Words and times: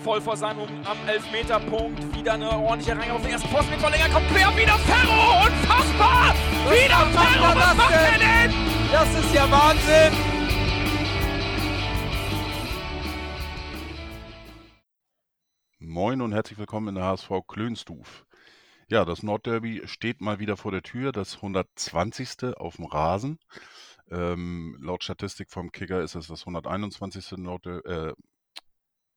voll 0.00 0.20
vor 0.20 0.36
seinem 0.36 0.60
am 0.84 1.08
Elfmeterpunkt. 1.08 2.16
Wieder 2.16 2.32
eine 2.32 2.50
ordentliche 2.50 2.96
Reihe 2.96 3.12
auf 3.12 3.22
den 3.22 3.32
ersten 3.32 3.48
Posten 3.50 3.70
mit 3.70 3.80
Verlänger. 3.80 4.08
Kommt 4.08 4.28
quer, 4.28 4.56
wieder 4.56 4.78
Ferro. 4.78 5.46
Unfassbar. 5.46 6.34
Was 6.64 6.72
wieder 6.72 7.06
Ferro. 7.06 7.44
er 7.44 7.54
Was 7.54 7.54
das 7.54 7.76
macht 7.76 7.92
er 7.92 8.18
denn? 8.18 8.50
denn? 8.50 8.90
Das 8.92 9.14
ist 9.18 9.34
ja 9.34 9.50
Wahnsinn! 9.50 10.12
Moin 15.78 16.20
und 16.22 16.32
herzlich 16.32 16.58
willkommen 16.58 16.88
in 16.88 16.94
der 16.94 17.04
HSV 17.04 17.30
Klönstuf. 17.46 18.24
Ja, 18.88 19.04
das 19.04 19.22
Nordderby 19.22 19.82
steht 19.84 20.20
mal 20.20 20.38
wieder 20.38 20.56
vor 20.56 20.72
der 20.72 20.82
Tür, 20.82 21.12
das 21.12 21.36
120. 21.36 22.56
auf 22.56 22.76
dem 22.76 22.86
Rasen. 22.86 23.38
Ähm, 24.10 24.76
laut 24.80 25.04
Statistik 25.04 25.50
vom 25.50 25.70
Kicker 25.70 26.02
ist 26.02 26.16
es 26.16 26.26
das 26.26 26.40
121. 26.40 27.32
Nordderby, 27.38 27.88
äh, 27.88 28.12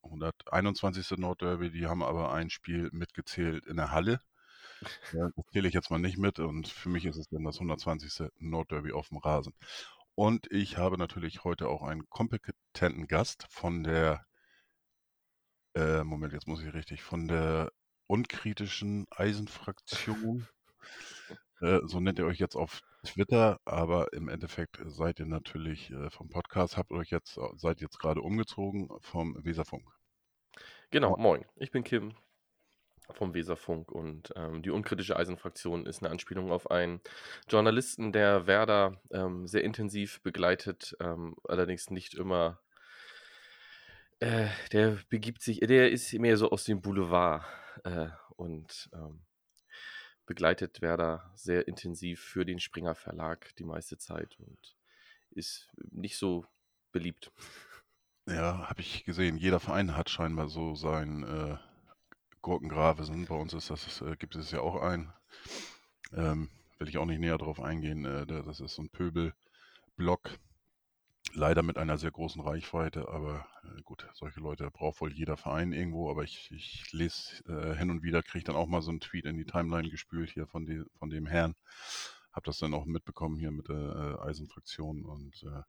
121. 0.04 1.18
Nordderby, 1.18 1.72
die 1.72 1.88
haben 1.88 2.04
aber 2.04 2.34
ein 2.34 2.50
Spiel 2.50 2.90
mitgezählt 2.92 3.66
in 3.66 3.78
der 3.78 3.92
Halle. 3.92 4.20
Ja, 5.14 5.30
das 5.36 5.46
zähle 5.52 5.68
ich 5.68 5.74
jetzt 5.74 5.92
mal 5.92 6.00
nicht 6.00 6.18
mit 6.18 6.40
und 6.40 6.68
für 6.68 6.90
mich 6.90 7.06
ist 7.06 7.18
es 7.18 7.28
dann 7.30 7.44
das 7.44 7.56
120. 7.56 8.30
Nordderby 8.40 8.92
auf 8.92 9.10
dem 9.10 9.18
Rasen. 9.18 9.54
Und 10.16 10.52
ich 10.52 10.78
habe 10.78 10.98
natürlich 10.98 11.44
heute 11.44 11.68
auch 11.70 11.82
einen 11.84 12.08
kompetenten 12.10 13.08
Gast 13.08 13.46
von 13.50 13.84
der 13.84 14.26
äh, 15.76 16.04
Moment, 16.04 16.34
jetzt 16.34 16.48
muss 16.48 16.62
ich 16.62 16.74
richtig. 16.74 17.02
Von 17.02 17.28
der 17.28 17.72
unkritischen 18.08 19.08
Eisenfraktion. 19.12 20.48
Äh, 21.64 21.80
so 21.86 22.02
nennt 22.02 22.20
ihr 22.20 22.26
euch 22.26 22.40
jetzt 22.40 22.56
auf 22.56 22.82
Twitter, 23.06 23.60
aber 23.64 24.12
im 24.12 24.28
Endeffekt 24.28 24.82
seid 24.86 25.20
ihr 25.20 25.26
natürlich 25.26 25.92
äh, 25.92 26.10
vom 26.10 26.30
Podcast, 26.30 26.76
habt 26.76 26.92
euch 26.92 27.10
jetzt, 27.10 27.40
seid 27.56 27.80
jetzt 27.80 28.00
gerade 28.00 28.22
umgezogen 28.22 28.90
vom 29.00 29.38
Weserfunk. 29.44 29.88
Genau, 30.92 31.16
moin. 31.18 31.46
Ich 31.56 31.72
bin 31.72 31.84
Kim 31.84 32.14
vom 33.12 33.34
Weserfunk 33.34 33.92
und 33.92 34.34
ähm, 34.36 34.62
die 34.62 34.72
unkritische 34.72 35.16
Eisenfraktion 35.16 35.86
ist 35.86 36.04
eine 36.04 36.12
Anspielung 36.12 36.52
auf 36.52 36.70
einen 36.70 37.00
Journalisten, 37.48 38.12
der 38.12 38.46
Werder 38.46 39.02
ähm, 39.12 39.48
sehr 39.48 39.64
intensiv 39.64 40.22
begleitet, 40.22 40.96
ähm, 41.00 41.36
allerdings 41.48 41.90
nicht 41.90 42.14
immer 42.14 42.60
äh, 44.20 44.48
der 44.72 44.98
begibt 45.10 45.42
sich, 45.42 45.60
der 45.60 45.92
ist 45.92 46.14
mehr 46.14 46.38
so 46.38 46.50
aus 46.52 46.64
dem 46.64 46.82
Boulevard 46.82 47.46
äh, 47.84 48.08
und 48.36 48.90
ähm, 48.94 49.22
begleitet 50.26 50.82
Werder 50.82 51.32
sehr 51.36 51.68
intensiv 51.68 52.22
für 52.22 52.46
den 52.46 52.60
Springer 52.60 52.96
Verlag 52.96 53.54
die 53.58 53.64
meiste 53.64 53.98
Zeit 53.98 54.38
und 54.40 54.76
ist 55.32 55.70
nicht 55.92 56.18
so 56.18 56.46
beliebt. 56.92 57.32
Ja, 58.26 58.70
habe 58.70 58.82
ich 58.82 59.04
gesehen. 59.04 59.38
Jeder 59.38 59.60
Verein 59.60 59.98
hat 59.98 60.10
scheinbar 60.10 60.48
so 60.48 60.76
sein 60.76 61.24
äh, 61.24 61.58
Gurkengravesen. 62.42 63.26
Bei 63.26 63.36
uns 63.36 63.54
ist 63.54 63.70
das, 63.70 64.02
äh, 64.02 64.16
gibt 64.16 64.36
es 64.36 64.52
ja 64.52 64.62
auch 64.62 64.82
ein. 64.82 65.12
Ähm, 66.14 66.50
will 66.78 66.88
ich 66.88 66.98
auch 66.98 67.06
nicht 67.06 67.20
näher 67.20 67.38
drauf 67.38 67.60
eingehen. 67.60 68.06
Äh, 68.06 68.26
das 68.26 68.62
ist 68.62 68.76
so 68.76 68.84
ein 68.84 68.90
Pöbel-Block 68.90 70.40
leider 71.34 71.64
mit 71.64 71.78
einer 71.78 71.98
sehr 71.98 72.12
großen 72.12 72.42
Reichweite, 72.42 73.08
aber 73.10 73.46
äh, 73.64 73.82
gut, 73.82 74.08
solche 74.14 74.40
Leute 74.40 74.70
braucht 74.72 75.02
wohl 75.02 75.12
jeder 75.12 75.38
Verein 75.38 75.74
irgendwo, 75.74 76.10
aber 76.10 76.24
ich, 76.24 76.52
ich 76.52 76.92
lese 76.92 77.44
äh, 77.48 77.76
hin 77.76 77.90
und 77.90 78.04
wieder, 78.04 78.24
kriege 78.24 78.46
dann 78.46 78.56
auch 78.56 78.68
mal 78.68 78.82
so 78.82 78.92
einen 78.92 79.00
Tweet 79.00 79.26
in 79.26 79.38
die 79.38 79.46
Timeline 79.46 79.90
gespült 79.90 80.30
hier 80.32 80.48
von, 80.48 80.66
die, 80.66 80.84
von 80.98 81.10
dem 81.10 81.26
Herrn. 81.26 81.56
Habe 82.32 82.46
das 82.46 82.60
dann 82.60 82.74
auch 82.74 82.86
mitbekommen 82.86 83.38
hier 83.38 83.52
mit 83.52 83.68
der 83.70 84.20
äh, 84.22 84.28
Eisenfraktion 84.28 85.06
und 85.06 85.44
äh, 85.44 85.62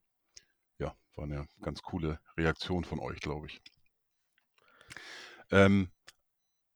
ja, 0.79 0.97
war 1.17 1.25
eine 1.25 1.47
ganz 1.61 1.83
coole 1.83 2.21
Reaktion 2.37 2.85
von 2.85 2.99
euch, 2.99 3.21
glaube 3.21 3.47
ich. 3.47 3.61
Ähm, 5.51 5.89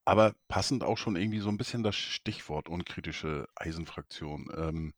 aber 0.04 0.34
passend 0.48 0.84
auch 0.84 0.96
schon 0.96 1.16
irgendwie 1.16 1.40
so 1.40 1.50
ein 1.50 1.58
bisschen 1.58 1.82
das 1.82 1.96
Stichwort 1.96 2.68
unkritische 2.68 3.46
Eisenfraktion. 3.54 4.50
Ähm, 4.56 4.94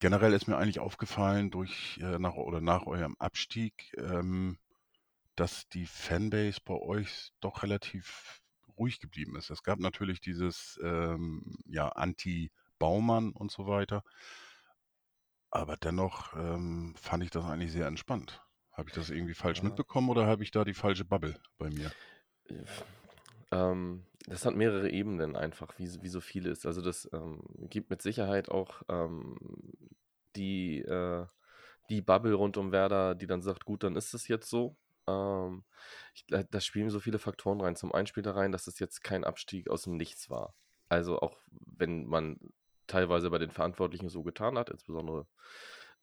generell 0.00 0.32
ist 0.32 0.48
mir 0.48 0.56
eigentlich 0.56 0.80
aufgefallen 0.80 1.50
durch 1.50 1.98
äh, 2.02 2.18
nach 2.18 2.34
oder 2.34 2.60
nach 2.60 2.86
eurem 2.86 3.16
Abstieg, 3.18 3.94
ähm, 3.98 4.58
dass 5.36 5.68
die 5.68 5.86
Fanbase 5.86 6.60
bei 6.64 6.74
euch 6.74 7.32
doch 7.40 7.62
relativ 7.62 8.42
ruhig 8.78 9.00
geblieben 9.00 9.36
ist. 9.36 9.50
Es 9.50 9.62
gab 9.62 9.78
natürlich 9.78 10.20
dieses 10.20 10.80
ähm, 10.82 11.56
ja 11.66 11.88
Anti-Baumann 11.90 13.32
und 13.32 13.52
so 13.52 13.66
weiter, 13.66 14.02
aber 15.50 15.76
dennoch 15.76 16.34
ähm, 16.34 16.94
fand 16.96 17.22
ich 17.24 17.30
das 17.30 17.44
eigentlich 17.44 17.72
sehr 17.72 17.86
entspannt. 17.86 18.42
Habe 18.72 18.88
ich 18.88 18.94
das 18.94 19.10
irgendwie 19.10 19.34
falsch 19.34 19.58
Ja. 19.58 19.64
mitbekommen 19.64 20.08
oder 20.08 20.26
habe 20.26 20.42
ich 20.42 20.50
da 20.50 20.64
die 20.64 20.74
falsche 20.74 21.04
Bubble 21.04 21.40
bei 21.58 21.70
mir? 21.70 21.90
Ähm, 23.50 24.04
das 24.26 24.44
hat 24.44 24.54
mehrere 24.54 24.90
Ebenen 24.90 25.36
einfach, 25.36 25.78
wie, 25.78 26.02
wie 26.02 26.08
so 26.08 26.20
vieles. 26.20 26.66
Also 26.66 26.82
das 26.82 27.08
ähm, 27.12 27.42
gibt 27.68 27.90
mit 27.90 28.02
Sicherheit 28.02 28.50
auch 28.50 28.82
ähm, 28.88 29.36
die, 30.36 30.80
äh, 30.80 31.26
die 31.88 32.02
Bubble 32.02 32.34
rund 32.34 32.56
um 32.56 32.72
Werder, 32.72 33.14
die 33.14 33.26
dann 33.26 33.42
sagt, 33.42 33.64
gut, 33.64 33.82
dann 33.82 33.96
ist 33.96 34.14
es 34.14 34.28
jetzt 34.28 34.48
so. 34.48 34.76
Ähm, 35.06 35.64
ich, 36.14 36.26
da 36.26 36.42
da 36.42 36.60
spielen 36.60 36.90
so 36.90 37.00
viele 37.00 37.18
Faktoren 37.18 37.60
rein. 37.60 37.76
Zum 37.76 37.92
einen 37.92 38.06
spielt 38.06 38.26
da 38.26 38.32
rein, 38.32 38.52
dass 38.52 38.66
es 38.66 38.78
jetzt 38.78 39.02
kein 39.02 39.24
Abstieg 39.24 39.68
aus 39.68 39.82
dem 39.82 39.96
Nichts 39.96 40.30
war. 40.30 40.54
Also 40.88 41.20
auch 41.20 41.38
wenn 41.50 42.06
man 42.06 42.38
teilweise 42.86 43.30
bei 43.30 43.38
den 43.38 43.50
Verantwortlichen 43.50 44.08
so 44.08 44.22
getan 44.22 44.58
hat, 44.58 44.70
insbesondere 44.70 45.26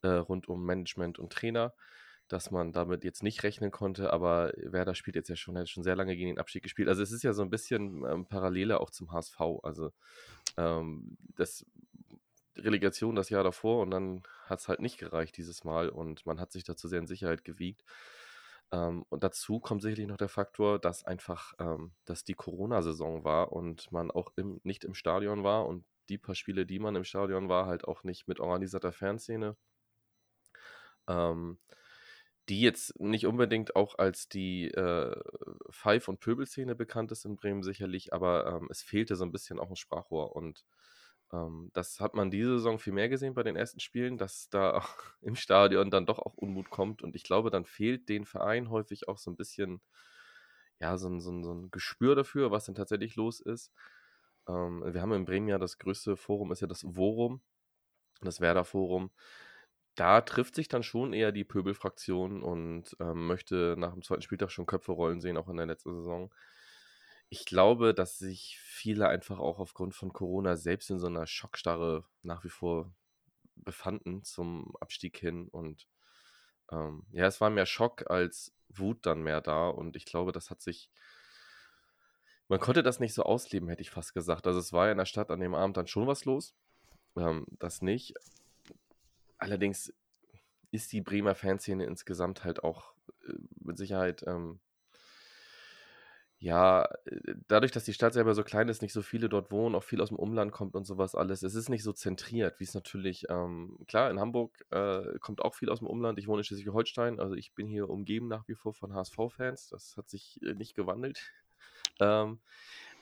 äh, 0.02 0.08
rund 0.10 0.48
um 0.48 0.66
Management 0.66 1.20
und 1.20 1.34
Trainer, 1.34 1.74
dass 2.28 2.52
man 2.52 2.74
damit 2.74 3.04
jetzt 3.04 3.24
nicht 3.24 3.44
rechnen 3.44 3.72
konnte, 3.72 4.12
aber 4.12 4.52
Werder 4.58 4.96
spielt 4.96 5.16
jetzt 5.16 5.30
ja 5.30 5.36
schon, 5.36 5.58
hat 5.58 5.70
schon 5.70 5.84
sehr 5.84 5.96
lange 5.96 6.16
gegen 6.16 6.30
den 6.30 6.40
Abstieg 6.40 6.64
gespielt. 6.64 6.90
Also 6.90 7.02
es 7.02 7.12
ist 7.12 7.24
ja 7.24 7.34
so 7.34 7.42
ein 7.42 7.50
bisschen 7.50 8.04
ähm, 8.06 8.26
Parallele 8.26 8.80
auch 8.80 8.90
zum 8.90 9.12
HSV. 9.12 9.40
Also 9.64 9.92
ähm, 10.58 11.18
das 11.36 11.66
Relegation 12.58 13.16
das 13.16 13.30
Jahr 13.30 13.44
davor 13.44 13.82
und 13.82 13.92
dann 13.92 14.24
hat 14.46 14.60
es 14.60 14.68
halt 14.68 14.80
nicht 14.80 14.98
gereicht 14.98 15.38
dieses 15.38 15.64
Mal 15.64 15.90
und 15.90 16.26
man 16.26 16.40
hat 16.40 16.52
sich 16.52 16.64
dazu 16.64 16.88
sehr 16.88 17.00
in 17.00 17.08
Sicherheit 17.08 17.44
gewiegt. 17.44 17.84
Ähm, 18.72 19.06
und 19.10 19.24
dazu 19.24 19.60
kommt 19.60 19.82
sicherlich 19.82 20.08
noch 20.08 20.18
der 20.18 20.30
Faktor, 20.30 20.80
dass 20.80 21.06
einfach, 21.06 21.54
ähm, 21.60 21.94
dass 22.06 22.24
die 22.24 22.34
Corona-Saison 22.34 23.24
war 23.24 23.54
und 23.54 23.92
man 23.92 24.12
auch 24.12 24.34
im, 24.36 24.60
nicht 24.64 24.84
im 24.84 24.94
Stadion 24.94 25.44
war 25.44 25.66
und 25.68 25.86
die 26.10 26.18
paar 26.18 26.36
Spiele, 26.36 26.66
die 26.66 26.80
man 26.80 26.96
im 26.96 27.04
Stadion 27.04 27.50
war, 27.50 27.66
halt 27.66 27.86
auch 27.86 28.04
nicht 28.04 28.28
mit 28.28 28.40
organisierter 28.40 28.92
Fanszene. 28.92 29.56
Ähm, 31.08 31.60
die 32.50 32.62
jetzt 32.62 33.00
nicht 33.00 33.26
unbedingt 33.28 33.76
auch 33.76 33.98
als 33.98 34.30
die 34.30 34.70
äh, 34.72 35.16
Pfeif- 35.72 36.08
und 36.08 36.20
Pöbelszene 36.20 36.76
bekannt 36.76 37.12
ist 37.12 37.26
in 37.26 37.36
Bremen 37.36 37.64
sicherlich, 37.64 38.14
aber 38.14 38.48
ähm, 38.48 38.68
es 38.72 38.82
fehlte 38.82 39.16
so 39.16 39.26
ein 39.26 39.32
bisschen 39.32 39.60
auch 39.60 39.70
ein 39.70 39.76
Sprachrohr 39.76 40.36
und 40.36 40.64
ähm, 41.34 41.72
das 41.74 42.00
hat 42.00 42.14
man 42.14 42.32
diese 42.32 42.54
Saison 42.54 42.80
viel 42.80 42.94
mehr 42.94 43.10
gesehen 43.10 43.34
bei 43.34 43.44
den 43.44 43.56
ersten 43.58 43.80
Spielen, 43.80 44.18
dass 44.18 44.50
da 44.50 44.86
im 45.22 45.36
Stadion 45.36 45.92
dann 45.92 46.06
doch 46.06 46.20
auch 46.20 46.36
Unmut 46.36 46.70
kommt 46.70 47.02
und 47.04 47.16
ich 47.16 47.24
glaube, 47.24 47.50
dann 47.52 47.66
fehlt 47.66 48.08
den 48.10 48.26
Verein 48.26 48.70
häufig 48.70 49.08
auch 49.10 49.18
so 49.18 49.32
ein 49.32 49.38
bisschen, 49.38 49.82
ja, 50.80 50.98
so 50.98 51.10
ein, 51.10 51.20
so 51.22 51.42
so 51.44 51.54
ein 51.54 51.72
Gespür 51.72 52.16
dafür, 52.16 52.52
was 52.52 52.66
denn 52.66 52.76
tatsächlich 52.76 53.16
los 53.16 53.40
ist. 53.40 53.72
Ähm, 54.48 54.84
wir 54.86 55.02
haben 55.02 55.14
in 55.14 55.26
Bremen 55.26 55.48
ja 55.48 55.58
das 55.60 55.78
größte 55.80 56.18
Forum, 56.18 56.52
ist 56.52 56.62
ja 56.62 56.68
das 56.68 56.82
Forum, 56.82 57.42
das 58.22 58.42
Werder-Forum 58.42 59.12
da 59.98 60.22
trifft 60.22 60.56
sich 60.56 60.68
dann 60.68 60.84
schon 60.84 61.12
eher 61.12 61.32
die 61.32 61.44
Pöbelfraktion 61.44 62.44
und 62.44 62.96
ähm, 63.00 63.26
möchte 63.26 63.76
nach 63.78 63.94
dem 63.94 64.04
zweiten 64.04 64.22
Spieltag 64.22 64.52
schon 64.52 64.68
Köpfe 64.68 64.92
rollen 64.92 65.20
sehen, 65.22 65.38
auch 65.38 65.50
in 65.50 65.58
der 65.58 65.66
letzten 65.66 65.96
Saison. 65.96 66.34
Ich 67.30 67.46
glaube, 67.46 67.96
dass 67.96 68.20
sich 68.20 68.60
viele 68.62 69.10
einfach 69.10 69.40
auch 69.40 69.60
aufgrund 69.60 69.96
von 69.96 70.14
Corona 70.14 70.56
selbst 70.56 70.92
in 70.92 71.00
so 71.00 71.08
einer 71.08 71.26
Schockstarre 71.26 72.06
nach 72.22 72.44
wie 72.44 72.50
vor 72.50 72.94
befanden 73.56 74.24
zum 74.24 74.76
Abstieg 74.80 75.18
hin. 75.18 75.48
Und 75.50 75.88
ähm, 76.72 77.04
ja, 77.12 77.26
es 77.26 77.42
war 77.42 77.50
mehr 77.50 77.66
Schock 77.66 78.10
als 78.10 78.54
Wut 78.70 79.04
dann 79.06 79.24
mehr 79.24 79.42
da. 79.42 79.68
Und 79.68 79.96
ich 79.96 80.06
glaube, 80.06 80.32
das 80.32 80.52
hat 80.52 80.62
sich. 80.62 80.92
Man 82.48 82.60
konnte 82.60 82.84
das 82.84 83.00
nicht 83.00 83.16
so 83.16 83.24
ausleben, 83.24 83.68
hätte 83.68 83.82
ich 83.82 83.90
fast 83.90 84.14
gesagt. 84.14 84.46
Also 84.46 84.60
es 84.60 84.72
war 84.72 84.86
ja 84.86 84.92
in 84.92 85.00
der 85.00 85.06
Stadt 85.06 85.32
an 85.32 85.40
dem 85.40 85.56
Abend 85.56 85.76
dann 85.76 85.88
schon 85.88 86.08
was 86.08 86.24
los. 86.24 86.56
Ähm, 87.18 87.48
das 87.60 87.82
nicht. 87.82 88.14
Allerdings 89.38 89.94
ist 90.72 90.92
die 90.92 91.02
Bremer 91.02 91.36
Fanszene 91.36 91.86
insgesamt 91.86 92.44
halt 92.44 92.64
auch 92.64 92.94
äh, 93.28 93.34
mit 93.60 93.78
Sicherheit, 93.78 94.24
ähm, 94.28 94.60
ja, 96.40 96.84
äh, 97.06 97.34
dadurch, 97.48 97.72
dass 97.72 97.86
die 97.86 97.94
Stadt 97.94 98.14
selber 98.14 98.36
so 98.36 98.44
klein 98.44 98.70
ist, 98.70 98.82
nicht 98.82 98.94
so 98.94 99.02
viele 99.02 99.28
dort 99.28 99.52
wohnen, 99.52 99.76
auch 99.76 99.84
viel 99.84 100.02
aus 100.02 100.10
dem 100.10 100.20
Umland 100.20 100.52
kommt 100.52 100.76
und 100.76 100.86
sowas 100.86 101.16
alles. 101.16 101.42
Es 101.42 101.56
ist 101.56 101.70
nicht 101.70 101.84
so 101.84 101.94
zentriert, 101.94 102.60
wie 102.60 102.64
es 102.64 102.74
natürlich, 102.76 103.26
ähm, 103.30 103.80
klar, 103.88 104.12
in 104.12 104.20
Hamburg 104.20 104.66
äh, 104.70 105.18
kommt 105.20 105.42
auch 105.42 105.56
viel 105.56 105.70
aus 105.70 105.80
dem 105.80 105.88
Umland. 105.88 106.20
Ich 106.20 106.28
wohne 106.28 106.42
in 106.42 106.44
Schleswig-Holstein, 106.44 107.20
also 107.20 107.34
ich 107.34 107.54
bin 107.56 107.68
hier 107.68 107.90
umgeben 107.90 108.28
nach 108.28 108.48
wie 108.48 108.56
vor 108.56 108.74
von 108.74 108.94
HSV-Fans. 108.94 109.70
Das 109.70 109.96
hat 109.98 110.10
sich 110.10 110.40
äh, 110.44 110.54
nicht 110.54 110.76
gewandelt. 110.76 111.20
Ähm, 112.00 112.40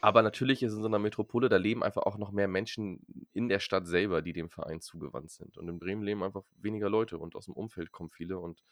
aber 0.01 0.21
natürlich 0.21 0.61
ist 0.63 0.73
in 0.73 0.81
so 0.81 0.87
einer 0.87 0.99
Metropole, 0.99 1.49
da 1.49 1.57
leben 1.57 1.83
einfach 1.83 2.03
auch 2.03 2.17
noch 2.17 2.31
mehr 2.31 2.47
Menschen 2.47 3.05
in 3.33 3.49
der 3.49 3.59
Stadt 3.59 3.87
selber, 3.87 4.21
die 4.21 4.33
dem 4.33 4.49
Verein 4.49 4.81
zugewandt 4.81 5.31
sind. 5.31 5.57
Und 5.57 5.67
in 5.67 5.79
Bremen 5.79 6.03
leben 6.03 6.23
einfach 6.23 6.43
weniger 6.57 6.89
Leute 6.89 7.17
und 7.17 7.35
aus 7.35 7.45
dem 7.45 7.55
Umfeld 7.55 7.91
kommen 7.91 8.11
viele. 8.11 8.37
Und 8.39 8.63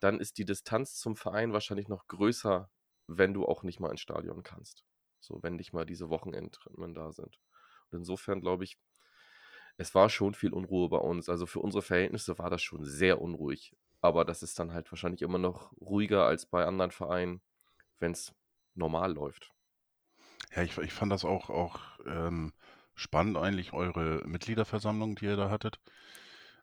dann 0.00 0.20
ist 0.20 0.38
die 0.38 0.44
Distanz 0.44 0.96
zum 0.96 1.16
Verein 1.16 1.52
wahrscheinlich 1.52 1.88
noch 1.88 2.08
größer 2.08 2.68
wenn 3.06 3.34
du 3.34 3.46
auch 3.46 3.62
nicht 3.62 3.80
mal 3.80 3.90
ins 3.90 4.00
Stadion 4.00 4.42
kannst. 4.42 4.84
So, 5.20 5.42
wenn 5.42 5.56
nicht 5.56 5.72
mal 5.72 5.86
diese 5.86 6.10
Wochenendrennen 6.10 6.94
da 6.94 7.12
sind. 7.12 7.38
Und 7.90 7.98
insofern 7.98 8.40
glaube 8.40 8.64
ich, 8.64 8.78
es 9.76 9.94
war 9.94 10.08
schon 10.08 10.34
viel 10.34 10.52
Unruhe 10.52 10.88
bei 10.88 10.98
uns. 10.98 11.28
Also 11.28 11.46
für 11.46 11.60
unsere 11.60 11.82
Verhältnisse 11.82 12.38
war 12.38 12.50
das 12.50 12.62
schon 12.62 12.84
sehr 12.84 13.20
unruhig. 13.20 13.76
Aber 14.00 14.24
das 14.24 14.42
ist 14.42 14.58
dann 14.58 14.72
halt 14.72 14.90
wahrscheinlich 14.92 15.22
immer 15.22 15.38
noch 15.38 15.72
ruhiger 15.80 16.26
als 16.26 16.46
bei 16.46 16.64
anderen 16.64 16.90
Vereinen, 16.90 17.40
wenn 17.98 18.12
es 18.12 18.34
normal 18.74 19.12
läuft. 19.12 19.53
Ja, 20.54 20.62
ich, 20.62 20.76
ich 20.78 20.92
fand 20.92 21.12
das 21.12 21.24
auch, 21.24 21.50
auch 21.50 21.80
ähm, 22.06 22.52
spannend 22.94 23.36
eigentlich, 23.36 23.72
eure 23.72 24.22
Mitgliederversammlung, 24.26 25.16
die 25.16 25.26
ihr 25.26 25.36
da 25.36 25.50
hattet. 25.50 25.80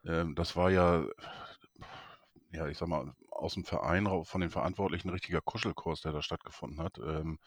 Ähm, 0.06 0.36
das 0.36 0.56
war 0.56 0.72
ja, 0.72 1.06
ja, 2.52 2.68
ich 2.68 2.78
sag 2.78 2.88
mal, 2.88 3.14
aus 3.30 3.54
dem 3.54 3.66
Verein, 3.66 4.08
von 4.26 4.42
den 4.42 4.50
Verantwortlichen 4.50 5.10
ein 5.10 5.14
richtiger 5.14 5.42
Kuschelkurs, 5.42 6.02
der 6.02 6.12
da 6.12 6.22
stattgefunden 6.22 6.80
hat. 6.82 6.98
Ähm, 7.00 7.40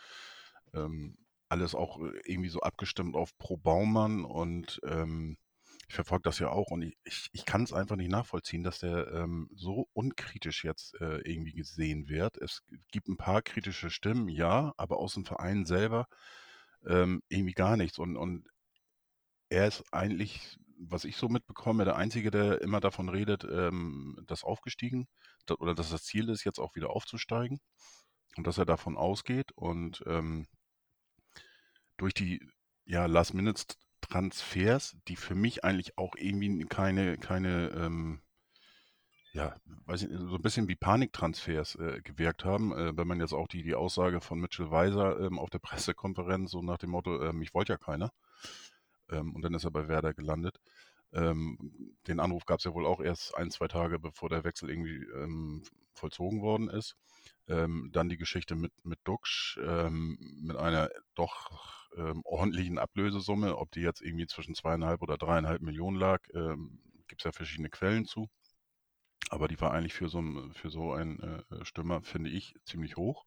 ähm, 0.74 1.16
alles 1.48 1.74
auch 1.74 2.00
äh, 2.00 2.20
irgendwie 2.24 2.48
so 2.48 2.60
abgestimmt 2.60 3.16
auf 3.16 3.36
Pro 3.38 3.56
Baumann 3.56 4.24
und 4.24 4.80
ähm, 4.84 5.36
ich 5.88 5.94
verfolge 5.94 6.22
das 6.22 6.38
ja 6.38 6.50
auch 6.50 6.70
und 6.70 6.82
ich, 6.82 6.96
ich, 7.04 7.28
ich 7.32 7.44
kann 7.44 7.62
es 7.62 7.72
einfach 7.72 7.96
nicht 7.96 8.10
nachvollziehen, 8.10 8.62
dass 8.62 8.78
der 8.80 9.08
ähm, 9.12 9.48
so 9.54 9.88
unkritisch 9.92 10.64
jetzt 10.64 10.94
äh, 11.00 11.20
irgendwie 11.20 11.52
gesehen 11.52 12.08
wird. 12.08 12.36
Es 12.38 12.62
gibt 12.90 13.08
ein 13.08 13.16
paar 13.16 13.42
kritische 13.42 13.90
Stimmen, 13.90 14.28
ja, 14.28 14.72
aber 14.76 14.98
aus 14.98 15.14
dem 15.14 15.24
Verein 15.24 15.64
selber 15.66 16.06
ähm, 16.86 17.22
irgendwie 17.28 17.54
gar 17.54 17.76
nichts. 17.76 17.98
Und, 17.98 18.16
und 18.16 18.46
er 19.48 19.68
ist 19.68 19.84
eigentlich, 19.92 20.58
was 20.78 21.04
ich 21.04 21.16
so 21.16 21.28
mitbekomme, 21.28 21.84
der 21.84 21.96
Einzige, 21.96 22.30
der 22.30 22.60
immer 22.62 22.80
davon 22.80 23.08
redet, 23.08 23.44
ähm, 23.44 24.18
dass 24.26 24.44
aufgestiegen 24.44 25.06
oder 25.58 25.74
dass 25.74 25.90
das 25.90 26.04
Ziel 26.04 26.28
ist, 26.30 26.44
jetzt 26.44 26.58
auch 26.58 26.74
wieder 26.74 26.90
aufzusteigen 26.90 27.60
und 28.36 28.46
dass 28.46 28.58
er 28.58 28.64
davon 28.66 28.96
ausgeht 28.96 29.52
und 29.54 30.02
ähm, 30.06 30.46
durch 31.96 32.14
die 32.14 32.40
ja, 32.86 33.06
Last-Minute-Transfers, 34.14 34.96
die 35.08 35.16
für 35.16 35.34
mich 35.34 35.64
eigentlich 35.64 35.98
auch 35.98 36.14
irgendwie 36.16 36.64
keine, 36.66 37.16
keine 37.18 37.68
ähm, 37.70 38.20
ja, 39.32 39.56
weiß 39.86 40.04
ich, 40.04 40.10
so 40.10 40.36
ein 40.36 40.42
bisschen 40.42 40.68
wie 40.68 40.76
Paniktransfers 40.76 41.74
äh, 41.76 42.00
gewirkt 42.02 42.44
haben. 42.44 42.72
Äh, 42.72 42.96
wenn 42.96 43.08
man 43.08 43.20
jetzt 43.20 43.32
auch 43.32 43.48
die, 43.48 43.64
die 43.64 43.74
Aussage 43.74 44.20
von 44.20 44.38
Mitchell 44.38 44.70
Weiser 44.70 45.18
ähm, 45.20 45.38
auf 45.38 45.50
der 45.50 45.58
Pressekonferenz, 45.58 46.52
so 46.52 46.62
nach 46.62 46.78
dem 46.78 46.90
Motto, 46.90 47.20
ähm, 47.22 47.42
ich 47.42 47.52
wollte 47.52 47.72
ja 47.72 47.78
keiner. 47.78 48.12
Ähm, 49.10 49.34
und 49.34 49.42
dann 49.42 49.54
ist 49.54 49.64
er 49.64 49.72
bei 49.72 49.88
Werder 49.88 50.14
gelandet. 50.14 50.60
Ähm, 51.12 51.58
den 52.06 52.20
Anruf 52.20 52.44
gab 52.44 52.58
es 52.58 52.64
ja 52.64 52.74
wohl 52.74 52.86
auch 52.86 53.00
erst 53.00 53.36
ein, 53.36 53.50
zwei 53.50 53.66
Tage, 53.66 53.98
bevor 53.98 54.28
der 54.28 54.44
Wechsel 54.44 54.70
irgendwie 54.70 55.04
ähm, 55.14 55.64
vollzogen 55.94 56.40
worden 56.40 56.68
ist. 56.68 56.96
Ähm, 57.48 57.90
dann 57.92 58.08
die 58.08 58.16
Geschichte 58.16 58.54
mit, 58.54 58.72
mit 58.84 58.98
Duxch, 59.04 59.58
ähm, 59.62 60.16
mit 60.42 60.56
einer 60.56 60.88
doch 61.14 61.90
ähm, 61.96 62.22
ordentlichen 62.24 62.78
Ablösesumme, 62.78 63.56
ob 63.56 63.70
die 63.72 63.80
jetzt 63.80 64.00
irgendwie 64.00 64.26
zwischen 64.26 64.54
zweieinhalb 64.54 65.02
oder 65.02 65.16
dreieinhalb 65.16 65.60
Millionen 65.60 65.98
lag, 65.98 66.20
ähm, 66.32 66.80
gibt 67.06 67.20
es 67.20 67.24
ja 67.24 67.32
verschiedene 67.32 67.70
Quellen 67.70 68.06
zu. 68.06 68.28
Aber 69.30 69.48
die 69.48 69.60
war 69.60 69.72
eigentlich 69.72 69.94
für 69.94 70.08
so, 70.08 70.22
für 70.52 70.70
so 70.70 70.92
einen 70.92 71.20
äh, 71.20 71.64
Stürmer, 71.64 72.02
finde 72.02 72.30
ich, 72.30 72.54
ziemlich 72.64 72.96
hoch. 72.96 73.26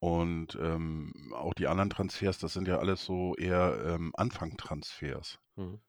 Und 0.00 0.56
ähm, 0.60 1.32
auch 1.34 1.54
die 1.54 1.66
anderen 1.66 1.90
Transfers, 1.90 2.38
das 2.38 2.52
sind 2.52 2.68
ja 2.68 2.78
alles 2.78 3.04
so 3.04 3.34
eher 3.34 3.82
ähm, 3.84 4.12
Anfangtransfers, 4.16 5.38
mhm. 5.56 5.80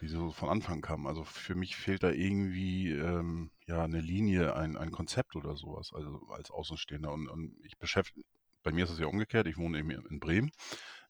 Die 0.00 0.08
so 0.08 0.30
von 0.30 0.48
Anfang 0.48 0.80
kamen. 0.80 1.06
Also 1.06 1.24
für 1.24 1.54
mich 1.54 1.76
fehlt 1.76 2.02
da 2.02 2.10
irgendwie 2.10 2.90
ähm, 2.92 3.50
ja 3.66 3.82
eine 3.82 4.00
Linie, 4.00 4.54
ein, 4.56 4.76
ein 4.76 4.90
Konzept 4.90 5.36
oder 5.36 5.56
sowas, 5.56 5.92
also 5.92 6.20
als 6.30 6.50
Außenstehender. 6.50 7.12
Und, 7.12 7.28
und 7.28 7.56
ich 7.64 7.78
beschäftige, 7.78 8.24
bei 8.62 8.72
mir 8.72 8.84
ist 8.84 8.90
es 8.90 8.98
ja 8.98 9.06
umgekehrt, 9.06 9.46
ich 9.46 9.56
wohne 9.56 9.78
eben 9.78 9.90
in 9.90 10.20
Bremen, 10.20 10.50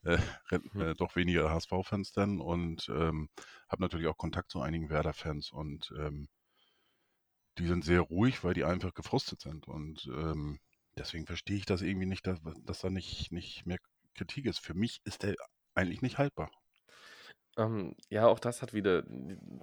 äh, 0.04 0.18
mhm. 0.72 0.80
äh, 0.80 0.94
doch 0.94 1.16
weniger 1.16 1.50
HSV-Fans 1.50 2.12
dann 2.12 2.40
und 2.40 2.88
ähm, 2.88 3.28
habe 3.68 3.82
natürlich 3.82 4.06
auch 4.06 4.16
Kontakt 4.16 4.50
zu 4.50 4.60
einigen 4.60 4.90
Werder-Fans 4.90 5.50
und 5.50 5.92
ähm, 5.98 6.28
die 7.58 7.66
sind 7.66 7.84
sehr 7.84 8.00
ruhig, 8.00 8.44
weil 8.44 8.54
die 8.54 8.64
einfach 8.64 8.94
gefrustet 8.94 9.40
sind. 9.40 9.66
Und 9.66 10.06
ähm, 10.06 10.58
deswegen 10.96 11.26
verstehe 11.26 11.56
ich 11.56 11.66
das 11.66 11.82
irgendwie 11.82 12.06
nicht, 12.06 12.26
dass, 12.26 12.38
dass 12.64 12.80
da 12.80 12.90
nicht, 12.90 13.32
nicht 13.32 13.66
mehr 13.66 13.78
Kritik 14.14 14.46
ist. 14.46 14.60
Für 14.60 14.74
mich 14.74 15.00
ist 15.04 15.22
der 15.22 15.34
eigentlich 15.74 16.02
nicht 16.02 16.18
haltbar. 16.18 16.50
Ähm, 17.58 17.96
ja, 18.08 18.26
auch 18.28 18.38
das 18.38 18.62
hat 18.62 18.72
wieder, 18.72 19.02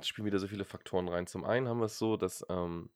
spielen 0.02 0.26
wieder 0.26 0.40
so 0.40 0.48
viele 0.48 0.66
Faktoren 0.66 1.08
rein. 1.08 1.28
Zum 1.28 1.46
einen 1.46 1.68
haben 1.70 1.80
wir 1.80 1.86
es 1.86 1.98
so, 1.98 2.18
dass 2.18 2.46
ähm, 2.50 2.90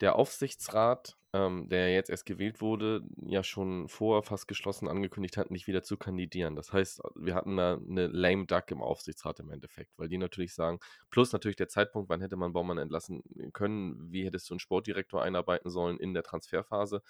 der 0.00 0.16
Aufsichtsrat, 0.16 1.16
ähm, 1.32 1.68
der 1.68 1.92
jetzt 1.92 2.10
erst 2.10 2.26
gewählt 2.26 2.60
wurde, 2.60 3.02
ja 3.26 3.42
schon 3.42 3.88
vorher 3.88 4.22
fast 4.22 4.46
geschlossen 4.48 4.88
angekündigt 4.88 5.36
hat, 5.36 5.50
nicht 5.50 5.66
wieder 5.66 5.82
zu 5.82 5.96
kandidieren. 5.96 6.54
Das 6.54 6.72
heißt, 6.72 7.00
wir 7.16 7.34
hatten 7.34 7.56
da 7.56 7.74
eine 7.76 8.06
lame 8.06 8.46
duck 8.46 8.70
im 8.70 8.82
Aufsichtsrat 8.82 9.40
im 9.40 9.50
Endeffekt, 9.50 9.92
weil 9.98 10.08
die 10.08 10.18
natürlich 10.18 10.54
sagen, 10.54 10.78
plus 11.10 11.32
natürlich 11.32 11.56
der 11.56 11.68
Zeitpunkt, 11.68 12.08
wann 12.08 12.20
hätte 12.20 12.36
man 12.36 12.52
Baumann 12.52 12.78
entlassen 12.78 13.22
können, 13.52 14.12
wie 14.12 14.24
hättest 14.24 14.48
du 14.50 14.54
einen 14.54 14.60
Sportdirektor 14.60 15.22
einarbeiten 15.22 15.70
sollen 15.70 15.98
in 15.98 16.14
der 16.14 16.22
Transferphase. 16.22 17.02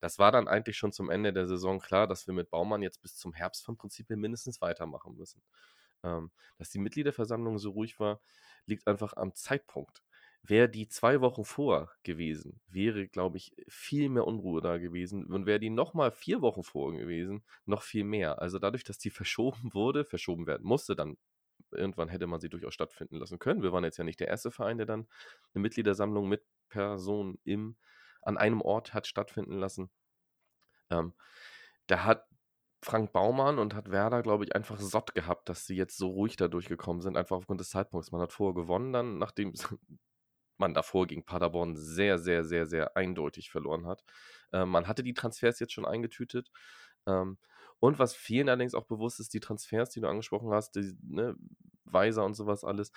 Das 0.00 0.18
war 0.18 0.32
dann 0.32 0.48
eigentlich 0.48 0.78
schon 0.78 0.92
zum 0.92 1.10
Ende 1.10 1.32
der 1.34 1.46
Saison 1.46 1.80
klar, 1.80 2.06
dass 2.06 2.26
wir 2.26 2.34
mit 2.34 2.50
Baumann 2.50 2.82
jetzt 2.82 3.02
bis 3.02 3.16
zum 3.16 3.34
Herbst 3.34 3.64
vom 3.64 3.76
Prinzip 3.76 4.08
mindestens 4.10 4.62
weitermachen 4.62 5.16
müssen. 5.16 5.42
Ähm, 6.02 6.30
dass 6.58 6.70
die 6.70 6.78
Mitgliederversammlung 6.78 7.58
so 7.58 7.70
ruhig 7.70 8.00
war, 8.00 8.20
liegt 8.66 8.86
einfach 8.86 9.14
am 9.16 9.34
Zeitpunkt. 9.34 10.02
Wäre 10.42 10.68
die 10.70 10.88
zwei 10.88 11.20
Wochen 11.20 11.44
vor 11.44 11.92
gewesen, 12.02 12.60
wäre, 12.66 13.06
glaube 13.08 13.36
ich, 13.36 13.54
viel 13.68 14.08
mehr 14.08 14.26
Unruhe 14.26 14.62
da 14.62 14.78
gewesen. 14.78 15.26
Und 15.26 15.44
wäre 15.46 15.60
die 15.60 15.70
nochmal 15.70 16.10
vier 16.12 16.40
Wochen 16.40 16.62
vor 16.62 16.92
gewesen, 16.92 17.44
noch 17.66 17.82
viel 17.82 18.04
mehr. 18.04 18.40
Also 18.40 18.58
dadurch, 18.58 18.84
dass 18.84 18.98
die 18.98 19.10
verschoben 19.10 19.74
wurde, 19.74 20.04
verschoben 20.04 20.46
werden 20.46 20.66
musste, 20.66 20.96
dann 20.96 21.18
irgendwann 21.72 22.08
hätte 22.08 22.26
man 22.26 22.40
sie 22.40 22.48
durchaus 22.48 22.74
stattfinden 22.74 23.16
lassen 23.16 23.38
können. 23.38 23.62
Wir 23.62 23.72
waren 23.72 23.84
jetzt 23.84 23.98
ja 23.98 24.04
nicht 24.04 24.20
der 24.20 24.28
erste 24.28 24.50
Verein, 24.50 24.78
der 24.78 24.86
dann 24.86 25.06
eine 25.54 25.62
Mitgliedersammlung 25.62 26.28
mit 26.28 26.42
Personen 26.68 27.38
an 28.22 28.36
einem 28.38 28.60
Ort 28.60 28.94
hat 28.94 29.06
stattfinden 29.06 29.58
lassen. 29.58 29.90
Ähm, 30.90 31.14
da 31.86 32.04
hat 32.04 32.26
Frank 32.82 33.12
Baumann 33.12 33.58
und 33.58 33.74
hat 33.74 33.90
Werder, 33.90 34.22
glaube 34.22 34.44
ich, 34.44 34.54
einfach 34.54 34.80
satt 34.80 35.14
gehabt, 35.14 35.48
dass 35.48 35.66
sie 35.66 35.76
jetzt 35.76 35.98
so 35.98 36.08
ruhig 36.08 36.36
da 36.36 36.48
durchgekommen 36.48 37.02
sind, 37.02 37.16
einfach 37.16 37.36
aufgrund 37.36 37.60
des 37.60 37.70
Zeitpunkts. 37.70 38.10
Man 38.10 38.22
hat 38.22 38.32
vorher 38.32 38.54
gewonnen, 38.54 38.92
dann, 38.92 39.18
nachdem 39.18 39.52
man 40.56 40.74
davor 40.74 41.06
gegen 41.06 41.24
Paderborn 41.24 41.76
sehr, 41.76 42.18
sehr, 42.18 42.44
sehr, 42.44 42.66
sehr 42.66 42.96
eindeutig 42.96 43.50
verloren 43.50 43.86
hat. 43.86 44.02
Ähm, 44.52 44.70
man 44.70 44.88
hatte 44.88 45.02
die 45.02 45.14
Transfers 45.14 45.58
jetzt 45.60 45.72
schon 45.72 45.86
eingetütet. 45.86 46.50
Ähm, 47.06 47.38
und 47.80 47.98
was 47.98 48.14
vielen 48.14 48.48
allerdings 48.48 48.74
auch 48.74 48.84
bewusst 48.84 49.20
ist, 49.20 49.32
die 49.34 49.40
Transfers, 49.40 49.90
die 49.90 50.00
du 50.00 50.08
angesprochen 50.08 50.50
hast, 50.52 50.76
die, 50.76 50.96
ne, 51.02 51.36
Weiser 51.84 52.24
und 52.24 52.34
sowas 52.34 52.64
alles, 52.64 52.92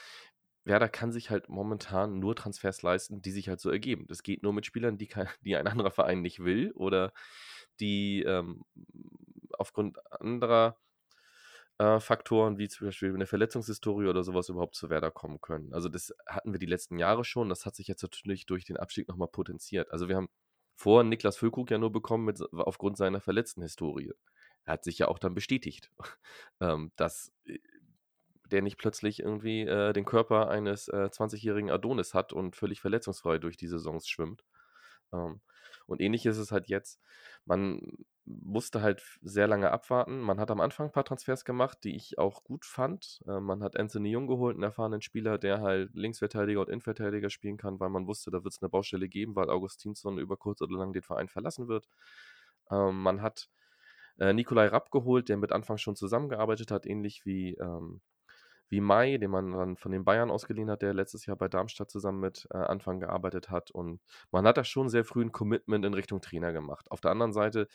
Werder 0.65 0.87
kann 0.87 1.11
sich 1.11 1.29
halt 1.29 1.49
momentan 1.49 2.19
nur 2.19 2.35
Transfers 2.35 2.81
leisten, 2.83 3.21
die 3.21 3.31
sich 3.31 3.49
halt 3.49 3.59
so 3.59 3.69
ergeben. 3.69 4.07
Das 4.07 4.23
geht 4.23 4.43
nur 4.43 4.53
mit 4.53 4.65
Spielern, 4.65 4.97
die, 4.97 5.07
kein, 5.07 5.27
die 5.41 5.55
ein 5.55 5.67
anderer 5.67 5.91
Verein 5.91 6.21
nicht 6.21 6.43
will 6.43 6.71
oder 6.71 7.13
die 7.79 8.23
ähm, 8.23 8.63
aufgrund 9.63 9.97
anderer 10.11 10.77
äh, 11.77 11.99
Faktoren, 12.01 12.57
wie 12.57 12.67
zum 12.67 12.87
Beispiel 12.87 13.13
eine 13.13 13.25
Verletzungshistorie 13.25 14.07
oder 14.07 14.23
sowas 14.23 14.49
überhaupt 14.49 14.75
zu 14.75 14.89
Werder 14.89 15.09
kommen 15.09 15.39
können. 15.39 15.73
Also 15.73 15.87
das 15.89 16.13
hatten 16.27 16.51
wir 16.51 16.59
die 16.59 16.65
letzten 16.65 16.99
Jahre 16.99 17.23
schon. 17.23 17.47
Das 17.49 17.65
hat 17.65 17.75
sich 17.75 17.87
jetzt 17.87 18.03
natürlich 18.03 18.45
durch 18.45 18.65
den 18.65 18.77
Abstieg 18.77 19.07
nochmal 19.07 19.29
potenziert. 19.29 19.89
Also 19.91 20.09
wir 20.09 20.17
haben 20.17 20.29
vor 20.75 21.03
Niklas 21.03 21.37
Füllkrug 21.37 21.71
ja 21.71 21.77
nur 21.77 21.91
bekommen 21.91 22.25
mit, 22.25 22.41
aufgrund 22.51 22.97
seiner 22.97 23.21
verletzten 23.21 23.61
Historie. 23.61 24.11
Er 24.65 24.73
hat 24.73 24.83
sich 24.83 24.99
ja 24.99 25.07
auch 25.07 25.17
dann 25.17 25.33
bestätigt, 25.33 25.91
ähm, 26.59 26.91
dass 26.97 27.31
äh, 27.45 27.59
der 28.51 28.61
nicht 28.61 28.77
plötzlich 28.77 29.21
irgendwie 29.21 29.61
äh, 29.61 29.93
den 29.93 30.05
Körper 30.05 30.49
eines 30.49 30.89
äh, 30.89 31.09
20-jährigen 31.11 31.71
Adonis 31.71 32.13
hat 32.13 32.33
und 32.33 32.55
völlig 32.55 32.81
verletzungsfrei 32.81 33.39
durch 33.39 33.57
die 33.57 33.67
Saisons 33.67 34.07
schwimmt. 34.07 34.43
Ähm, 35.11 35.41
und 35.85 36.01
ähnlich 36.01 36.25
ist 36.25 36.37
es 36.37 36.51
halt 36.51 36.67
jetzt. 36.67 36.99
Man 37.45 38.05
musste 38.25 38.81
halt 38.81 39.03
sehr 39.21 39.47
lange 39.47 39.71
abwarten. 39.71 40.19
Man 40.21 40.39
hat 40.39 40.51
am 40.51 40.61
Anfang 40.61 40.87
ein 40.87 40.91
paar 40.91 41.03
Transfers 41.05 41.45
gemacht, 41.45 41.79
die 41.83 41.95
ich 41.95 42.17
auch 42.17 42.43
gut 42.43 42.65
fand. 42.65 43.21
Äh, 43.27 43.39
man 43.39 43.63
hat 43.63 43.77
Anthony 43.77 44.11
Jung 44.11 44.27
geholt, 44.27 44.55
einen 44.55 44.63
erfahrenen 44.63 45.01
Spieler, 45.01 45.37
der 45.37 45.61
halt 45.61 45.93
Linksverteidiger 45.93 46.61
und 46.61 46.69
Innenverteidiger 46.69 47.29
spielen 47.29 47.57
kann, 47.57 47.79
weil 47.79 47.89
man 47.89 48.07
wusste, 48.07 48.31
da 48.31 48.43
wird 48.43 48.53
es 48.53 48.61
eine 48.61 48.69
Baustelle 48.69 49.09
geben, 49.09 49.35
weil 49.35 49.49
Augustinsson 49.49 50.17
über 50.17 50.37
kurz 50.37 50.61
oder 50.61 50.77
lang 50.77 50.93
den 50.93 51.03
Verein 51.03 51.27
verlassen 51.27 51.67
wird. 51.67 51.87
Ähm, 52.71 53.01
man 53.01 53.21
hat 53.21 53.49
äh, 54.19 54.33
Nikolai 54.33 54.67
Rapp 54.67 54.91
geholt, 54.91 55.29
der 55.29 55.37
mit 55.37 55.51
Anfang 55.51 55.77
schon 55.77 55.95
zusammengearbeitet 55.95 56.71
hat, 56.71 56.85
ähnlich 56.85 57.25
wie 57.25 57.55
ähm, 57.55 58.01
wie 58.73 58.81
Mai, 58.81 59.17
den 59.17 59.29
man 59.29 59.51
dann 59.51 59.77
von 59.77 59.91
den 59.91 60.03
Bayern 60.03 60.31
ausgeliehen 60.31 60.69
hat, 60.71 60.81
der 60.81 60.95
letztes 60.95 61.27
Jahr 61.27 61.37
bei 61.37 61.47
Darmstadt 61.47 61.91
zusammen 61.91 62.19
mit 62.19 62.47
äh, 62.51 62.57
Anfang 62.57 62.99
gearbeitet 62.99 63.51
hat. 63.51 63.69
Und 63.69 64.01
man 64.31 64.47
hat 64.47 64.57
da 64.57 64.63
schon 64.63 64.89
sehr 64.89 65.05
früh 65.05 65.21
ein 65.23 65.31
Commitment 65.31 65.85
in 65.85 65.93
Richtung 65.93 66.21
Trainer 66.21 66.51
gemacht. 66.53 66.89
Auf 66.89 66.99
der 66.99 67.11
anderen 67.11 67.33
Seite 67.33 67.67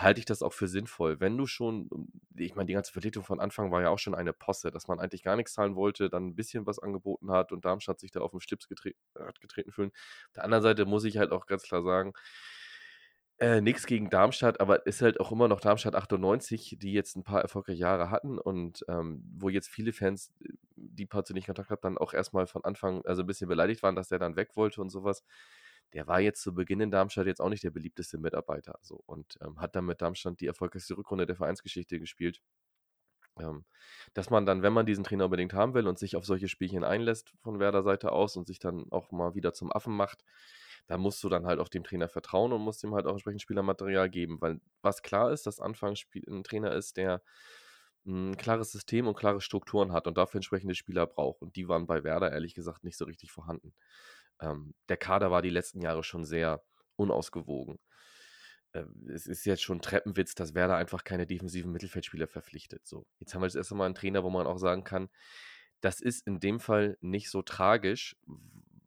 halte 0.00 0.20
ich 0.20 0.26
das 0.26 0.42
auch 0.42 0.52
für 0.52 0.68
sinnvoll. 0.68 1.20
Wenn 1.20 1.36
du 1.36 1.46
schon, 1.46 1.88
ich 2.36 2.54
meine, 2.54 2.66
die 2.66 2.72
ganze 2.74 2.92
Vertretung 2.92 3.24
von 3.24 3.40
Anfang 3.40 3.70
war 3.72 3.82
ja 3.82 3.90
auch 3.90 3.98
schon 3.98 4.14
eine 4.14 4.32
Posse, 4.32 4.70
dass 4.70 4.88
man 4.88 5.00
eigentlich 5.00 5.22
gar 5.22 5.36
nichts 5.36 5.52
zahlen 5.54 5.76
wollte, 5.76 6.08
dann 6.10 6.28
ein 6.28 6.34
bisschen 6.36 6.66
was 6.66 6.78
angeboten 6.78 7.30
hat 7.32 7.52
und 7.52 7.64
Darmstadt 7.64 8.00
sich 8.00 8.10
da 8.12 8.20
auf 8.20 8.30
den 8.32 8.40
Schlips 8.40 8.68
getre 8.68 8.92
hat 9.18 9.40
getreten 9.40 9.72
fühlen. 9.72 9.90
Auf 10.28 10.32
der 10.36 10.44
anderen 10.44 10.62
Seite 10.62 10.86
muss 10.86 11.04
ich 11.04 11.18
halt 11.18 11.32
auch 11.32 11.46
ganz 11.46 11.62
klar 11.64 11.82
sagen, 11.82 12.12
Äh, 13.40 13.60
nix 13.60 13.86
gegen 13.86 14.10
Darmstadt, 14.10 14.58
aber 14.60 14.84
ist 14.86 15.00
halt 15.00 15.20
auch 15.20 15.30
immer 15.30 15.46
noch 15.46 15.60
Darmstadt 15.60 15.94
98, 15.94 16.76
die 16.80 16.92
jetzt 16.92 17.14
ein 17.16 17.22
paar 17.22 17.40
erfolgreiche 17.40 17.78
Jahre 17.78 18.10
hatten 18.10 18.36
und 18.36 18.84
ähm, 18.88 19.22
wo 19.38 19.48
jetzt 19.48 19.68
viele 19.68 19.92
Fans, 19.92 20.32
die 20.74 21.06
paar 21.06 21.24
zu 21.24 21.34
nicht 21.34 21.46
Kontakt 21.46 21.70
hatten, 21.70 21.82
dann 21.82 21.98
auch 21.98 22.14
erstmal 22.14 22.48
von 22.48 22.64
Anfang, 22.64 23.04
also 23.04 23.22
ein 23.22 23.26
bisschen 23.28 23.48
beleidigt 23.48 23.84
waren, 23.84 23.94
dass 23.94 24.08
der 24.08 24.18
dann 24.18 24.34
weg 24.34 24.56
wollte 24.56 24.80
und 24.80 24.90
sowas. 24.90 25.22
Der 25.94 26.06
war 26.06 26.20
jetzt 26.20 26.42
zu 26.42 26.54
Beginn 26.54 26.80
in 26.80 26.90
Darmstadt 26.90 27.26
jetzt 27.26 27.40
auch 27.40 27.48
nicht 27.48 27.64
der 27.64 27.70
beliebteste 27.70 28.18
Mitarbeiter. 28.18 28.78
So, 28.82 29.02
und 29.06 29.38
ähm, 29.42 29.60
hat 29.60 29.74
dann 29.76 29.86
mit 29.86 30.02
Darmstadt 30.02 30.40
die 30.40 30.46
erfolgreichste 30.46 30.96
Rückrunde 30.96 31.26
der 31.26 31.36
Vereinsgeschichte 31.36 31.98
gespielt. 31.98 32.42
Ähm, 33.40 33.64
dass 34.14 34.30
man 34.30 34.46
dann, 34.46 34.62
wenn 34.62 34.72
man 34.72 34.86
diesen 34.86 35.04
Trainer 35.04 35.26
unbedingt 35.26 35.54
haben 35.54 35.74
will 35.74 35.86
und 35.86 35.98
sich 35.98 36.16
auf 36.16 36.24
solche 36.26 36.48
Spielchen 36.48 36.84
einlässt 36.84 37.32
von 37.40 37.60
Werder 37.60 37.82
Seite 37.82 38.12
aus 38.12 38.36
und 38.36 38.46
sich 38.46 38.58
dann 38.58 38.86
auch 38.90 39.10
mal 39.12 39.34
wieder 39.34 39.52
zum 39.54 39.72
Affen 39.72 39.94
macht, 39.96 40.24
da 40.88 40.98
musst 40.98 41.22
du 41.22 41.28
dann 41.28 41.46
halt 41.46 41.60
auch 41.60 41.68
dem 41.68 41.84
Trainer 41.84 42.08
vertrauen 42.08 42.52
und 42.52 42.62
musst 42.62 42.82
ihm 42.82 42.94
halt 42.94 43.06
auch 43.06 43.12
entsprechend 43.12 43.42
Spielermaterial 43.42 44.08
geben, 44.10 44.40
weil 44.40 44.60
was 44.82 45.02
klar 45.02 45.32
ist, 45.32 45.46
dass 45.46 45.60
Anfang 45.60 45.94
ein 46.28 46.44
Trainer 46.44 46.72
ist, 46.72 46.96
der 46.96 47.22
ein 48.06 48.36
klares 48.36 48.72
System 48.72 49.06
und 49.06 49.16
klare 49.16 49.40
Strukturen 49.40 49.92
hat 49.92 50.06
und 50.06 50.16
dafür 50.16 50.38
entsprechende 50.38 50.74
Spieler 50.74 51.06
braucht. 51.06 51.42
Und 51.42 51.56
die 51.56 51.68
waren 51.68 51.86
bei 51.86 52.04
Werder 52.04 52.32
ehrlich 52.32 52.54
gesagt 52.54 52.84
nicht 52.84 52.96
so 52.96 53.04
richtig 53.04 53.30
vorhanden. 53.32 53.74
Ähm, 54.40 54.74
der 54.88 54.96
Kader 54.96 55.30
war 55.30 55.42
die 55.42 55.50
letzten 55.50 55.80
Jahre 55.80 56.04
schon 56.04 56.24
sehr 56.24 56.62
unausgewogen. 56.96 57.78
Äh, 58.72 58.84
es 59.12 59.26
ist 59.26 59.44
jetzt 59.44 59.62
schon 59.62 59.80
Treppenwitz, 59.80 60.34
dass 60.34 60.54
Werder 60.54 60.76
einfach 60.76 61.04
keine 61.04 61.26
defensiven 61.26 61.72
Mittelfeldspieler 61.72 62.28
verpflichtet. 62.28 62.86
So, 62.86 63.06
jetzt 63.18 63.34
haben 63.34 63.42
wir 63.42 63.46
das 63.46 63.54
erste 63.54 63.74
Mal 63.74 63.86
einen 63.86 63.94
Trainer, 63.94 64.24
wo 64.24 64.30
man 64.30 64.46
auch 64.46 64.58
sagen 64.58 64.84
kann, 64.84 65.08
das 65.80 66.00
ist 66.00 66.26
in 66.26 66.40
dem 66.40 66.60
Fall 66.60 66.96
nicht 67.00 67.30
so 67.30 67.42
tragisch, 67.42 68.16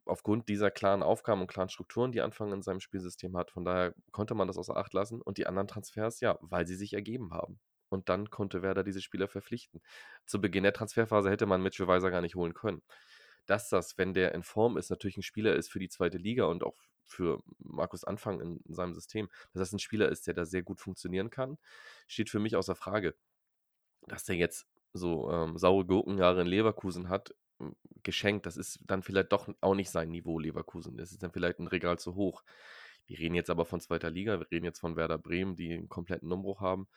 aufgrund 0.04 0.48
dieser 0.48 0.70
klaren 0.70 1.02
Aufgaben 1.02 1.40
und 1.40 1.46
klaren 1.46 1.68
Strukturen, 1.68 2.12
die 2.12 2.20
Anfang 2.20 2.52
in 2.52 2.62
seinem 2.62 2.80
Spielsystem 2.80 3.36
hat. 3.36 3.50
Von 3.50 3.64
daher 3.64 3.94
konnte 4.10 4.34
man 4.34 4.48
das 4.48 4.58
außer 4.58 4.76
Acht 4.76 4.92
lassen. 4.92 5.22
Und 5.22 5.38
die 5.38 5.46
anderen 5.46 5.68
Transfers, 5.68 6.20
ja, 6.20 6.38
weil 6.40 6.66
sie 6.66 6.74
sich 6.74 6.92
ergeben 6.92 7.32
haben. 7.32 7.60
Und 7.88 8.08
dann 8.08 8.30
konnte 8.30 8.62
Werder 8.62 8.84
diese 8.84 9.02
Spieler 9.02 9.28
verpflichten. 9.28 9.80
Zu 10.26 10.40
Beginn 10.40 10.64
der 10.64 10.72
Transferphase 10.72 11.30
hätte 11.30 11.46
man 11.46 11.62
Mitchell 11.62 11.86
Weiser 11.86 12.10
gar 12.10 12.22
nicht 12.22 12.34
holen 12.34 12.54
können. 12.54 12.82
Dass 13.46 13.68
das, 13.68 13.98
wenn 13.98 14.14
der 14.14 14.34
in 14.34 14.42
Form 14.42 14.76
ist, 14.76 14.90
natürlich 14.90 15.16
ein 15.16 15.22
Spieler 15.22 15.54
ist 15.54 15.70
für 15.70 15.78
die 15.78 15.88
zweite 15.88 16.18
Liga 16.18 16.44
und 16.44 16.62
auch 16.62 16.76
für 17.04 17.42
Markus 17.58 18.04
Anfang 18.04 18.40
in, 18.40 18.60
in 18.66 18.74
seinem 18.74 18.94
System, 18.94 19.28
dass 19.52 19.60
das 19.60 19.72
ein 19.72 19.78
Spieler 19.78 20.08
ist, 20.08 20.26
der 20.26 20.34
da 20.34 20.44
sehr 20.44 20.62
gut 20.62 20.80
funktionieren 20.80 21.30
kann, 21.30 21.58
steht 22.06 22.30
für 22.30 22.38
mich 22.38 22.56
außer 22.56 22.74
Frage. 22.74 23.14
Dass 24.06 24.24
der 24.24 24.36
jetzt 24.36 24.66
so 24.92 25.30
ähm, 25.30 25.58
saure 25.58 25.84
Gurkenjahre 25.84 26.42
in 26.42 26.46
Leverkusen 26.46 27.08
hat, 27.08 27.34
geschenkt. 28.02 28.46
Das 28.46 28.56
ist 28.56 28.80
dann 28.86 29.02
vielleicht 29.02 29.32
doch 29.32 29.48
auch 29.60 29.74
nicht 29.74 29.90
sein 29.90 30.10
Niveau, 30.10 30.38
Leverkusen. 30.38 30.96
Das 30.96 31.12
ist 31.12 31.22
dann 31.22 31.32
vielleicht 31.32 31.58
ein 31.58 31.68
Regal 31.68 31.98
zu 31.98 32.14
hoch. 32.14 32.42
Wir 33.06 33.18
reden 33.18 33.34
jetzt 33.34 33.50
aber 33.50 33.64
von 33.64 33.80
zweiter 33.80 34.10
Liga, 34.10 34.38
wir 34.38 34.50
reden 34.50 34.64
jetzt 34.64 34.80
von 34.80 34.96
Werder 34.96 35.18
Bremen, 35.18 35.56
die 35.56 35.72
einen 35.72 35.88
kompletten 35.88 36.30
Umbruch 36.32 36.60
haben 36.60 36.88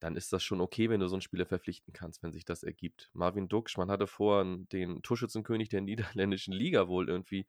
dann 0.00 0.16
ist 0.16 0.32
das 0.32 0.42
schon 0.42 0.60
okay, 0.60 0.88
wenn 0.90 1.00
du 1.00 1.08
so 1.08 1.16
einen 1.16 1.22
Spieler 1.22 1.46
verpflichten 1.46 1.92
kannst, 1.92 2.22
wenn 2.22 2.32
sich 2.32 2.44
das 2.44 2.62
ergibt. 2.62 3.10
Marvin 3.12 3.48
Duksch, 3.48 3.76
man 3.76 3.90
hatte 3.90 4.06
vor 4.06 4.44
den 4.44 5.02
Torschützenkönig 5.02 5.68
der 5.68 5.80
niederländischen 5.82 6.52
Liga 6.52 6.88
wohl 6.88 7.08
irgendwie 7.08 7.46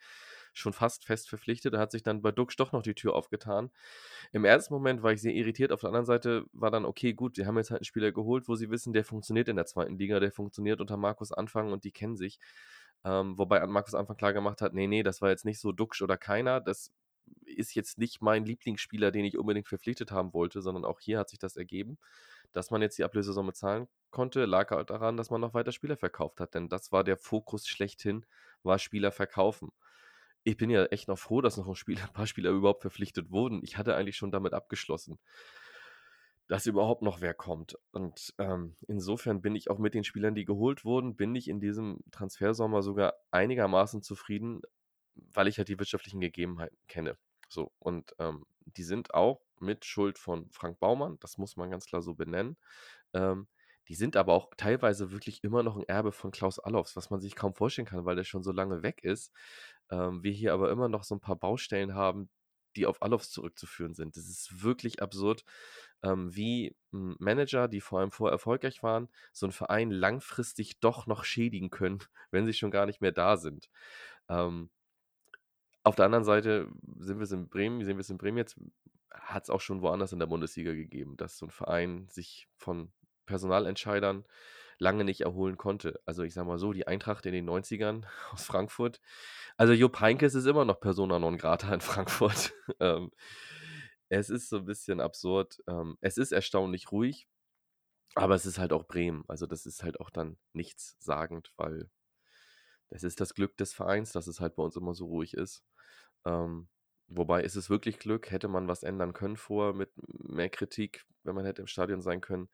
schon 0.53 0.74
fast 0.74 1.06
fest 1.06 1.29
verpflichtet. 1.29 1.74
Da 1.74 1.79
hat 1.79 1.91
sich 1.91 2.03
dann 2.03 2.22
bei 2.22 2.32
Duksch 2.32 2.58
doch 2.58 2.72
noch 2.72 2.82
die 2.82 2.96
Tür 2.96 3.15
aufgetan. 3.15 3.70
Im 4.32 4.46
ersten 4.46 4.74
Moment 4.74 5.03
war 5.03 5.12
ich 5.12 5.22
sehr 5.22 5.34
irritiert. 5.34 5.72
Auf 5.72 5.82
der 5.82 5.89
anderen 5.89 6.06
Seite 6.06 6.46
war 6.53 6.72
dann, 6.72 6.86
okay, 6.86 7.13
gut, 7.13 7.36
sie 7.36 7.46
haben 7.46 7.58
jetzt 7.58 7.72
halt 7.72 7.82
einen 7.82 7.86
Spieler 7.86 8.12
geholt, 8.12 8.48
wo 8.48 8.56
sie 8.56 8.70
wissen, 8.70 8.94
der 8.94 9.03
funktioniert 9.06 9.48
in 9.48 9.56
der 9.56 9.65
zweiten 9.65 9.98
Liga, 9.98 10.20
der 10.20 10.32
funktioniert 10.32 10.82
unter 10.82 10.98
Markus 10.98 11.32
Anfang 11.32 11.72
und 11.72 11.84
die 11.84 11.91
kennen 11.91 12.18
sich. 12.18 12.39
Ähm, 13.06 13.38
wobei 13.38 13.65
Markus 13.65 13.96
Anfang 13.96 14.18
klar 14.18 14.34
gemacht 14.34 14.62
hat, 14.62 14.74
nee, 14.74 14.88
nee, 14.88 15.03
das 15.03 15.22
war 15.22 15.29
jetzt 15.29 15.46
nicht 15.46 15.60
so 15.60 15.72
Duksch 15.72 16.01
oder 16.01 16.18
keiner. 16.18 16.60
Das 16.60 16.91
ist 17.45 17.75
jetzt 17.75 17.98
nicht 17.98 18.21
mein 18.21 18.45
Lieblingsspieler, 18.45 19.12
den 19.12 19.25
ich 19.25 19.38
unbedingt 19.38 19.67
verpflichtet 19.67 20.12
haben 20.12 20.33
wollte, 20.33 20.62
sondern 20.62 20.86
auch 20.86 21.00
hier 21.00 21.19
hat 21.19 21.29
sich 21.29 21.39
das 21.39 21.55
ergeben 21.55 21.98
dass 22.51 22.71
man 22.71 22.81
jetzt 22.81 22.98
die 22.98 23.03
Ablösesumme 23.03 23.53
zahlen 23.53 23.88
konnte, 24.09 24.45
lag 24.45 24.71
halt 24.71 24.89
daran, 24.89 25.17
dass 25.17 25.29
man 25.29 25.41
noch 25.41 25.53
weiter 25.53 25.71
Spieler 25.71 25.98
verkauft 25.98 26.39
hat. 26.39 26.55
Denn 26.55 26.69
das 26.69 26.91
war 26.91 27.03
der 27.03 27.17
Fokus 27.17 27.67
schlechthin, 27.67 28.25
war 28.63 28.79
Spieler 28.79 29.12
verkaufen. 29.12 29.71
Ich 30.43 30.57
bin 30.57 30.69
ja 30.69 30.86
echt 30.86 31.07
noch 31.07 31.19
froh, 31.19 31.41
dass 31.41 31.57
noch 31.57 31.67
ein, 31.67 31.75
Spieler, 31.75 32.03
ein 32.07 32.13
paar 32.13 32.27
Spieler 32.27 32.51
überhaupt 32.51 32.81
verpflichtet 32.81 33.31
wurden. 33.31 33.62
Ich 33.63 33.77
hatte 33.77 33.95
eigentlich 33.95 34.17
schon 34.17 34.31
damit 34.31 34.53
abgeschlossen, 34.53 35.19
dass 36.48 36.65
überhaupt 36.65 37.03
noch 37.03 37.21
wer 37.21 37.36
kommt. 37.36 37.77
Und 37.91 38.33
ähm, 38.39 38.75
insofern 38.88 39.41
bin 39.41 39.55
ich 39.55 39.69
auch 39.69 39.77
mit 39.77 39.93
den 39.93 40.03
Spielern, 40.03 40.33
die 40.33 40.45
geholt 40.45 40.86
wurden, 40.86 41.15
bin 41.15 41.36
ich 41.36 41.48
in 41.48 41.59
diesem 41.59 42.00
Transfersommer 42.12 42.81
sogar 42.81 43.13
einigermaßen 43.29 44.01
zufrieden, 44.01 44.62
weil 45.33 45.47
ich 45.47 45.57
halt 45.57 45.69
die 45.69 45.79
wirtschaftlichen 45.79 46.19
Gegebenheiten 46.19 46.77
kenne. 46.88 47.17
So, 47.47 47.71
und 47.79 48.15
ähm, 48.19 48.45
die 48.65 48.83
sind 48.83 49.13
auch 49.13 49.41
mit 49.59 49.85
Schuld 49.85 50.19
von 50.19 50.49
Frank 50.51 50.79
Baumann, 50.79 51.17
das 51.19 51.38
muss 51.38 51.57
man 51.57 51.71
ganz 51.71 51.85
klar 51.85 52.01
so 52.01 52.13
benennen. 52.13 52.57
Ähm, 53.13 53.47
die 53.88 53.95
sind 53.95 54.15
aber 54.15 54.33
auch 54.33 54.51
teilweise 54.55 55.11
wirklich 55.11 55.43
immer 55.43 55.63
noch 55.63 55.75
ein 55.75 55.83
Erbe 55.88 56.11
von 56.11 56.29
Klaus 56.31 56.59
Allofs, 56.59 56.95
was 56.95 57.09
man 57.09 57.19
sich 57.21 57.35
kaum 57.35 57.55
vorstellen 57.55 57.88
kann, 57.88 58.05
weil 58.05 58.15
der 58.15 58.23
schon 58.23 58.43
so 58.43 58.51
lange 58.51 58.83
weg 58.83 59.03
ist. 59.03 59.33
Ähm, 59.89 60.23
wir 60.23 60.31
hier 60.31 60.53
aber 60.53 60.69
immer 60.71 60.89
noch 60.89 61.03
so 61.03 61.15
ein 61.15 61.19
paar 61.19 61.35
Baustellen 61.35 61.95
haben, 61.95 62.29
die 62.75 62.85
auf 62.85 63.01
Allofs 63.01 63.31
zurückzuführen 63.31 63.95
sind. 63.95 64.15
Das 64.15 64.27
ist 64.27 64.63
wirklich 64.63 65.01
absurd, 65.01 65.43
ähm, 66.03 66.35
wie 66.35 66.75
Manager, 66.91 67.67
die 67.67 67.81
vor 67.81 67.99
allem 67.99 68.11
vorher 68.11 68.33
erfolgreich 68.33 68.83
waren, 68.83 69.09
so 69.33 69.47
einen 69.47 69.53
Verein 69.53 69.89
langfristig 69.91 70.79
doch 70.79 71.07
noch 71.07 71.23
schädigen 71.23 71.71
können, 71.71 71.99
wenn 72.31 72.45
sie 72.45 72.53
schon 72.53 72.71
gar 72.71 72.85
nicht 72.85 73.01
mehr 73.01 73.11
da 73.11 73.38
sind. 73.38 73.69
Ähm, 74.29 74.69
auf 75.89 75.96
der 75.96 76.05
anderen 76.05 76.24
Seite 76.24 76.69
sind 77.00 77.17
wir 77.17 77.24
es 77.24 77.31
in 77.31 77.50
Bremen, 77.50 77.84
sehen 77.84 77.98
wir 77.98 78.01
es 78.01 78.10
in 78.12 78.19
Bremen 78.19 78.38
jetzt, 78.38 78.60
hat 79.12 79.43
es 79.43 79.50
auch 79.50 79.60
schon 79.60 79.81
woanders 79.81 80.13
in 80.13 80.19
der 80.19 80.27
Bundesliga 80.27 80.74
gegeben, 80.74 81.17
dass 81.17 81.38
so 81.38 81.48
ein 81.48 81.51
Verein 81.51 82.08
sich 82.10 82.48
von 82.58 82.91
Personalentscheidern 83.25 84.24
lange 84.77 85.03
nicht 85.03 85.22
erholen 85.22 85.58
konnte. 85.58 86.00
Also 86.05 86.22
ich 86.22 86.36
sage 86.36 86.48
mal 86.48 86.60
so, 86.60 86.74
die 86.74 86.88
Eintracht 86.88 87.25
in 87.25 87.34
den 87.34 87.50
90ern 87.50 88.05
aus 88.31 88.46
Frankfurt. 88.46 89.01
Also 89.58 89.74
Jupp 89.74 90.00
Heynckes 90.00 90.36
ist 90.36 90.46
immer 90.46 90.63
noch 90.63 90.79
Persona 90.79 91.17
non 91.17 91.38
grata 91.38 91.74
in 91.74 91.81
Frankfurt. 91.81 92.53
ähm, 92.79 93.12
es 94.10 94.29
ist 94.29 94.50
so 94.50 94.58
ein 94.58 94.65
bisschen 94.65 95.01
absurd. 95.01 95.58
Ähm, 95.67 95.98
es 96.01 96.17
ist 96.17 96.31
erstaunlich 96.31 96.91
ruhig, 96.91 97.27
aber 98.13 98.36
es 98.36 98.46
ist 98.46 98.60
halt 98.60 98.74
auch 98.74 98.84
Bremen. 98.84 99.24
Also 99.27 99.48
das 99.48 99.65
ist 99.65 99.81
halt 99.81 100.00
auch 100.00 100.12
dann 100.12 100.38
nichts 100.53 100.98
sagend, 101.00 101.51
weil 101.58 101.89
es 102.89 103.03
ist 103.03 103.22
das 103.22 103.34
Glück 103.34 103.58
des 103.58 103.74
Vereins, 103.74 104.12
dass 104.12 104.27
es 104.27 104.39
halt 104.39 104.55
bei 104.55 104.63
uns 104.63 104.75
immer 104.75 104.93
so 104.93 105.05
ruhig 105.05 105.34
ist. 105.34 105.63
Ähm, 106.25 106.67
wobei 107.07 107.43
ist 107.43 107.55
es 107.55 107.69
wirklich 107.69 107.99
Glück, 107.99 108.31
hätte 108.31 108.47
man 108.47 108.67
was 108.67 108.83
ändern 108.83 109.13
können 109.13 109.38
vor 109.38 109.73
mit 109.73 109.91
mehr 110.07 110.49
Kritik, 110.49 111.05
wenn 111.23 111.35
man 111.35 111.45
hätte 111.45 111.61
im 111.61 111.67
Stadion 111.67 112.01
sein 112.01 112.21
können. 112.21 112.49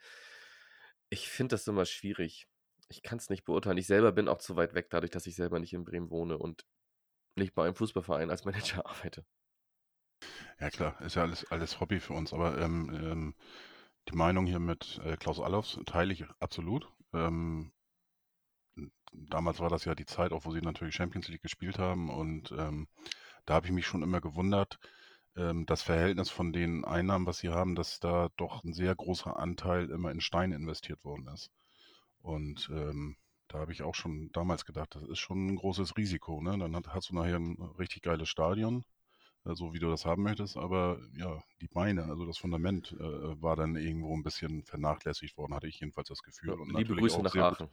Ich 1.10 1.30
finde 1.30 1.54
das 1.54 1.68
immer 1.68 1.86
schwierig. 1.86 2.48
Ich 2.88 3.02
kann 3.02 3.18
es 3.18 3.30
nicht 3.30 3.44
beurteilen. 3.46 3.78
Ich 3.78 3.88
selber 3.88 4.12
bin 4.12 4.28
auch 4.28 4.38
zu 4.38 4.56
weit 4.56 4.74
weg, 4.74 4.90
dadurch, 4.90 5.12
dass 5.12 5.28
ich 5.28 5.36
selber 5.36 5.60
nicht 5.60 5.74
in 5.74 5.86
Bremen 5.86 6.10
wohne 6.10 6.38
und 6.38 6.66
nicht 7.36 7.54
bei 7.54 7.66
einem 7.66 7.76
Fußballverein 7.76 8.30
als 8.30 8.46
Manager 8.46 8.86
arbeite. 8.86 9.26
Ja 10.60 10.70
klar, 10.70 11.00
ist 11.02 11.16
ja 11.16 11.24
alles, 11.24 11.46
alles 11.52 11.80
Hobby 11.80 12.00
für 12.00 12.14
uns, 12.14 12.34
aber 12.34 12.58
ähm, 12.60 12.90
ähm, 12.94 13.36
die 14.10 14.16
Meinung 14.16 14.46
hier 14.46 14.60
mit 14.60 15.00
äh, 15.04 15.18
Klaus 15.18 15.40
Allofs 15.40 15.80
teile 15.86 16.14
ich 16.14 16.26
absolut. 16.40 16.88
Ähm, 17.14 17.72
damals 19.12 19.60
war 19.60 19.70
das 19.70 19.86
ja 19.86 19.96
die 19.96 20.06
Zeit 20.06 20.32
auch, 20.32 20.46
wo 20.46 20.52
sie 20.52 20.62
natürlich 20.62 20.96
Champions 20.96 21.28
League 21.28 21.42
gespielt 21.42 21.80
haben 21.80 22.10
und 22.10 22.52
ähm, 22.52 22.88
da 23.46 23.56
habe 23.56 23.68
ich 23.68 23.74
mich 23.74 23.86
schon 23.86 24.04
immer 24.04 24.22
gewundert, 24.22 24.80
ähm, 25.36 25.66
das 25.66 25.82
Verhältnis 25.82 26.30
von 26.30 26.54
den 26.54 26.86
Einnahmen, 26.86 27.26
was 27.26 27.40
sie 27.40 27.50
haben, 27.50 27.76
dass 27.76 28.00
da 28.00 28.30
doch 28.38 28.64
ein 28.64 28.74
sehr 28.74 28.96
großer 28.96 29.38
Anteil 29.38 29.90
immer 29.90 30.12
in 30.12 30.22
Stein 30.22 30.52
investiert 30.52 31.04
worden 31.04 31.28
ist. 31.28 31.52
Und 32.20 32.70
ähm, 32.72 33.18
da 33.48 33.60
habe 33.60 33.72
ich 33.72 33.84
auch 33.84 33.96
schon 33.96 34.32
damals 34.32 34.66
gedacht, 34.66 34.96
das 34.96 35.04
ist 35.04 35.20
schon 35.20 35.48
ein 35.48 35.56
großes 35.56 35.98
Risiko. 35.98 36.42
Ne? 36.42 36.58
Dann 36.58 36.76
hat, 36.76 36.88
hast 36.88 37.10
du 37.10 37.16
nachher 37.16 37.36
ein 37.36 37.58
richtig 37.78 38.02
geiles 38.02 38.30
Stadion, 38.30 38.84
äh, 39.46 39.54
so 39.54 39.74
wie 39.74 39.80
du 39.80 39.90
das 39.90 40.06
haben 40.06 40.24
möchtest, 40.24 40.58
aber 40.58 41.00
ja, 41.14 41.44
die 41.62 41.68
Beine, 41.68 42.06
also 42.06 42.26
das 42.26 42.38
Fundament 42.38 42.94
äh, 42.94 43.42
war 43.42 43.56
dann 43.56 43.76
irgendwo 43.76 44.16
ein 44.16 44.24
bisschen 44.24 44.64
vernachlässigt 44.64 45.38
worden, 45.38 45.54
hatte 45.54 45.68
ich 45.68 45.80
jedenfalls 45.80 46.08
das 46.08 46.24
Gefühl. 46.24 46.52
Und 46.52 46.76
Liebe 46.76 46.96
Grüße 46.96 47.22
nach 47.22 47.36
Aachen. 47.36 47.70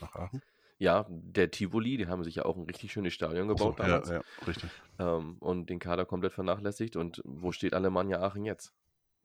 Nach 0.00 0.14
Aachen? 0.14 0.42
Ja, 0.78 1.06
der 1.08 1.50
Tivoli, 1.50 1.96
die 1.96 2.06
haben 2.06 2.22
sich 2.22 2.36
ja 2.36 2.44
auch 2.44 2.56
ein 2.56 2.64
richtig 2.64 2.92
schönes 2.92 3.14
Stadion 3.14 3.48
gebaut 3.48 3.78
so, 3.78 3.82
damals. 3.82 4.08
Ja, 4.10 4.16
ja, 4.16 4.22
richtig. 4.46 4.70
Ähm, 4.98 5.36
und 5.40 5.70
den 5.70 5.78
Kader 5.78 6.04
komplett 6.04 6.34
vernachlässigt. 6.34 6.96
Und 6.96 7.22
wo 7.24 7.50
steht 7.52 7.72
Alemannia 7.72 8.20
Aachen 8.20 8.44
jetzt? 8.44 8.74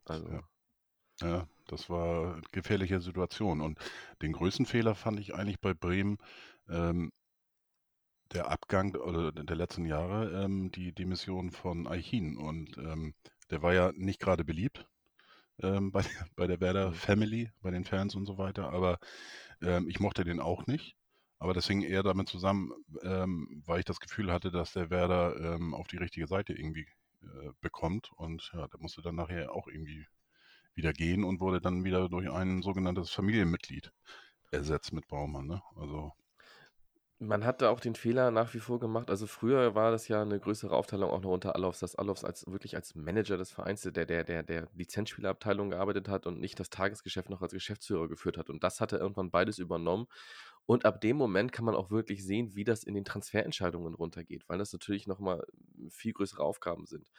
Also. 0.05 0.29
Ja. 0.29 0.41
ja. 1.21 1.47
das 1.67 1.89
war 1.89 2.35
eine 2.35 2.41
gefährliche 2.51 3.01
Situation. 3.01 3.59
Und 3.59 3.79
den 4.21 4.31
größten 4.31 4.65
Fehler 4.65 4.95
fand 4.95 5.19
ich 5.19 5.35
eigentlich 5.35 5.59
bei 5.59 5.73
Bremen, 5.73 6.19
ähm, 6.69 7.11
der 8.31 8.49
Abgang 8.49 8.95
oder 8.95 9.33
der 9.33 9.55
letzten 9.57 9.85
Jahre, 9.85 10.43
ähm, 10.43 10.71
die 10.71 10.93
Demission 10.93 11.51
von 11.51 11.85
Eichin. 11.85 12.37
Und 12.37 12.77
ähm, 12.77 13.13
der 13.49 13.61
war 13.61 13.73
ja 13.73 13.91
nicht 13.93 14.21
gerade 14.21 14.45
beliebt 14.45 14.87
ähm, 15.61 15.91
bei, 15.91 16.03
bei 16.35 16.47
der 16.47 16.61
Werder 16.61 16.89
mhm. 16.89 16.95
Family, 16.95 17.51
bei 17.61 17.71
den 17.71 17.83
Fans 17.83 18.15
und 18.15 18.25
so 18.25 18.37
weiter. 18.37 18.71
Aber 18.71 18.99
ähm, 19.61 19.87
ich 19.89 19.99
mochte 19.99 20.23
den 20.23 20.39
auch 20.39 20.65
nicht. 20.67 20.95
Aber 21.41 21.55
hing 21.65 21.81
eher 21.81 22.03
damit 22.03 22.29
zusammen, 22.29 22.71
ähm, 23.01 23.63
weil 23.65 23.79
ich 23.79 23.85
das 23.85 23.99
Gefühl 23.99 24.31
hatte, 24.31 24.51
dass 24.51 24.73
der 24.73 24.91
Werder 24.91 25.35
ähm, 25.55 25.73
auf 25.73 25.87
die 25.87 25.97
richtige 25.97 26.27
Seite 26.27 26.53
irgendwie 26.53 26.85
äh, 27.23 27.49
bekommt. 27.61 28.11
Und 28.15 28.51
ja, 28.53 28.67
der 28.67 28.79
musste 28.79 29.01
dann 29.01 29.15
nachher 29.15 29.51
auch 29.51 29.67
irgendwie 29.67 30.05
wieder 30.75 30.93
gehen 30.93 31.23
und 31.23 31.39
wurde 31.39 31.59
dann 31.59 31.83
wieder 31.83 32.09
durch 32.09 32.29
ein 32.29 32.61
sogenanntes 32.61 33.09
Familienmitglied 33.09 33.91
ersetzt 34.51 34.93
mit 34.93 35.07
Baumann. 35.07 35.47
Ne? 35.47 35.63
Also 35.75 36.13
man 37.21 37.45
hat 37.45 37.61
da 37.61 37.69
auch 37.69 37.79
den 37.79 37.93
Fehler 37.93 38.31
nach 38.31 38.53
wie 38.55 38.59
vor 38.59 38.79
gemacht. 38.79 39.09
Also 39.11 39.27
früher 39.27 39.75
war 39.75 39.91
das 39.91 40.07
ja 40.07 40.23
eine 40.23 40.39
größere 40.39 40.75
Aufteilung 40.75 41.11
auch 41.11 41.21
noch 41.21 41.29
unter 41.29 41.55
Alofs, 41.55 41.79
dass 41.79 41.95
Alofs 41.95 42.23
als 42.23 42.45
wirklich 42.47 42.75
als 42.75 42.95
Manager 42.95 43.37
des 43.37 43.51
Vereins, 43.51 43.81
der, 43.81 44.05
der, 44.05 44.23
der, 44.23 44.41
der 44.41 44.67
Lizenzspielerabteilung 44.73 45.69
gearbeitet 45.69 46.09
hat 46.09 46.25
und 46.25 46.39
nicht 46.39 46.59
das 46.59 46.71
Tagesgeschäft 46.71 47.29
noch 47.29 47.43
als 47.43 47.53
Geschäftsführer 47.53 48.07
geführt 48.07 48.37
hat. 48.37 48.49
Und 48.49 48.63
das 48.63 48.81
hat 48.81 48.91
er 48.91 48.99
irgendwann 48.99 49.29
beides 49.29 49.59
übernommen. 49.59 50.07
Und 50.71 50.85
ab 50.85 51.01
dem 51.01 51.17
Moment 51.17 51.51
kann 51.51 51.65
man 51.65 51.75
auch 51.75 51.91
wirklich 51.91 52.25
sehen, 52.25 52.55
wie 52.55 52.63
das 52.63 52.85
in 52.85 52.93
den 52.93 53.03
Transferentscheidungen 53.03 53.93
runtergeht, 53.93 54.47
weil 54.47 54.57
das 54.57 54.71
natürlich 54.71 55.05
nochmal 55.05 55.45
viel 55.89 56.13
größere 56.13 56.41
Aufgaben 56.41 56.85
sind. 56.85 57.11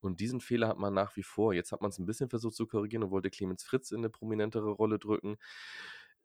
Und 0.00 0.20
diesen 0.20 0.42
Fehler 0.42 0.68
hat 0.68 0.76
man 0.76 0.92
nach 0.92 1.16
wie 1.16 1.22
vor. 1.22 1.54
Jetzt 1.54 1.72
hat 1.72 1.80
man 1.80 1.88
es 1.88 1.98
ein 1.98 2.04
bisschen 2.04 2.28
versucht 2.28 2.56
zu 2.56 2.66
korrigieren 2.66 3.04
und 3.04 3.10
wollte 3.10 3.30
Clemens 3.30 3.62
Fritz 3.62 3.90
in 3.90 4.00
eine 4.00 4.10
prominentere 4.10 4.68
Rolle 4.68 4.98
drücken. 4.98 5.38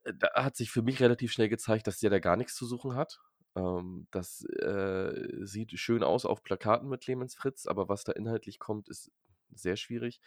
Äh, 0.03 0.15
da 0.19 0.33
hat 0.33 0.57
sich 0.57 0.69
für 0.69 0.81
mich 0.81 0.99
relativ 0.99 1.31
schnell 1.31 1.47
gezeigt, 1.47 1.87
dass 1.87 1.99
der 1.99 2.09
da 2.09 2.19
gar 2.19 2.35
nichts 2.35 2.55
zu 2.55 2.65
suchen 2.65 2.93
hat. 2.93 3.21
Ähm, 3.55 4.07
das 4.11 4.43
äh, 4.43 5.13
sieht 5.45 5.79
schön 5.79 6.03
aus 6.03 6.25
auf 6.25 6.43
Plakaten 6.43 6.89
mit 6.89 6.99
Clemens 6.99 7.35
Fritz, 7.35 7.67
aber 7.67 7.87
was 7.87 8.03
da 8.03 8.11
inhaltlich 8.11 8.59
kommt, 8.59 8.89
ist 8.89 9.13
sehr 9.53 9.77
schwierig. 9.77 10.19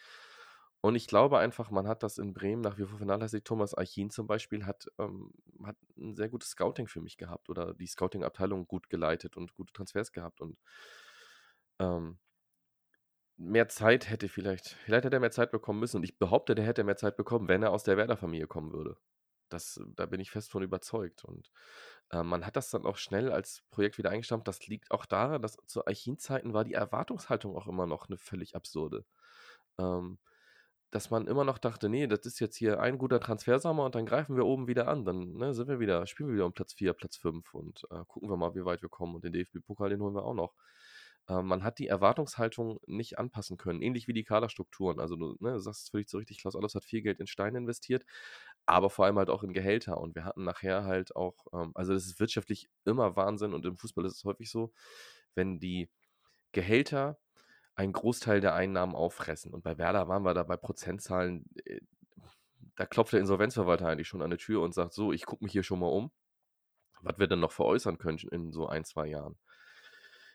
Und 0.80 0.94
ich 0.94 1.08
glaube 1.08 1.38
einfach, 1.38 1.70
man 1.70 1.88
hat 1.88 2.02
das 2.02 2.18
in 2.18 2.32
Bremen 2.32 2.62
nach 2.62 2.78
wie 2.78 2.84
vor 2.84 2.98
vernachlässigt. 2.98 3.46
Thomas 3.46 3.74
Archin 3.74 4.10
zum 4.10 4.26
Beispiel 4.28 4.64
hat, 4.64 4.86
ähm, 4.98 5.32
hat 5.64 5.76
ein 5.96 6.14
sehr 6.14 6.28
gutes 6.28 6.50
Scouting 6.50 6.86
für 6.86 7.00
mich 7.00 7.16
gehabt 7.16 7.50
oder 7.50 7.74
die 7.74 7.86
Scouting-Abteilung 7.86 8.66
gut 8.68 8.88
geleitet 8.88 9.36
und 9.36 9.54
gute 9.54 9.72
Transfers 9.72 10.12
gehabt. 10.12 10.40
Und 10.40 10.56
ähm, 11.80 12.18
mehr 13.36 13.68
Zeit 13.68 14.08
hätte 14.08 14.28
vielleicht, 14.28 14.68
vielleicht 14.84 15.04
hätte 15.04 15.16
er 15.16 15.20
mehr 15.20 15.32
Zeit 15.32 15.50
bekommen 15.50 15.80
müssen. 15.80 15.96
Und 15.96 16.04
ich 16.04 16.18
behaupte, 16.18 16.54
der 16.54 16.64
hätte 16.64 16.84
mehr 16.84 16.96
Zeit 16.96 17.16
bekommen, 17.16 17.48
wenn 17.48 17.62
er 17.62 17.72
aus 17.72 17.82
der 17.82 17.96
Werder-Familie 17.96 18.46
kommen 18.46 18.72
würde. 18.72 18.96
Das, 19.48 19.80
da 19.96 20.06
bin 20.06 20.20
ich 20.20 20.30
fest 20.30 20.50
von 20.50 20.62
überzeugt. 20.62 21.24
Und 21.24 21.50
äh, 22.10 22.22
man 22.22 22.46
hat 22.46 22.54
das 22.54 22.70
dann 22.70 22.86
auch 22.86 22.98
schnell 22.98 23.32
als 23.32 23.64
Projekt 23.70 23.98
wieder 23.98 24.10
eingestampft. 24.10 24.46
Das 24.46 24.66
liegt 24.68 24.92
auch 24.92 25.06
daran, 25.06 25.42
dass 25.42 25.56
zu 25.66 25.84
Archin-Zeiten 25.86 26.52
war 26.52 26.64
die 26.64 26.74
Erwartungshaltung 26.74 27.56
auch 27.56 27.66
immer 27.66 27.86
noch 27.86 28.08
eine 28.08 28.18
völlig 28.18 28.54
absurde. 28.54 29.04
Ähm, 29.78 30.18
dass 30.90 31.10
man 31.10 31.26
immer 31.26 31.44
noch 31.44 31.58
dachte, 31.58 31.88
nee, 31.88 32.06
das 32.06 32.20
ist 32.24 32.40
jetzt 32.40 32.56
hier 32.56 32.80
ein 32.80 32.96
guter 32.98 33.20
Transfersommer 33.20 33.84
und 33.84 33.94
dann 33.94 34.06
greifen 34.06 34.36
wir 34.36 34.46
oben 34.46 34.68
wieder 34.68 34.88
an. 34.88 35.04
Dann 35.04 35.34
ne, 35.34 35.54
sind 35.54 35.68
wir 35.68 35.80
wieder, 35.80 36.06
spielen 36.06 36.30
wir 36.30 36.36
wieder 36.36 36.46
um 36.46 36.54
Platz 36.54 36.72
4, 36.74 36.94
Platz 36.94 37.16
5 37.16 37.52
und 37.54 37.82
äh, 37.90 38.04
gucken 38.06 38.30
wir 38.30 38.36
mal, 38.36 38.54
wie 38.54 38.64
weit 38.64 38.80
wir 38.82 38.88
kommen. 38.88 39.14
Und 39.14 39.24
den 39.24 39.32
DFB-Pokal, 39.32 39.90
den 39.90 40.00
holen 40.00 40.14
wir 40.14 40.24
auch 40.24 40.34
noch. 40.34 40.54
Äh, 41.28 41.42
man 41.42 41.62
hat 41.62 41.78
die 41.78 41.88
Erwartungshaltung 41.88 42.80
nicht 42.86 43.18
anpassen 43.18 43.58
können, 43.58 43.82
ähnlich 43.82 44.08
wie 44.08 44.14
die 44.14 44.24
Kaderstrukturen. 44.24 44.98
Also 45.00 45.16
du, 45.16 45.36
ne, 45.40 45.60
sagst 45.60 45.84
es 45.84 45.88
völlig 45.90 46.08
so 46.08 46.18
richtig, 46.18 46.40
Klaus 46.40 46.56
Alles 46.56 46.74
hat 46.74 46.84
viel 46.84 47.02
Geld 47.02 47.20
in 47.20 47.26
Steine 47.26 47.58
investiert, 47.58 48.04
aber 48.66 48.90
vor 48.90 49.04
allem 49.04 49.18
halt 49.18 49.30
auch 49.30 49.42
in 49.42 49.52
Gehälter. 49.52 49.98
Und 50.00 50.14
wir 50.14 50.24
hatten 50.24 50.44
nachher 50.44 50.84
halt 50.84 51.14
auch, 51.16 51.46
ähm, 51.52 51.72
also 51.74 51.92
das 51.92 52.06
ist 52.06 52.20
wirtschaftlich 52.20 52.68
immer 52.84 53.16
Wahnsinn 53.16 53.52
und 53.54 53.66
im 53.66 53.76
Fußball 53.76 54.06
ist 54.06 54.16
es 54.16 54.24
häufig 54.24 54.50
so, 54.50 54.72
wenn 55.34 55.60
die 55.60 55.90
Gehälter 56.52 57.18
einen 57.78 57.92
Großteil 57.92 58.40
der 58.40 58.54
Einnahmen 58.54 58.96
auffressen. 58.96 59.54
Und 59.54 59.62
bei 59.62 59.78
Werder 59.78 60.08
waren 60.08 60.24
wir 60.24 60.34
da 60.34 60.42
bei 60.42 60.56
Prozentzahlen, 60.56 61.44
äh, 61.64 61.80
da 62.74 62.86
klopft 62.86 63.12
der 63.12 63.20
Insolvenzverwalter 63.20 63.86
eigentlich 63.86 64.08
schon 64.08 64.22
an 64.22 64.30
die 64.30 64.36
Tür 64.36 64.62
und 64.62 64.74
sagt, 64.74 64.92
so, 64.92 65.12
ich 65.12 65.24
gucke 65.26 65.44
mich 65.44 65.52
hier 65.52 65.62
schon 65.62 65.78
mal 65.78 65.86
um, 65.86 66.10
was 67.02 67.18
wir 67.18 67.28
denn 67.28 67.38
noch 67.38 67.52
veräußern 67.52 67.98
können 67.98 68.18
in 68.30 68.50
so 68.50 68.66
ein, 68.66 68.84
zwei 68.84 69.06
Jahren. 69.06 69.36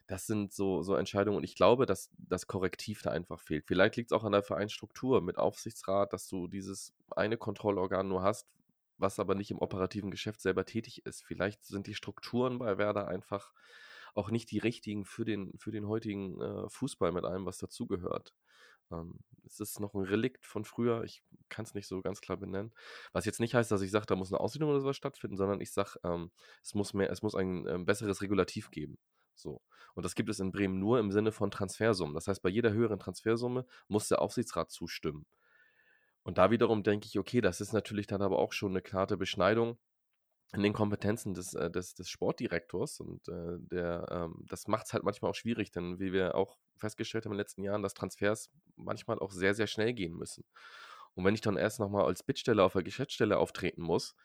Das 0.08 0.26
sind 0.26 0.54
so, 0.54 0.84
so 0.84 0.96
Entscheidungen 0.96 1.38
und 1.38 1.44
ich 1.44 1.56
glaube, 1.56 1.86
dass 1.86 2.10
das 2.18 2.48
Korrektiv 2.48 3.02
da 3.02 3.12
einfach 3.12 3.42
fehlt. 3.42 3.66
Vielleicht 3.66 3.98
liegt 3.98 4.12
es 4.12 4.18
auch 4.18 4.24
an 4.24 4.34
der 4.34 4.44
Vereinsstruktur 4.44 5.22
mit 5.22 5.38
Aufsichtsrat, 5.38 6.14
dass 6.14 6.28
du 6.28 6.48
dieses 6.48 6.94
eine 7.12 7.38
Kontrollorgan 7.38 8.08
nur 8.08 8.24
hast, 8.24 8.48
was 8.98 9.20
aber 9.20 9.36
nicht 9.36 9.52
im 9.52 9.60
operativen 9.60 10.12
Geschäft 10.12 10.42
selber 10.42 10.66
tätig 10.66 11.06
ist. 11.06 11.24
Vielleicht 11.26 11.66
sind 11.66 11.88
die 11.88 11.96
Strukturen 11.96 12.60
bei 12.60 12.78
Werder 12.78 13.08
einfach 13.08 13.52
auch 14.14 14.30
nicht 14.30 14.52
die 14.52 14.60
richtigen 14.60 15.06
für 15.06 15.26
den, 15.26 15.58
für 15.58 15.72
den 15.72 15.88
heutigen 15.88 16.42
äh, 16.42 16.70
Fußball 16.70 17.12
mit 17.12 17.26
allem, 17.26 17.46
was 17.46 17.58
dazugehört. 17.58 18.34
Ähm, 18.92 19.20
es 19.46 19.60
ist 19.60 19.80
noch 19.80 19.94
ein 19.94 20.04
Relikt 20.04 20.46
von 20.46 20.66
früher, 20.66 21.04
ich 21.04 21.24
kann 21.50 21.66
es 21.66 21.74
nicht 21.74 21.88
so 21.88 22.02
ganz 22.02 22.22
klar 22.22 22.38
benennen. 22.38 22.74
Was 23.12 23.26
jetzt 23.26 23.40
nicht 23.40 23.56
heißt, 23.56 23.72
dass 23.72 23.82
ich 23.82 23.92
sage, 23.92 24.06
da 24.06 24.16
muss 24.16 24.32
eine 24.32 24.40
Ausbildung 24.40 24.70
oder 24.70 24.82
sowas 24.82 24.98
stattfinden, 24.98 25.38
sondern 25.38 25.62
ich 25.62 25.72
sage, 25.72 26.00
ähm, 26.04 26.32
es 26.62 26.74
muss 26.74 26.94
mehr, 26.94 27.10
es 27.12 27.22
muss 27.22 27.36
ein 27.36 27.68
ähm, 27.68 27.86
besseres 27.86 28.22
Regulativ 28.22 28.72
geben. 28.72 28.98
So. 29.36 29.62
Und 29.96 30.06
das 30.06 30.16
gibt 30.16 30.30
es 30.30 30.40
in 30.40 30.52
Bremen 30.52 30.80
nur 30.80 31.00
im 31.00 31.12
Sinne 31.12 31.32
von 31.32 31.52
Transfersummen. 31.52 32.16
Das 32.16 32.28
heißt, 32.28 32.42
bei 32.42 32.50
jeder 32.50 32.72
höheren 32.72 33.00
Transfersumme 33.00 33.66
muss 33.88 34.08
der 34.08 34.22
Aufsichtsrat 34.22 34.72
zustimmen. 34.72 35.26
Und 36.24 36.38
da 36.38 36.52
wiederum 36.52 36.84
denke 36.84 37.08
ich, 37.08 37.20
okay, 37.20 37.42
das 37.42 37.60
ist 37.60 37.74
natürlich 37.74 38.08
dann 38.08 38.22
aber 38.22 38.40
auch 38.40 38.54
schon 38.54 38.72
eine 38.72 38.82
klare 38.82 39.18
Beschneidung 39.18 39.78
in 40.54 40.62
den 40.62 40.74
Kompetenzen 40.74 41.34
des, 41.34 41.56
äh, 41.56 41.72
des, 41.72 41.96
des 41.96 42.10
Sportdirektors 42.10 43.00
und 43.00 43.28
äh, 43.28 43.58
der, 43.60 44.06
ähm, 44.12 44.46
das 44.48 44.68
macht 44.68 44.86
es 44.86 44.94
halt 44.94 45.04
manchmal 45.04 45.32
auch 45.32 45.36
schwierig, 45.36 45.72
denn 45.72 46.00
wie 46.00 46.14
wir 46.14 46.36
auch 46.36 46.58
festgestellt 46.78 47.26
haben 47.26 47.32
in 47.32 47.38
den 47.38 47.42
letzten 47.42 47.64
Jahren, 47.64 47.82
dass 47.82 47.96
Transfers 47.96 48.52
manchmal 48.76 49.18
auch 49.20 49.32
sehr, 49.32 49.56
sehr 49.56 49.68
schnell 49.68 49.94
gehen 49.94 50.14
müssen. 50.14 50.46
Und 51.16 51.26
wenn 51.26 51.34
ich 51.34 51.42
dann 51.42 51.58
erst 51.58 51.80
nochmal 51.80 52.06
als 52.06 52.24
Bittsteller 52.24 52.64
auf 52.64 52.74
der 52.74 52.84
Geschäftsstelle 52.84 53.38
auftreten 53.38 53.82
muss, 53.82 54.16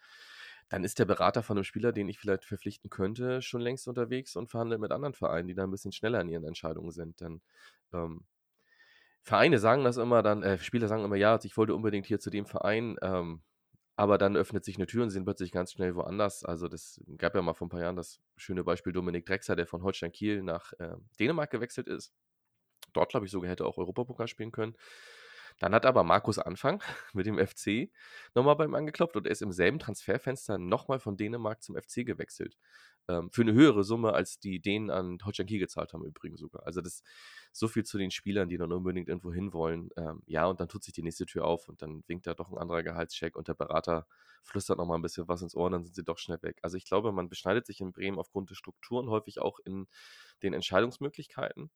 dann 0.69 0.83
ist 0.83 0.99
der 0.99 1.05
Berater 1.05 1.41
von 1.41 1.57
einem 1.57 1.63
Spieler, 1.63 1.91
den 1.91 2.07
ich 2.07 2.19
vielleicht 2.19 2.45
verpflichten 2.45 2.91
könnte, 2.91 3.41
schon 3.41 3.61
längst 3.61 3.87
unterwegs 3.87 4.35
und 4.35 4.49
verhandelt 4.51 4.81
mit 4.81 4.91
anderen 4.91 5.15
Vereinen, 5.15 5.47
die 5.47 5.55
da 5.55 5.63
ein 5.63 5.71
bisschen 5.71 5.91
schneller 5.91 6.21
in 6.21 6.29
ihren 6.29 6.43
Entscheidungen 6.43 6.91
sind. 6.91 7.21
Denn 7.21 7.41
ähm, 7.91 8.25
Vereine 9.23 9.57
sagen 9.57 9.83
das 9.83 9.97
immer 9.97 10.21
dann, 10.21 10.43
äh, 10.43 10.59
Spieler 10.59 10.87
sagen 10.87 11.03
immer, 11.03 11.15
ja, 11.15 11.39
ich 11.43 11.57
wollte 11.57 11.73
unbedingt 11.73 12.05
hier 12.05 12.19
zu 12.19 12.29
dem 12.29 12.45
Verein. 12.45 12.97
Ähm, 13.01 13.41
aber 13.99 14.17
dann 14.17 14.37
öffnet 14.37 14.63
sich 14.63 14.77
eine 14.77 14.87
Tür 14.87 15.03
und 15.03 15.09
sind 15.09 15.25
plötzlich 15.25 15.51
ganz 15.51 15.73
schnell 15.73 15.93
woanders. 15.93 16.45
Also 16.45 16.69
das 16.69 17.01
gab 17.17 17.35
ja 17.35 17.41
mal 17.41 17.53
vor 17.53 17.67
ein 17.67 17.69
paar 17.69 17.81
Jahren 17.81 17.97
das 17.97 18.21
schöne 18.37 18.63
Beispiel 18.63 18.93
Dominik 18.93 19.25
Drexler, 19.25 19.57
der 19.57 19.67
von 19.67 19.83
Holstein 19.83 20.13
Kiel 20.13 20.41
nach 20.41 20.71
äh, 20.79 20.95
Dänemark 21.19 21.51
gewechselt 21.51 21.89
ist. 21.89 22.13
Dort, 22.93 23.09
glaube 23.09 23.25
ich, 23.25 23.31
sogar 23.33 23.51
hätte 23.51 23.65
auch 23.65 23.77
Europapokal 23.77 24.29
spielen 24.29 24.53
können. 24.53 24.77
Dann 25.59 25.73
hat 25.75 25.85
aber 25.85 26.05
Markus 26.05 26.39
Anfang 26.39 26.81
mit 27.13 27.25
dem 27.25 27.45
FC 27.45 27.91
nochmal 28.35 28.55
bei 28.55 28.63
ihm 28.63 28.73
angeklopft 28.73 29.17
und 29.17 29.25
er 29.25 29.33
ist 29.33 29.41
im 29.41 29.51
selben 29.51 29.79
Transferfenster 29.79 30.57
nochmal 30.57 31.01
von 31.01 31.17
Dänemark 31.17 31.61
zum 31.61 31.75
FC 31.75 32.05
gewechselt. 32.05 32.57
Ähm, 33.09 33.31
für 33.31 33.41
eine 33.41 33.53
höhere 33.53 33.83
Summe, 33.83 34.13
als 34.13 34.39
die 34.39 34.61
Dänen 34.61 34.91
an 34.91 35.17
Holstein 35.25 35.47
Kiel 35.47 35.59
gezahlt 35.59 35.93
haben, 35.93 36.05
übrigens 36.05 36.39
sogar. 36.39 36.65
Also 36.65 36.81
das 36.81 37.03
so 37.51 37.67
viel 37.67 37.83
zu 37.83 37.97
den 37.97 38.11
Spielern, 38.11 38.49
die 38.49 38.57
dann 38.57 38.71
unbedingt 38.71 39.09
irgendwo 39.09 39.33
hinwollen. 39.33 39.89
Ähm, 39.97 40.21
ja, 40.27 40.45
und 40.45 40.59
dann 40.59 40.69
tut 40.69 40.83
sich 40.83 40.93
die 40.93 41.01
nächste 41.01 41.25
Tür 41.25 41.45
auf 41.45 41.67
und 41.67 41.81
dann 41.81 42.03
winkt 42.07 42.27
da 42.27 42.35
doch 42.35 42.51
ein 42.51 42.57
anderer 42.57 42.83
Gehaltscheck 42.83 43.35
und 43.35 43.47
der 43.47 43.55
Berater 43.55 44.05
flüstert 44.43 44.77
nochmal 44.77 44.99
ein 44.99 45.01
bisschen 45.01 45.27
was 45.27 45.41
ins 45.41 45.55
Ohr 45.55 45.65
und 45.65 45.71
dann 45.73 45.83
sind 45.83 45.95
sie 45.95 46.03
doch 46.03 46.19
schnell 46.19 46.41
weg. 46.43 46.59
Also 46.61 46.77
ich 46.77 46.85
glaube, 46.85 47.11
man 47.11 47.29
beschneidet 47.29 47.65
sich 47.65 47.81
in 47.81 47.91
Bremen 47.91 48.19
aufgrund 48.19 48.51
der 48.51 48.55
Strukturen 48.55 49.09
häufig 49.09 49.41
auch 49.41 49.59
in 49.65 49.87
den 50.43 50.53
Entscheidungsmöglichkeiten. 50.53 51.71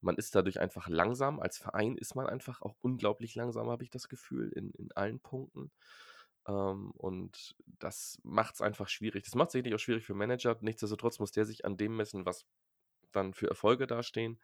Man 0.00 0.16
ist 0.16 0.34
dadurch 0.34 0.58
einfach 0.60 0.88
langsam. 0.88 1.38
Als 1.38 1.58
Verein 1.58 1.96
ist 1.96 2.16
man 2.16 2.26
einfach 2.26 2.60
auch 2.60 2.74
unglaublich 2.80 3.36
langsam, 3.36 3.70
habe 3.70 3.84
ich 3.84 3.90
das 3.90 4.08
Gefühl, 4.08 4.50
in, 4.50 4.72
in 4.72 4.90
allen 4.92 5.20
Punkten. 5.20 5.70
Ähm, 6.46 6.90
und 6.92 7.54
das 7.78 8.18
macht 8.22 8.54
es 8.54 8.60
einfach 8.60 8.88
schwierig. 8.88 9.24
Das 9.24 9.34
macht 9.34 9.48
es 9.48 9.52
sicherlich 9.52 9.74
auch 9.74 9.78
schwierig 9.78 10.04
für 10.04 10.14
Manager. 10.14 10.56
Nichtsdestotrotz 10.60 11.18
muss 11.18 11.32
der 11.32 11.44
sich 11.44 11.64
an 11.64 11.76
dem 11.76 11.96
messen, 11.96 12.26
was 12.26 12.46
dann 13.12 13.34
für 13.34 13.48
Erfolge 13.48 13.86
dastehen. 13.86 14.40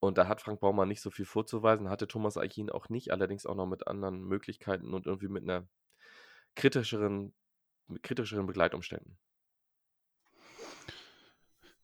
Und 0.00 0.16
da 0.18 0.28
hat 0.28 0.40
Frank 0.40 0.60
Baumann 0.60 0.88
nicht 0.88 1.00
so 1.00 1.10
viel 1.10 1.24
vorzuweisen, 1.24 1.90
hatte 1.90 2.06
Thomas 2.06 2.36
Eichin 2.36 2.70
auch 2.70 2.88
nicht, 2.88 3.10
allerdings 3.10 3.46
auch 3.46 3.56
noch 3.56 3.66
mit 3.66 3.88
anderen 3.88 4.22
Möglichkeiten 4.22 4.94
und 4.94 5.06
irgendwie 5.06 5.28
mit 5.28 5.42
einer 5.42 5.66
kritischeren, 6.54 7.34
mit 7.88 8.02
kritischeren 8.04 8.46
Begleitumständen. 8.46 9.18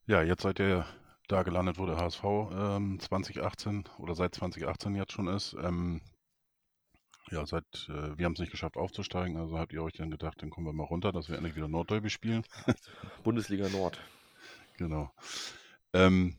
Ja, 0.06 0.22
jetzt 0.22 0.42
seid 0.42 0.60
ihr 0.60 0.86
da 1.28 1.42
gelandet, 1.42 1.78
wo 1.78 1.86
der 1.86 1.96
HSV 1.96 2.22
ähm, 2.24 3.00
2018 3.00 3.84
oder 3.98 4.14
seit 4.14 4.34
2018 4.34 4.94
jetzt 4.94 5.12
schon 5.12 5.28
ist. 5.28 5.54
Ähm, 5.54 6.02
ja, 7.30 7.46
seit, 7.46 7.64
äh, 7.88 8.18
wir 8.18 8.26
haben 8.26 8.34
es 8.34 8.40
nicht 8.40 8.52
geschafft 8.52 8.76
aufzusteigen, 8.76 9.36
also 9.36 9.58
habt 9.58 9.72
ihr 9.72 9.82
euch 9.82 9.94
dann 9.94 10.10
gedacht, 10.10 10.42
dann 10.42 10.50
kommen 10.50 10.66
wir 10.66 10.72
mal 10.72 10.84
runter, 10.84 11.12
dass 11.12 11.28
wir 11.28 11.36
endlich 11.36 11.56
wieder 11.56 11.68
Nordderby 11.68 12.10
spielen. 12.10 12.44
Bundesliga 13.24 13.68
Nord. 13.68 13.98
Genau. 14.76 15.10
Ähm, 15.92 16.36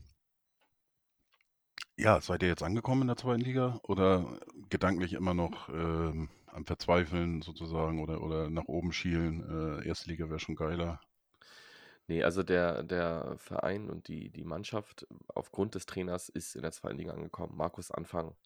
ja, 1.96 2.20
seid 2.20 2.42
ihr 2.42 2.48
jetzt 2.48 2.62
angekommen 2.62 3.02
in 3.02 3.08
der 3.08 3.16
zweiten 3.16 3.40
Liga 3.40 3.80
oder 3.82 4.38
gedanklich 4.68 5.14
immer 5.14 5.32
noch 5.34 5.68
ähm, 5.70 6.28
am 6.46 6.66
Verzweifeln 6.66 7.42
sozusagen 7.42 8.02
oder, 8.02 8.22
oder 8.22 8.50
nach 8.50 8.66
oben 8.66 8.92
schielen? 8.92 9.80
Äh, 9.80 9.88
erste 9.88 10.10
Liga 10.10 10.28
wäre 10.28 10.38
schon 10.38 10.56
geiler. 10.56 11.00
Nee, 12.08 12.22
also 12.22 12.42
der, 12.42 12.82
der 12.84 13.34
Verein 13.38 13.90
und 13.90 14.08
die, 14.08 14.30
die 14.30 14.44
Mannschaft 14.44 15.06
aufgrund 15.28 15.74
des 15.74 15.86
Trainers 15.86 16.28
ist 16.28 16.54
in 16.54 16.62
der 16.62 16.72
zweiten 16.72 16.98
Liga 16.98 17.12
angekommen. 17.12 17.56
Markus 17.56 17.90
Anfang 17.90 18.36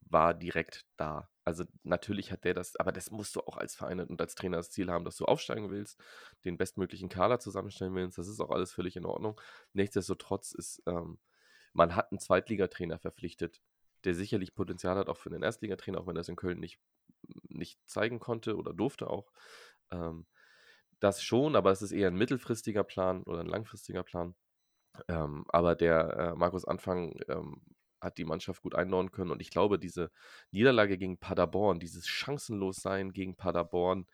war 0.00 0.34
direkt 0.34 0.86
da. 0.96 1.30
Also 1.44 1.64
natürlich 1.82 2.32
hat 2.32 2.44
der 2.44 2.54
das, 2.54 2.76
aber 2.76 2.92
das 2.92 3.10
musst 3.10 3.36
du 3.36 3.40
auch 3.40 3.56
als 3.56 3.74
Verein 3.74 4.00
und 4.00 4.20
als 4.20 4.34
Trainer 4.34 4.58
das 4.58 4.70
Ziel 4.70 4.90
haben, 4.90 5.04
dass 5.04 5.16
du 5.16 5.24
aufsteigen 5.24 5.70
willst, 5.70 6.00
den 6.44 6.56
bestmöglichen 6.56 7.08
Kader 7.08 7.40
zusammenstellen 7.40 7.94
willst. 7.94 8.18
Das 8.18 8.28
ist 8.28 8.40
auch 8.40 8.50
alles 8.50 8.72
völlig 8.72 8.96
in 8.96 9.04
Ordnung. 9.04 9.40
Nichtsdestotrotz 9.72 10.52
ist 10.52 10.82
ähm, 10.86 11.18
man 11.72 11.94
hat 11.94 12.10
einen 12.10 12.18
Zweitligatrainer 12.18 12.98
verpflichtet, 12.98 13.60
der 14.04 14.14
sicherlich 14.14 14.54
Potenzial 14.54 14.96
hat, 14.96 15.08
auch 15.08 15.16
für 15.16 15.30
einen 15.30 15.42
Erstligatrainer, 15.42 16.00
auch 16.00 16.06
wenn 16.06 16.16
er 16.16 16.20
es 16.20 16.28
in 16.28 16.36
Köln 16.36 16.58
nicht, 16.58 16.80
nicht 17.48 17.78
zeigen 17.86 18.18
konnte 18.18 18.56
oder 18.56 18.72
durfte 18.72 19.08
auch. 19.08 19.30
Ähm, 19.90 20.26
das 21.00 21.22
schon, 21.22 21.56
aber 21.56 21.70
es 21.70 21.82
ist 21.82 21.92
eher 21.92 22.08
ein 22.08 22.16
mittelfristiger 22.16 22.84
Plan 22.84 23.22
oder 23.22 23.40
ein 23.40 23.46
langfristiger 23.46 24.02
Plan. 24.02 24.34
Ähm, 25.08 25.44
aber 25.48 25.74
der 25.76 26.16
äh, 26.16 26.34
Markus 26.34 26.64
Anfang 26.64 27.18
ähm, 27.28 27.62
hat 28.00 28.18
die 28.18 28.24
Mannschaft 28.24 28.62
gut 28.62 28.74
einordnen 28.74 29.12
können 29.12 29.30
und 29.30 29.40
ich 29.40 29.50
glaube, 29.50 29.78
diese 29.78 30.10
Niederlage 30.50 30.98
gegen 30.98 31.18
Paderborn, 31.18 31.80
dieses 31.80 32.06
Chancenlossein 32.08 33.12
gegen 33.12 33.36
Paderborn, 33.36 34.06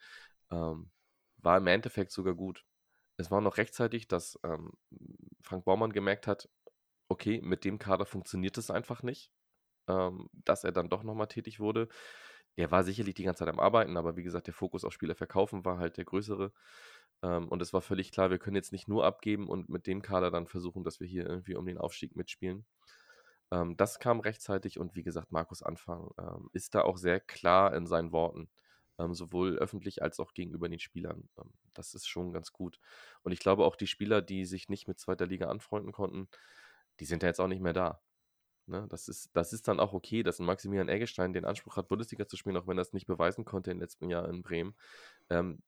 ähm, 0.51 0.91
war 1.37 1.57
im 1.57 1.67
Endeffekt 1.67 2.11
sogar 2.11 2.35
gut. 2.35 2.65
Es 3.17 3.31
war 3.31 3.41
noch 3.41 3.57
rechtzeitig, 3.57 4.07
dass 4.07 4.39
ähm, 4.43 4.73
Frank 5.41 5.65
Baumann 5.65 5.93
gemerkt 5.93 6.27
hat, 6.27 6.49
okay, 7.09 7.41
mit 7.41 7.65
dem 7.65 7.79
Kader 7.79 8.05
funktioniert 8.05 8.57
es 8.57 8.69
einfach 8.71 9.03
nicht, 9.03 9.31
ähm, 9.87 10.29
dass 10.33 10.63
er 10.63 10.71
dann 10.71 10.89
doch 10.89 11.03
nochmal 11.03 11.27
tätig 11.27 11.59
wurde. 11.59 11.87
Er 12.55 12.71
war 12.71 12.83
sicherlich 12.83 13.15
die 13.15 13.23
ganze 13.23 13.39
Zeit 13.39 13.49
am 13.49 13.59
Arbeiten, 13.59 13.97
aber 13.97 14.17
wie 14.17 14.23
gesagt, 14.23 14.47
der 14.47 14.53
Fokus 14.53 14.83
auf 14.83 14.93
Spieler 14.93 15.15
verkaufen 15.15 15.63
war 15.65 15.77
halt 15.79 15.97
der 15.97 16.05
größere. 16.05 16.51
Ähm, 17.23 17.47
und 17.49 17.61
es 17.61 17.73
war 17.73 17.81
völlig 17.81 18.11
klar, 18.11 18.29
wir 18.29 18.39
können 18.39 18.55
jetzt 18.55 18.71
nicht 18.71 18.87
nur 18.87 19.05
abgeben 19.05 19.47
und 19.47 19.69
mit 19.69 19.87
dem 19.87 20.01
Kader 20.01 20.31
dann 20.31 20.47
versuchen, 20.47 20.83
dass 20.83 20.99
wir 20.99 21.07
hier 21.07 21.27
irgendwie 21.27 21.55
um 21.55 21.65
den 21.65 21.77
Aufstieg 21.77 22.15
mitspielen. 22.15 22.65
Ähm, 23.51 23.77
das 23.77 23.99
kam 23.99 24.19
rechtzeitig 24.19 24.79
und 24.79 24.95
wie 24.95 25.03
gesagt, 25.03 25.31
Markus 25.31 25.63
Anfang 25.63 26.11
ähm, 26.19 26.49
ist 26.53 26.75
da 26.75 26.81
auch 26.81 26.97
sehr 26.97 27.19
klar 27.19 27.73
in 27.75 27.87
seinen 27.87 28.11
Worten, 28.11 28.49
ähm, 28.99 29.13
sowohl 29.13 29.57
öffentlich 29.57 30.01
als 30.03 30.19
auch 30.19 30.33
gegenüber 30.33 30.69
den 30.69 30.79
Spielern. 30.79 31.29
Ähm, 31.37 31.51
das 31.73 31.93
ist 31.93 32.07
schon 32.07 32.33
ganz 32.33 32.51
gut. 32.51 32.79
Und 33.23 33.31
ich 33.31 33.39
glaube 33.39 33.65
auch 33.65 33.75
die 33.75 33.87
Spieler, 33.87 34.21
die 34.21 34.45
sich 34.45 34.69
nicht 34.69 34.87
mit 34.87 34.99
zweiter 34.99 35.27
Liga 35.27 35.47
anfreunden 35.49 35.91
konnten, 35.91 36.27
die 36.99 37.05
sind 37.05 37.23
ja 37.23 37.29
jetzt 37.29 37.39
auch 37.39 37.47
nicht 37.47 37.61
mehr 37.61 37.73
da. 37.73 38.01
Ne? 38.67 38.85
Das, 38.89 39.07
ist, 39.07 39.29
das 39.33 39.53
ist 39.53 39.67
dann 39.67 39.79
auch 39.79 39.93
okay, 39.93 40.23
dass 40.23 40.39
ein 40.39 40.45
Maximilian 40.45 40.89
Eggestein 40.89 41.33
den 41.33 41.45
Anspruch 41.45 41.77
hat, 41.77 41.87
Bundesliga 41.87 42.27
zu 42.27 42.35
spielen, 42.35 42.57
auch 42.57 42.67
wenn 42.67 42.77
er 42.77 42.81
es 42.81 42.93
nicht 42.93 43.07
beweisen 43.07 43.45
konnte 43.45 43.71
im 43.71 43.79
letzten 43.79 44.09
Jahr 44.09 44.27
in 44.27 44.41
Bremen. 44.41 44.75
Ähm, 45.29 45.61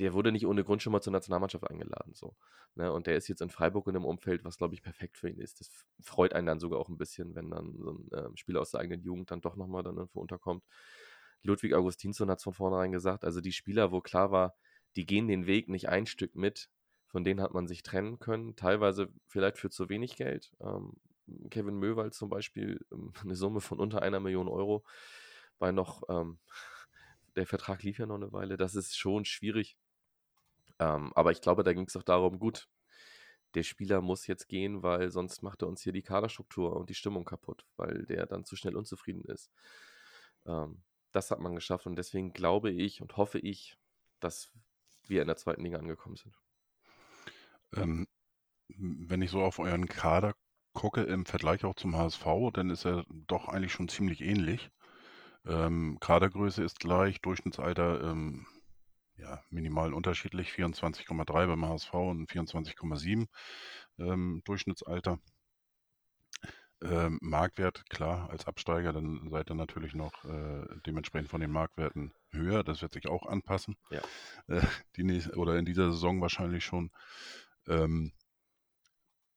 der 0.00 0.12
wurde 0.14 0.32
nicht 0.32 0.46
ohne 0.46 0.64
Grund 0.64 0.82
schon 0.82 0.92
mal 0.92 1.00
zur 1.00 1.12
Nationalmannschaft 1.12 1.68
eingeladen. 1.70 2.14
So, 2.14 2.36
ne? 2.74 2.92
Und 2.92 3.06
der 3.06 3.16
ist 3.16 3.28
jetzt 3.28 3.42
in 3.42 3.50
Freiburg 3.50 3.86
in 3.86 3.96
einem 3.96 4.04
Umfeld, 4.04 4.44
was, 4.44 4.56
glaube 4.56 4.74
ich, 4.74 4.82
perfekt 4.82 5.16
für 5.16 5.28
ihn 5.28 5.38
ist. 5.38 5.60
Das 5.60 5.70
freut 6.00 6.32
einen 6.32 6.46
dann 6.46 6.60
sogar 6.60 6.80
auch 6.80 6.88
ein 6.88 6.98
bisschen, 6.98 7.34
wenn 7.34 7.50
dann 7.50 7.76
so 7.78 7.92
ein 7.92 8.12
äh, 8.12 8.36
Spieler 8.36 8.60
aus 8.60 8.70
der 8.70 8.80
eigenen 8.80 9.02
Jugend 9.02 9.30
dann 9.30 9.40
doch 9.40 9.56
nochmal 9.56 9.82
dann 9.82 9.96
irgendwo 9.96 10.20
unterkommt. 10.20 10.64
Ludwig 11.42 11.74
Augustinsson 11.74 12.30
hat 12.30 12.38
es 12.38 12.44
von 12.44 12.52
vornherein 12.52 12.92
gesagt, 12.92 13.24
also 13.24 13.40
die 13.40 13.52
Spieler, 13.52 13.92
wo 13.92 14.00
klar 14.00 14.30
war, 14.30 14.54
die 14.96 15.06
gehen 15.06 15.28
den 15.28 15.46
Weg 15.46 15.68
nicht 15.68 15.88
ein 15.88 16.06
Stück 16.06 16.34
mit, 16.34 16.68
von 17.06 17.24
denen 17.24 17.40
hat 17.40 17.52
man 17.54 17.66
sich 17.66 17.82
trennen 17.82 18.18
können, 18.18 18.56
teilweise 18.56 19.12
vielleicht 19.26 19.58
für 19.58 19.70
zu 19.70 19.88
wenig 19.88 20.16
Geld. 20.16 20.52
Ähm, 20.60 20.94
Kevin 21.50 21.76
Möwald 21.76 22.14
zum 22.14 22.28
Beispiel 22.28 22.84
ähm, 22.92 23.12
eine 23.22 23.34
Summe 23.34 23.60
von 23.60 23.78
unter 23.78 24.02
einer 24.02 24.20
Million 24.20 24.48
Euro 24.48 24.84
bei 25.58 25.72
noch, 25.72 26.02
ähm, 26.08 26.38
der 27.36 27.46
Vertrag 27.46 27.82
lief 27.82 27.98
ja 27.98 28.06
noch 28.06 28.16
eine 28.16 28.32
Weile, 28.32 28.56
das 28.56 28.74
ist 28.74 28.96
schon 28.96 29.24
schwierig. 29.24 29.76
Ähm, 30.80 31.12
aber 31.14 31.30
ich 31.30 31.42
glaube, 31.42 31.62
da 31.62 31.72
ging 31.74 31.86
es 31.86 31.96
auch 31.96 32.02
darum, 32.02 32.38
gut, 32.38 32.66
der 33.54 33.62
Spieler 33.62 34.00
muss 34.00 34.26
jetzt 34.26 34.48
gehen, 34.48 34.82
weil 34.82 35.10
sonst 35.10 35.42
macht 35.42 35.62
er 35.62 35.68
uns 35.68 35.82
hier 35.82 35.92
die 35.92 36.02
Kaderstruktur 36.02 36.74
und 36.74 36.88
die 36.88 36.94
Stimmung 36.94 37.24
kaputt, 37.24 37.66
weil 37.76 38.06
der 38.06 38.26
dann 38.26 38.44
zu 38.44 38.56
schnell 38.56 38.76
unzufrieden 38.76 39.24
ist. 39.24 39.50
Ähm, 40.46 40.82
das 41.12 41.30
hat 41.30 41.40
man 41.40 41.54
geschafft 41.54 41.86
und 41.86 41.96
deswegen 41.96 42.32
glaube 42.32 42.70
ich 42.70 43.02
und 43.02 43.16
hoffe 43.16 43.38
ich, 43.38 43.76
dass 44.20 44.52
wir 45.06 45.20
in 45.20 45.28
der 45.28 45.36
zweiten 45.36 45.62
Liga 45.62 45.78
angekommen 45.78 46.16
sind. 46.16 46.34
Ähm, 47.74 48.06
wenn 48.68 49.20
ich 49.20 49.30
so 49.30 49.42
auf 49.42 49.58
euren 49.58 49.86
Kader 49.86 50.34
gucke, 50.72 51.02
im 51.02 51.26
Vergleich 51.26 51.64
auch 51.64 51.74
zum 51.74 51.96
HSV, 51.96 52.24
dann 52.52 52.70
ist 52.70 52.86
er 52.86 53.04
doch 53.08 53.48
eigentlich 53.48 53.72
schon 53.72 53.88
ziemlich 53.88 54.20
ähnlich. 54.22 54.70
Ähm, 55.44 55.98
Kadergröße 56.00 56.62
ist 56.62 56.78
gleich, 56.78 57.20
Durchschnittsalter 57.20 58.02
ähm, 58.02 58.46
ja, 59.20 59.42
minimal 59.50 59.92
unterschiedlich, 59.94 60.50
24,3 60.50 61.46
beim 61.46 61.64
HSV 61.64 61.94
und 61.94 62.30
24,7 62.30 63.26
ähm, 63.98 64.42
Durchschnittsalter. 64.44 65.18
Ähm, 66.82 67.18
Marktwert, 67.20 67.84
klar, 67.90 68.30
als 68.30 68.46
Absteiger, 68.46 68.94
dann 68.94 69.28
seid 69.30 69.50
ihr 69.50 69.54
natürlich 69.54 69.94
noch 69.94 70.24
äh, 70.24 70.66
dementsprechend 70.86 71.28
von 71.28 71.42
den 71.42 71.50
Marktwerten 71.50 72.14
höher. 72.30 72.64
Das 72.64 72.80
wird 72.80 72.94
sich 72.94 73.06
auch 73.06 73.26
anpassen. 73.26 73.76
Ja. 73.90 74.00
Äh, 74.46 74.62
die 74.96 75.04
nächste, 75.04 75.36
oder 75.36 75.58
in 75.58 75.66
dieser 75.66 75.90
Saison 75.90 76.22
wahrscheinlich 76.22 76.64
schon. 76.64 76.90
Ähm, 77.68 78.12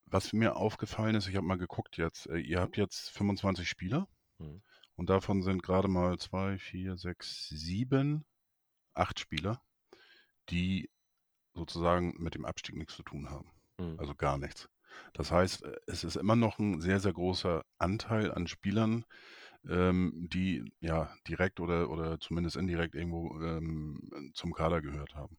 was 0.06 0.32
mir 0.32 0.56
aufgefallen 0.56 1.16
ist, 1.16 1.28
ich 1.28 1.36
habe 1.36 1.48
mal 1.48 1.58
geguckt 1.58 1.98
jetzt, 1.98 2.28
äh, 2.28 2.38
ihr 2.38 2.62
habt 2.62 2.78
jetzt 2.78 3.10
25 3.10 3.68
Spieler 3.68 4.08
mhm. 4.38 4.62
und 4.96 5.10
davon 5.10 5.42
sind 5.42 5.64
gerade 5.64 5.88
mal 5.90 6.18
2, 6.18 6.60
4, 6.60 6.98
6, 6.98 7.50
7, 7.50 8.24
8 8.94 9.20
Spieler, 9.20 9.62
die 10.50 10.90
sozusagen 11.56 12.16
mit 12.18 12.36
dem 12.36 12.46
Abstieg 12.46 12.76
nichts 12.76 12.96
zu 12.96 13.04
tun 13.04 13.30
haben. 13.30 13.52
Mhm. 13.80 14.00
Also 14.00 14.16
gar 14.16 14.38
nichts. 14.38 14.70
Das 15.14 15.32
heißt, 15.32 15.64
äh, 15.64 15.76
es 15.88 16.04
ist 16.04 16.16
immer 16.18 16.36
noch 16.36 16.60
ein 16.60 16.82
sehr, 16.82 17.00
sehr 17.00 17.14
großer 17.14 17.64
Anteil 17.78 18.32
an 18.32 18.48
Spielern, 18.48 19.06
ähm, 19.68 20.30
die 20.32 20.72
ja 20.82 21.14
direkt 21.28 21.60
oder, 21.60 21.90
oder 21.90 22.20
zumindest 22.20 22.58
indirekt 22.58 22.96
irgendwo 22.96 23.40
ähm, 23.42 24.32
zum 24.34 24.54
Kader 24.54 24.82
gehört 24.82 25.16
haben. 25.16 25.38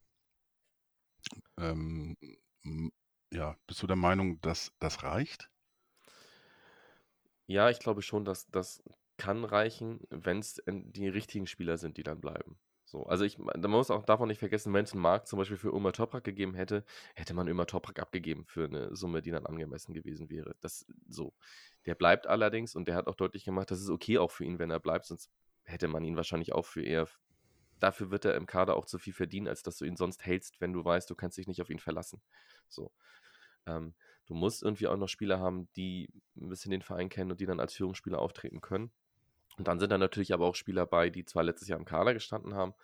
Ähm, 1.59 2.17
ja, 3.33 3.57
bist 3.67 3.83
du 3.83 3.87
der 3.87 3.97
Meinung, 3.97 4.41
dass 4.41 4.73
das 4.79 5.03
reicht? 5.03 5.51
Ja, 7.47 7.71
ich 7.71 7.79
glaube 7.79 8.03
schon, 8.03 8.25
dass 8.25 8.47
das 8.51 8.83
kann 9.17 9.45
reichen, 9.45 10.01
wenn 10.11 10.39
es 10.39 10.63
die 10.67 11.09
richtigen 11.09 11.47
Spieler 11.47 11.79
sind, 11.79 11.97
die 11.97 12.03
dann 12.03 12.21
bleiben. 12.21 12.59
So, 12.95 13.07
also 13.07 13.25
ich, 13.25 13.39
man 13.39 13.61
muss 13.69 13.91
auch 13.91 14.05
davon 14.05 14.29
nicht 14.29 14.39
vergessen, 14.39 14.73
wenn 14.73 14.85
es 14.85 14.93
einen 14.93 15.03
Markt 15.03 15.27
zum 15.27 15.41
Beispiel 15.41 15.57
für 15.57 15.71
Ömer 15.71 15.91
Toprak 15.91 16.23
gegeben 16.23 16.55
hätte, 16.55 16.85
hätte 17.17 17.35
man 17.35 17.49
Ömer 17.49 17.67
Toprak 17.67 17.99
abgegeben 17.99 18.45
für 18.45 18.67
eine 18.67 18.95
Summe, 18.95 19.21
die 19.21 19.33
dann 19.33 19.47
angemessen 19.47 19.95
gewesen 19.95 20.31
wäre. 20.31 20.55
Das 20.61 20.87
so. 21.09 21.35
Der 21.87 21.97
bleibt 21.97 22.29
allerdings 22.29 22.77
und 22.77 22.87
der 22.87 22.95
hat 22.95 23.09
auch 23.09 23.17
deutlich 23.17 23.45
gemacht, 23.45 23.73
das 23.73 23.81
ist 23.81 23.91
okay 23.91 24.19
auch 24.19 24.31
für 24.31 24.45
ihn, 24.45 24.61
wenn 24.61 24.71
er 24.71 24.79
bleibt, 24.79 25.07
sonst 25.07 25.29
hätte 25.65 25.89
man 25.89 26.05
ihn 26.05 26.15
wahrscheinlich 26.17 26.53
auch 26.53 26.67
für 26.67 26.85
eher. 26.85 27.09
Dafür 27.81 28.13
wird 28.13 28.27
er 28.27 28.37
im 28.37 28.47
Kader 28.47 28.77
auch 28.77 28.87
zu 28.87 29.01
viel 29.01 29.13
verdienen, 29.13 29.49
als 29.49 29.65
dass 29.65 29.77
du 29.79 29.87
ihn 29.87 29.97
sonst 29.97 30.25
hältst, 30.25 30.61
wenn 30.61 30.73
du 30.73 30.85
weißt, 30.85 31.11
du 31.11 31.17
kannst 31.17 31.37
dich 31.37 31.49
nicht 31.49 31.61
auf 31.61 31.71
ihn 31.71 31.81
verlassen. 31.81 32.23
So. 32.69 32.93
Ähm, 33.67 33.95
du 34.27 34.35
musst 34.35 34.63
irgendwie 34.63 34.87
auch 34.87 34.97
noch 34.97 35.09
Spieler 35.09 35.41
haben, 35.41 35.69
die 35.75 36.11
ein 36.37 36.49
bisschen 36.49 36.71
den 36.71 36.83
Verein 36.83 37.09
kennen 37.09 37.33
und 37.33 37.41
die 37.41 37.47
dann 37.47 37.59
als 37.59 37.75
Führungsspieler 37.75 38.21
auftreten 38.21 38.61
können. 38.61 38.93
Und 39.57 39.69
dann 39.69 39.79
sind 39.79 39.91
da 39.91 39.99
natürlich 39.99 40.33
aber 40.33 40.47
auch 40.47 40.55
Spieler 40.55 40.87
bei, 40.87 41.11
die 41.11 41.25
zwar 41.25 41.45
letztes 41.45 41.69
Jahr 41.69 41.79
im 41.79 41.85
Kader 41.85 42.13
gestanden 42.15 42.55
haben, 42.55 42.75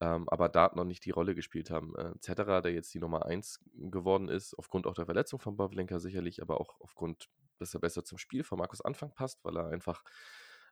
ähm, 0.00 0.28
aber 0.28 0.48
da 0.48 0.70
noch 0.74 0.84
nicht 0.84 1.04
die 1.04 1.10
Rolle 1.10 1.34
gespielt 1.34 1.70
haben. 1.70 1.94
Äh, 1.96 2.18
Zetterer, 2.20 2.60
der 2.60 2.72
jetzt 2.72 2.92
die 2.92 2.98
Nummer 2.98 3.26
1 3.26 3.60
geworden 3.74 4.28
ist, 4.28 4.54
aufgrund 4.58 4.86
auch 4.86 4.94
der 4.94 5.06
Verletzung 5.06 5.40
von 5.40 5.56
Bavlenka 5.56 5.98
sicherlich, 5.98 6.42
aber 6.42 6.60
auch 6.60 6.80
aufgrund, 6.80 7.28
dass 7.58 7.74
er 7.74 7.80
besser 7.80 8.04
zum 8.04 8.18
Spiel 8.18 8.44
von 8.44 8.58
Markus 8.58 8.80
Anfang 8.80 9.14
passt, 9.14 9.44
weil 9.44 9.56
er 9.56 9.68
einfach 9.68 10.02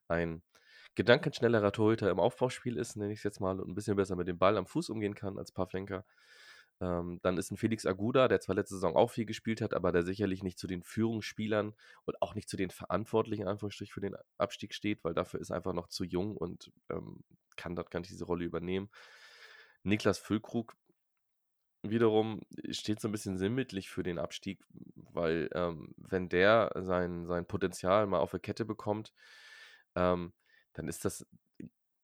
ein 0.08 0.42
gedankenschnellerer 0.94 1.72
Torhüter 1.72 2.10
im 2.10 2.18
Aufbauspiel 2.18 2.76
ist, 2.76 2.96
nenne 2.96 3.12
ich 3.12 3.20
es 3.20 3.24
jetzt 3.24 3.40
mal, 3.40 3.60
und 3.60 3.68
ein 3.70 3.74
bisschen 3.74 3.96
besser 3.96 4.16
mit 4.16 4.28
dem 4.28 4.38
Ball 4.38 4.56
am 4.56 4.66
Fuß 4.66 4.90
umgehen 4.90 5.14
kann 5.14 5.38
als 5.38 5.52
Pavlenka. 5.52 6.04
Ähm, 6.80 7.20
dann 7.22 7.36
ist 7.36 7.50
ein 7.50 7.56
Felix 7.56 7.84
Aguda, 7.84 8.26
der 8.28 8.40
zwar 8.40 8.54
letzte 8.54 8.74
Saison 8.74 8.96
auch 8.96 9.10
viel 9.10 9.26
gespielt 9.26 9.60
hat, 9.60 9.74
aber 9.74 9.92
der 9.92 10.02
sicherlich 10.02 10.42
nicht 10.42 10.58
zu 10.58 10.66
den 10.66 10.82
Führungsspielern 10.82 11.74
und 12.04 12.22
auch 12.22 12.34
nicht 12.34 12.48
zu 12.48 12.56
den 12.56 12.70
Verantwortlichen 12.70 13.46
Anführungsstrich 13.46 13.92
für 13.92 14.00
den 14.00 14.16
Abstieg 14.38 14.74
steht, 14.74 15.04
weil 15.04 15.14
dafür 15.14 15.40
ist 15.40 15.50
er 15.50 15.56
einfach 15.56 15.74
noch 15.74 15.88
zu 15.88 16.04
jung 16.04 16.36
und 16.36 16.72
ähm, 16.90 17.22
kann 17.56 17.76
dort 17.76 17.90
gar 17.90 18.00
nicht 18.00 18.10
diese 18.10 18.24
Rolle 18.24 18.44
übernehmen. 18.44 18.88
Niklas 19.82 20.18
Füllkrug 20.18 20.74
wiederum 21.82 22.42
steht 22.70 23.00
so 23.00 23.08
ein 23.08 23.12
bisschen 23.12 23.38
sinnbildlich 23.38 23.88
für 23.88 24.02
den 24.02 24.18
Abstieg, 24.18 24.62
weil 24.94 25.48
ähm, 25.54 25.94
wenn 25.96 26.28
der 26.28 26.72
sein, 26.76 27.26
sein 27.26 27.46
Potenzial 27.46 28.06
mal 28.06 28.18
auf 28.18 28.32
der 28.32 28.40
Kette 28.40 28.64
bekommt, 28.64 29.12
ähm, 29.94 30.32
dann 30.74 30.88
ist 30.88 31.04
das 31.04 31.26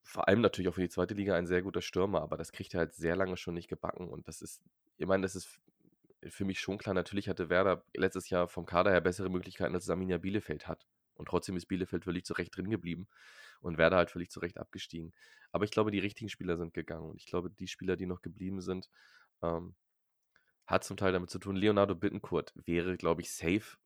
vor 0.07 0.29
allem 0.29 0.41
natürlich 0.41 0.69
auch 0.69 0.75
für 0.75 0.83
die 0.83 0.89
zweite 0.89 1.15
Liga 1.15 1.35
ein 1.35 1.49
sehr 1.49 1.63
guter 1.63 1.83
Stürmer, 1.83 2.23
aber 2.23 2.37
das 2.37 2.53
kriegt 2.53 2.73
er 2.75 2.79
halt 2.79 2.95
sehr 2.95 3.17
lange 3.17 3.37
schon 3.37 3.55
nicht 3.55 3.69
gebacken. 3.69 4.09
Und 4.09 4.29
das 4.29 4.41
ist, 4.41 4.63
ich 4.99 5.07
meine, 5.07 5.23
das 5.23 5.35
ist 5.35 5.59
für 6.29 6.45
mich 6.45 6.61
schon 6.61 6.79
klar. 6.79 6.95
Natürlich 6.95 7.29
hatte 7.29 7.51
Werder 7.51 7.85
letztes 7.93 8.31
Jahr 8.31 8.47
vom 8.47 8.67
Kader 8.67 8.93
her 8.93 9.01
bessere 9.01 9.29
Möglichkeiten, 9.29 9.75
als 9.75 9.85
Saminia 9.85 10.19
Bielefeld 10.19 10.69
hat. 10.69 10.87
Und 11.15 11.27
trotzdem 11.27 11.57
ist 11.57 11.67
Bielefeld 11.67 12.05
völlig 12.05 12.25
zu 12.25 12.35
Recht 12.35 12.57
drin 12.57 12.71
geblieben 12.71 13.09
und 13.61 13.79
Werder 13.79 13.97
halt 13.97 14.11
völlig 14.11 14.31
zu 14.31 14.39
Recht 14.39 14.59
abgestiegen. 14.59 15.13
Aber 15.51 15.65
ich 15.65 15.73
glaube, 15.73 15.91
die 15.91 15.99
richtigen 15.99 16.29
Spieler 16.29 16.57
sind 16.57 16.73
gegangen 16.73 17.11
und 17.11 17.17
ich 17.17 17.27
glaube, 17.27 17.51
die 17.51 17.67
Spieler, 17.67 17.97
die 17.97 18.07
noch 18.07 18.23
geblieben 18.23 18.61
sind, 18.61 18.89
ähm, 19.43 19.75
hat 20.69 20.85
zum 20.85 20.97
Teil 20.97 21.13
damit 21.13 21.31
zu 21.31 21.41
tun. 21.41 21.57
Leonardo 21.57 21.97
Bittencourt 21.97 22.53
wäre, 22.55 22.97
glaube 22.97 23.23
ich, 23.23 23.33
safe 23.33 23.77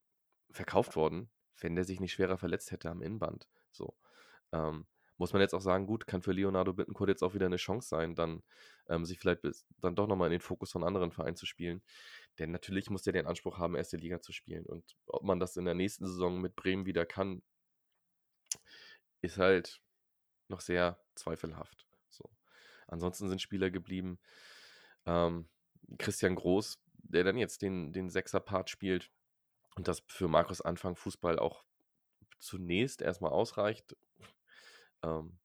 verkauft 0.50 0.96
worden, 0.96 1.30
wenn 1.60 1.76
der 1.76 1.84
sich 1.84 1.98
nicht 1.98 2.12
schwerer 2.12 2.36
verletzt 2.36 2.72
hätte 2.72 2.90
am 2.90 3.00
Innenband. 3.00 3.48
So. 3.70 3.94
Ähm, 4.52 4.86
muss 5.20 5.34
man 5.34 5.42
jetzt 5.42 5.52
auch 5.52 5.60
sagen, 5.60 5.86
gut, 5.86 6.06
kann 6.06 6.22
für 6.22 6.32
Leonardo 6.32 6.72
Bittencourt 6.72 7.10
jetzt 7.10 7.22
auch 7.22 7.34
wieder 7.34 7.44
eine 7.44 7.58
Chance 7.58 7.86
sein, 7.86 8.14
dann 8.14 8.42
ähm, 8.88 9.04
sich 9.04 9.18
vielleicht 9.18 9.42
bis, 9.42 9.66
dann 9.78 9.94
doch 9.94 10.06
nochmal 10.06 10.28
in 10.28 10.32
den 10.32 10.40
Fokus 10.40 10.72
von 10.72 10.82
anderen 10.82 11.12
Vereinen 11.12 11.36
zu 11.36 11.44
spielen. 11.44 11.82
Denn 12.38 12.52
natürlich 12.52 12.88
muss 12.88 13.02
der 13.02 13.12
den 13.12 13.26
Anspruch 13.26 13.58
haben, 13.58 13.74
erste 13.74 13.98
Liga 13.98 14.22
zu 14.22 14.32
spielen. 14.32 14.64
Und 14.64 14.96
ob 15.06 15.22
man 15.22 15.38
das 15.38 15.58
in 15.58 15.66
der 15.66 15.74
nächsten 15.74 16.06
Saison 16.06 16.40
mit 16.40 16.56
Bremen 16.56 16.86
wieder 16.86 17.04
kann, 17.04 17.42
ist 19.20 19.36
halt 19.36 19.82
noch 20.48 20.62
sehr 20.62 20.98
zweifelhaft. 21.16 21.86
So. 22.08 22.30
Ansonsten 22.86 23.28
sind 23.28 23.42
Spieler 23.42 23.70
geblieben. 23.70 24.18
Ähm, 25.04 25.50
Christian 25.98 26.34
Groß, 26.34 26.82
der 26.94 27.24
dann 27.24 27.36
jetzt 27.36 27.60
den, 27.60 27.92
den 27.92 28.08
Sechser-Part 28.08 28.70
spielt 28.70 29.10
und 29.76 29.86
das 29.86 30.02
für 30.06 30.28
Markus 30.28 30.62
Anfang 30.62 30.96
Fußball 30.96 31.38
auch 31.38 31.62
zunächst 32.38 33.02
erstmal 33.02 33.32
ausreicht. 33.32 33.94
Ähm, 35.02 35.38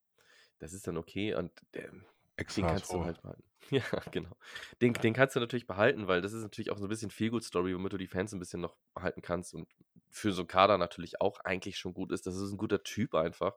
das 0.59 0.73
ist 0.73 0.87
dann 0.87 0.97
okay 0.97 1.35
und 1.35 1.51
der, 1.73 1.91
den 1.91 2.05
kannst 2.37 2.91
du 2.91 3.03
halt 3.03 3.21
behalten. 3.21 3.43
Ja, 3.71 3.81
genau. 4.11 4.37
Den, 4.79 4.93
den 4.93 5.13
kannst 5.13 5.35
du 5.35 5.39
natürlich 5.39 5.65
behalten, 5.65 6.07
weil 6.07 6.21
das 6.21 6.33
ist 6.33 6.43
natürlich 6.43 6.69
auch 6.69 6.77
so 6.77 6.85
ein 6.85 6.89
bisschen 6.89 7.09
Feel-Good-Story, 7.09 7.73
womit 7.73 7.93
du 7.93 7.97
die 7.97 8.05
Fans 8.05 8.31
ein 8.31 8.37
bisschen 8.37 8.61
noch 8.61 8.75
behalten 8.93 9.23
kannst 9.23 9.55
und 9.55 9.67
für 10.11 10.31
so 10.33 10.43
einen 10.43 10.47
Kader 10.47 10.77
natürlich 10.77 11.19
auch 11.19 11.39
eigentlich 11.39 11.77
schon 11.79 11.95
gut 11.95 12.11
ist. 12.11 12.27
Das 12.27 12.35
ist 12.35 12.51
ein 12.51 12.57
guter 12.57 12.83
Typ 12.83 13.15
einfach. 13.15 13.55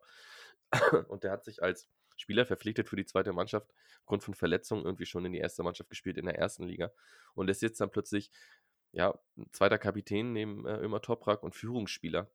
Und 1.08 1.24
der 1.24 1.30
hat 1.30 1.44
sich 1.44 1.62
als 1.62 1.88
Spieler 2.16 2.46
verpflichtet 2.46 2.88
für 2.88 2.96
die 2.96 3.04
zweite 3.04 3.32
Mannschaft, 3.32 3.70
aufgrund 4.00 4.24
von 4.24 4.34
Verletzungen 4.34 4.84
irgendwie 4.84 5.06
schon 5.06 5.24
in 5.24 5.32
die 5.32 5.38
erste 5.38 5.62
Mannschaft 5.62 5.90
gespielt 5.90 6.16
in 6.16 6.26
der 6.26 6.36
ersten 6.36 6.64
Liga 6.64 6.90
und 7.34 7.48
ist 7.48 7.62
jetzt 7.62 7.80
dann 7.80 7.90
plötzlich 7.90 8.30
ja, 8.92 9.18
zweiter 9.52 9.78
Kapitän 9.78 10.32
neben 10.32 10.66
äh, 10.66 10.78
Ömer 10.78 11.00
Toprak 11.00 11.42
und 11.42 11.54
Führungsspieler. 11.54 12.30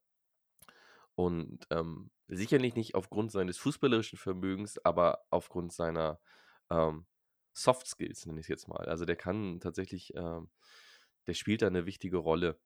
Und 1.16 1.66
ähm, 1.70 2.10
sicherlich 2.28 2.74
nicht 2.74 2.94
aufgrund 2.94 3.30
seines 3.32 3.58
fußballerischen 3.58 4.18
Vermögens, 4.18 4.84
aber 4.84 5.24
aufgrund 5.30 5.72
seiner 5.72 6.20
ähm, 6.70 7.06
Soft 7.52 7.86
Skills, 7.86 8.26
nenne 8.26 8.40
ich 8.40 8.44
es 8.44 8.48
jetzt 8.48 8.68
mal. 8.68 8.86
Also 8.86 9.04
der 9.04 9.16
kann 9.16 9.60
tatsächlich, 9.60 10.12
ähm, 10.16 10.50
der 11.26 11.34
spielt 11.34 11.62
da 11.62 11.68
eine 11.68 11.86
wichtige 11.86 12.16
Rolle. 12.16 12.58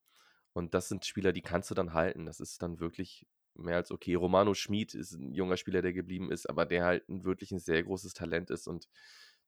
Und 0.55 0.75
das 0.75 0.89
sind 0.89 1.05
Spieler, 1.05 1.33
die 1.33 1.43
kannst 1.43 1.71
du 1.71 1.75
dann 1.75 1.93
halten. 1.93 2.27
Das 2.27 2.41
ist 2.41 2.63
dann 2.63 2.81
wirklich 2.81 3.27
mehr 3.55 3.77
als 3.77 3.91
okay. 3.91 4.15
Romano 4.15 4.55
Schmid 4.55 4.95
ist 4.95 5.13
ein 5.13 5.35
junger 5.35 5.57
Spieler, 5.57 5.83
der 5.83 5.93
geblieben 5.93 6.33
ist, 6.33 6.49
aber 6.49 6.65
der 6.65 6.85
halt 6.85 7.05
wirklich 7.09 7.53
ein 7.53 7.59
sehr 7.59 7.83
großes 7.83 8.15
Talent 8.15 8.51
ist. 8.51 8.67
Und 8.67 8.89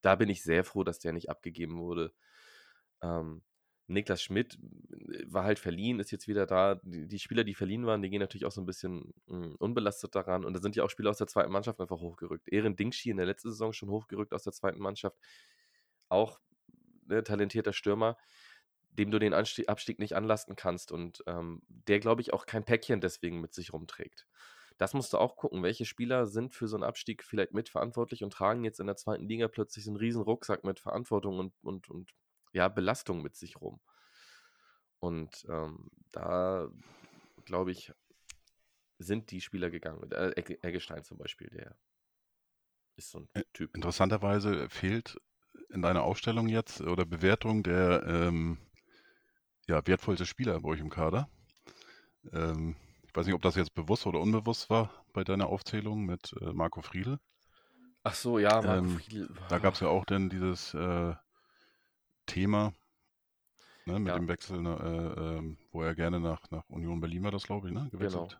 da 0.02 0.16
bin 0.16 0.28
ich 0.28 0.42
sehr 0.42 0.64
froh, 0.64 0.84
dass 0.84 0.98
der 0.98 1.12
nicht 1.12 1.30
abgegeben 1.30 1.78
wurde. 1.78 2.12
Ähm, 3.02 3.42
Niklas 3.90 4.22
Schmidt 4.22 4.58
äh, 4.90 5.24
war 5.26 5.44
halt 5.44 5.58
verliehen, 5.58 6.00
ist 6.00 6.10
jetzt 6.10 6.28
wieder 6.28 6.46
da. 6.46 6.80
Die, 6.84 7.18
Spieler, 7.18 7.44
die 7.44 7.54
verliehen 7.54 7.86
waren, 7.86 8.02
die 8.02 8.10
gehen 8.10 8.20
natürlich 8.20 8.46
auch 8.46 8.52
so 8.52 8.60
ein 8.60 8.66
bisschen 8.66 9.12
mh, 9.26 9.44
hm, 9.46 9.56
unbelastet 9.58 10.14
daran. 10.14 10.44
Und 10.44 10.54
da 10.54 10.60
sind 10.60 10.76
ja 10.76 10.84
auch 10.84 10.90
Spieler 10.90 11.10
aus 11.10 11.18
der 11.18 11.26
zweiten 11.26 11.52
Mannschaft 11.52 11.80
einfach 11.80 12.00
hochgerückt. 12.00 12.48
Ehren 12.48 12.76
Dingschi 12.76 13.10
in 13.10 13.16
der 13.16 13.26
letzten 13.26 13.50
Saison 13.50 13.72
schon 13.72 13.90
hochgerückt 13.90 14.32
aus 14.32 14.44
der 14.44 14.52
zweiten 14.52 14.80
Mannschaft. 14.80 15.18
Auch 16.08 16.40
ne, 17.06 17.22
talentierter 17.22 17.72
Stürmer, 17.72 18.16
dem 18.90 19.10
du 19.10 19.18
den 19.18 19.34
Anstieg, 19.34 19.68
Abstieg 19.68 19.98
nicht 19.98 20.14
anlasten 20.14 20.56
kannst. 20.56 20.92
Und 20.92 21.22
ähm, 21.26 21.62
der, 21.68 22.00
glaube 22.00 22.22
ich, 22.22 22.32
auch 22.32 22.46
kein 22.46 22.64
Päckchen 22.64 23.00
deswegen 23.00 23.40
mit 23.40 23.54
sich 23.54 23.72
rumträgt. 23.72 24.26
Das 24.78 24.94
musst 24.94 25.12
du 25.12 25.18
auch 25.18 25.36
gucken, 25.36 25.62
welche 25.62 25.84
Spieler 25.84 26.26
sind 26.26 26.54
für 26.54 26.66
so 26.66 26.76
einen 26.76 26.84
Abstieg 26.84 27.22
vielleicht 27.22 27.52
mitverantwortlich 27.52 28.24
und 28.24 28.32
tragen 28.32 28.64
jetzt 28.64 28.80
in 28.80 28.86
der 28.86 28.96
zweiten 28.96 29.28
Liga 29.28 29.46
plötzlich 29.48 29.84
so 29.84 29.90
einen 29.90 29.98
riesen 29.98 30.22
Rucksack 30.22 30.64
mit 30.64 30.80
Verantwortung 30.80 31.38
und, 31.38 31.52
und, 31.62 31.90
und 31.90 32.14
ja, 32.52 32.68
Belastung 32.68 33.22
mit 33.22 33.36
sich 33.36 33.60
rum. 33.60 33.80
Und 34.98 35.46
ähm, 35.48 35.90
da, 36.12 36.68
glaube 37.44 37.72
ich, 37.72 37.92
sind 38.98 39.30
die 39.30 39.40
Spieler 39.40 39.70
gegangen. 39.70 40.10
Äh, 40.12 40.32
Eggestein 40.62 41.04
zum 41.04 41.18
Beispiel, 41.18 41.48
der 41.48 41.76
ist 42.96 43.10
so 43.10 43.20
ein 43.20 43.44
Typ. 43.52 43.74
Interessanterweise 43.74 44.68
fehlt 44.68 45.18
in 45.70 45.82
deiner 45.82 46.02
Aufstellung 46.02 46.48
jetzt 46.48 46.80
oder 46.82 47.06
Bewertung 47.06 47.62
der 47.62 48.04
ähm, 48.06 48.58
ja, 49.66 49.86
wertvollste 49.86 50.26
Spieler 50.26 50.60
bei 50.60 50.68
euch 50.68 50.80
im 50.80 50.90
Kader. 50.90 51.30
Ähm, 52.32 52.76
ich 53.02 53.14
weiß 53.14 53.26
nicht, 53.26 53.34
ob 53.34 53.42
das 53.42 53.56
jetzt 53.56 53.74
bewusst 53.74 54.06
oder 54.06 54.20
unbewusst 54.20 54.68
war 54.68 55.04
bei 55.12 55.24
deiner 55.24 55.46
Aufzählung 55.46 56.04
mit 56.04 56.34
äh, 56.40 56.52
Marco 56.52 56.82
Friedl. 56.82 57.18
Ach 58.02 58.14
so, 58.14 58.38
ja, 58.38 58.60
Marco 58.60 58.84
ähm, 58.84 58.98
Friedl. 58.98 59.34
Da 59.48 59.58
gab 59.58 59.74
es 59.74 59.80
ja 59.80 59.88
auch 59.88 60.04
dann 60.04 60.28
dieses 60.28 60.74
äh, 60.74 61.14
Thema 62.30 62.72
ne, 63.86 63.98
mit 63.98 64.08
ja. 64.08 64.18
dem 64.18 64.28
Wechsel, 64.28 64.62
ne, 64.62 64.76
äh, 65.16 65.38
ähm, 65.38 65.58
wo 65.72 65.82
er 65.82 65.96
gerne 65.96 66.20
nach, 66.20 66.48
nach 66.52 66.68
Union 66.68 67.00
Berlin 67.00 67.24
war, 67.24 67.32
das 67.32 67.44
glaube 67.44 67.68
ich, 67.68 67.74
ne, 67.74 67.88
gewechselt 67.90 68.38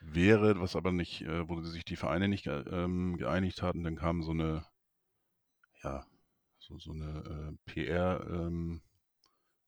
genau. 0.00 0.14
wäre, 0.14 0.60
was 0.60 0.76
aber 0.76 0.92
nicht, 0.92 1.22
äh, 1.22 1.48
wo 1.48 1.62
sich 1.62 1.86
die 1.86 1.96
Vereine 1.96 2.28
nicht 2.28 2.46
ähm, 2.46 3.16
geeinigt 3.16 3.62
hatten, 3.62 3.82
dann 3.82 3.96
kam 3.96 4.22
so 4.22 4.32
eine, 4.32 4.66
ja, 5.82 6.04
so, 6.58 6.78
so 6.78 6.92
eine 6.92 7.56
äh, 7.66 7.72
PR, 7.72 8.26
ähm, 8.28 8.82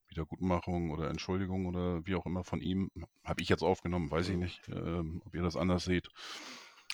Wiedergutmachung 0.09 0.91
oder 0.91 1.09
Entschuldigung 1.09 1.65
oder 1.67 2.05
wie 2.05 2.15
auch 2.15 2.25
immer 2.25 2.43
von 2.43 2.61
ihm, 2.61 2.91
habe 3.23 3.41
ich 3.41 3.49
jetzt 3.49 3.63
aufgenommen, 3.63 4.09
weiß 4.11 4.29
ich 4.29 4.35
mhm. 4.35 4.41
nicht, 4.41 4.61
ähm, 4.69 5.21
ob 5.25 5.35
ihr 5.35 5.43
das 5.43 5.55
anders 5.55 5.83
seht. 5.83 6.09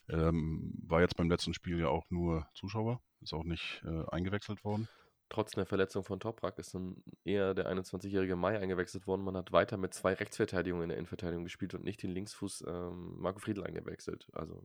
Ähm, 0.10 0.74
war 0.86 1.02
jetzt 1.02 1.16
beim 1.16 1.30
letzten 1.30 1.54
Spiel 1.54 1.80
ja 1.80 1.88
auch 1.88 2.06
nur 2.10 2.48
Zuschauer, 2.54 3.02
ist 3.22 3.34
auch 3.34 3.46
nicht 3.46 3.82
äh, 3.86 4.04
eingewechselt 4.12 4.64
worden 4.64 4.88
trotz 5.36 5.52
der 5.52 5.66
Verletzung 5.66 6.06
von 6.06 6.22
Toprak 6.22 6.58
ist 6.60 6.74
dann 6.74 7.04
eher 7.26 7.54
der 7.54 7.70
21-jährige 7.70 8.38
Mai 8.38 8.58
eingewechselt 8.58 9.06
worden. 9.06 9.26
Man 9.26 9.36
hat 9.36 9.52
weiter 9.52 9.76
mit 9.76 9.94
zwei 9.94 10.14
Rechtsverteidigungen 10.14 10.84
in 10.84 10.90
der 10.90 10.98
Innenverteidigung 10.98 11.44
gespielt 11.44 11.74
und 11.74 11.84
nicht 11.84 12.02
den 12.02 12.12
Linksfuß 12.12 12.64
ähm, 12.68 13.20
Marco 13.20 13.40
Friedl 13.40 13.64
eingewechselt. 13.64 14.28
Also 14.32 14.64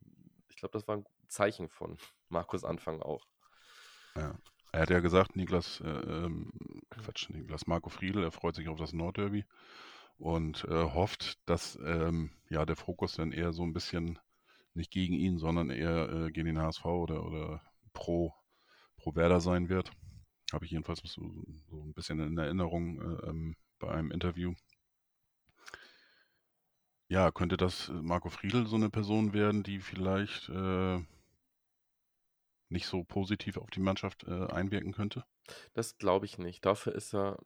ich 0.48 0.56
glaube, 0.56 0.72
das 0.72 0.86
war 0.86 0.98
ein 0.98 1.06
Zeichen 1.26 1.68
von 1.68 1.96
Markus 2.28 2.64
Anfang 2.64 3.02
auch. 3.02 3.26
Ja. 4.14 4.36
Er 4.72 4.82
hat 4.82 4.90
ja 4.90 5.00
gesagt, 5.00 5.34
Niklas, 5.34 5.80
äh, 5.80 5.88
ähm, 5.88 6.52
Quatsch, 6.90 7.28
Niklas 7.30 7.66
Marco 7.66 7.90
Friedl, 7.90 8.22
er 8.22 8.30
freut 8.30 8.54
sich 8.54 8.68
auf 8.68 8.78
das 8.78 8.92
Nordderby 8.92 9.44
und 10.18 10.64
äh, 10.66 10.84
hofft, 10.84 11.40
dass 11.48 11.76
ähm, 11.84 12.30
ja 12.48 12.64
der 12.64 12.76
Fokus 12.76 13.16
dann 13.16 13.32
eher 13.32 13.52
so 13.52 13.64
ein 13.64 13.72
bisschen 13.72 14.20
nicht 14.74 14.92
gegen 14.92 15.14
ihn, 15.14 15.38
sondern 15.38 15.70
eher 15.70 16.08
äh, 16.08 16.30
gegen 16.30 16.46
den 16.46 16.60
HSV 16.60 16.84
oder, 16.84 17.26
oder 17.26 17.60
pro, 17.92 18.32
pro 18.96 19.16
Werder 19.16 19.40
sein 19.40 19.68
wird. 19.68 19.90
Habe 20.52 20.64
ich 20.64 20.70
jedenfalls 20.70 21.00
so, 21.04 21.22
so, 21.70 21.82
ein 21.82 21.92
bisschen 21.94 22.20
in 22.20 22.38
Erinnerung 22.38 23.00
äh, 23.00 23.28
ähm, 23.28 23.56
bei 23.78 23.90
einem 23.90 24.10
Interview. 24.10 24.54
Ja, 27.08 27.32
könnte 27.32 27.56
das 27.56 27.88
Marco 27.88 28.30
Friedl 28.30 28.66
so 28.66 28.76
eine 28.76 28.90
Person 28.90 29.32
werden, 29.32 29.62
die 29.62 29.80
vielleicht 29.80 30.48
äh, 30.48 31.00
nicht 32.68 32.86
so 32.86 33.02
positiv 33.02 33.56
auf 33.56 33.70
die 33.70 33.80
Mannschaft 33.80 34.24
äh, 34.24 34.46
einwirken 34.46 34.92
könnte? 34.92 35.24
Das 35.74 35.98
glaube 35.98 36.26
ich 36.26 36.38
nicht. 36.38 36.64
Dafür 36.64 36.94
ist 36.94 37.14
er, 37.14 37.38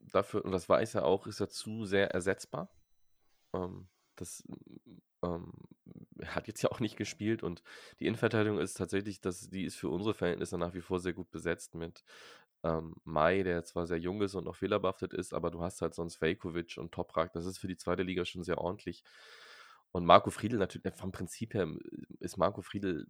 dafür, 0.00 0.44
und 0.44 0.52
das 0.52 0.68
weiß 0.68 0.96
er 0.96 1.06
auch, 1.06 1.26
ist 1.26 1.40
er 1.40 1.48
zu 1.48 1.86
sehr 1.86 2.10
ersetzbar. 2.10 2.68
Ähm, 3.54 3.88
das 4.16 4.44
ähm, 5.22 5.52
hat 6.24 6.46
jetzt 6.48 6.62
ja 6.62 6.70
auch 6.70 6.80
nicht 6.80 6.96
gespielt 6.96 7.42
und 7.42 7.62
die 8.00 8.06
Innenverteidigung 8.06 8.58
ist 8.58 8.74
tatsächlich, 8.74 9.20
das, 9.20 9.50
die 9.50 9.64
ist 9.64 9.76
für 9.76 9.88
unsere 9.88 10.14
Verhältnisse 10.14 10.58
nach 10.58 10.74
wie 10.74 10.80
vor 10.80 11.00
sehr 11.00 11.12
gut 11.12 11.30
besetzt 11.30 11.74
mit 11.74 12.04
ähm, 12.62 12.96
Mai, 13.04 13.42
der 13.42 13.64
zwar 13.64 13.86
sehr 13.86 13.98
jung 13.98 14.22
ist 14.22 14.34
und 14.34 14.44
noch 14.44 14.56
fehlerbehaftet 14.56 15.12
ist, 15.12 15.34
aber 15.34 15.50
du 15.50 15.60
hast 15.60 15.82
halt 15.82 15.94
sonst 15.94 16.20
Vejkovic 16.20 16.76
und 16.78 16.92
Toprak, 16.92 17.32
das 17.32 17.46
ist 17.46 17.58
für 17.58 17.68
die 17.68 17.76
zweite 17.76 18.02
Liga 18.02 18.24
schon 18.24 18.44
sehr 18.44 18.58
ordentlich. 18.58 19.04
Und 19.92 20.06
Marco 20.06 20.30
Friedl 20.30 20.56
natürlich, 20.56 20.92
vom 20.96 21.12
Prinzip 21.12 21.54
her 21.54 21.68
ist 22.18 22.36
Marco 22.36 22.62
Friedl 22.62 23.06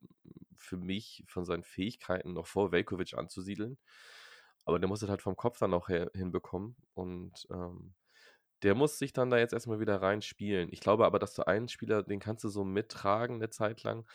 für 0.54 0.76
mich 0.76 1.24
von 1.26 1.46
seinen 1.46 1.64
Fähigkeiten 1.64 2.34
noch 2.34 2.46
vor 2.46 2.72
Velkovic 2.72 3.14
anzusiedeln. 3.14 3.78
Aber 4.66 4.78
der 4.78 4.88
muss 4.88 5.02
es 5.02 5.08
halt 5.08 5.22
vom 5.22 5.36
Kopf 5.36 5.58
dann 5.58 5.72
auch 5.72 5.88
hinbekommen. 5.88 6.76
Und 6.92 7.46
ähm, 7.50 7.94
der 8.62 8.74
muss 8.74 8.98
sich 8.98 9.12
dann 9.12 9.30
da 9.30 9.38
jetzt 9.38 9.52
erstmal 9.52 9.80
wieder 9.80 10.00
reinspielen. 10.00 10.68
Ich 10.72 10.80
glaube 10.80 11.04
aber, 11.06 11.18
dass 11.18 11.34
du 11.34 11.46
einen 11.46 11.68
Spieler, 11.68 12.02
den 12.02 12.20
kannst 12.20 12.44
du 12.44 12.48
so 12.48 12.64
mittragen 12.64 13.36
eine 13.36 13.50
Zeit 13.50 13.82
lang. 13.82 14.06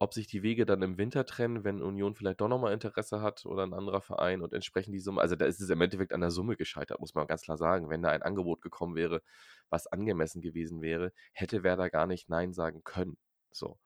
Ob 0.00 0.14
sich 0.14 0.28
die 0.28 0.42
Wege 0.44 0.64
dann 0.64 0.80
im 0.82 0.96
Winter 0.96 1.26
trennen, 1.26 1.64
wenn 1.64 1.82
Union 1.82 2.14
vielleicht 2.14 2.40
doch 2.40 2.46
nochmal 2.48 2.72
Interesse 2.72 3.20
hat 3.20 3.44
oder 3.44 3.64
ein 3.64 3.74
anderer 3.74 4.00
Verein 4.00 4.42
und 4.42 4.52
entsprechend 4.52 4.94
die 4.94 5.00
Summe, 5.00 5.20
also 5.20 5.34
da 5.34 5.44
ist 5.44 5.60
es 5.60 5.70
im 5.70 5.80
Endeffekt 5.80 6.12
an 6.12 6.20
der 6.20 6.30
Summe 6.30 6.56
gescheitert, 6.56 7.00
muss 7.00 7.14
man 7.14 7.26
ganz 7.26 7.42
klar 7.42 7.56
sagen. 7.56 7.90
Wenn 7.90 8.02
da 8.02 8.10
ein 8.10 8.22
Angebot 8.22 8.62
gekommen 8.62 8.94
wäre, 8.94 9.22
was 9.70 9.88
angemessen 9.88 10.40
gewesen 10.40 10.82
wäre, 10.82 11.12
hätte 11.32 11.64
Werder 11.64 11.90
gar 11.90 12.06
nicht 12.06 12.28
Nein 12.28 12.52
sagen 12.52 12.84
können. 12.84 13.18
So. 13.50 13.78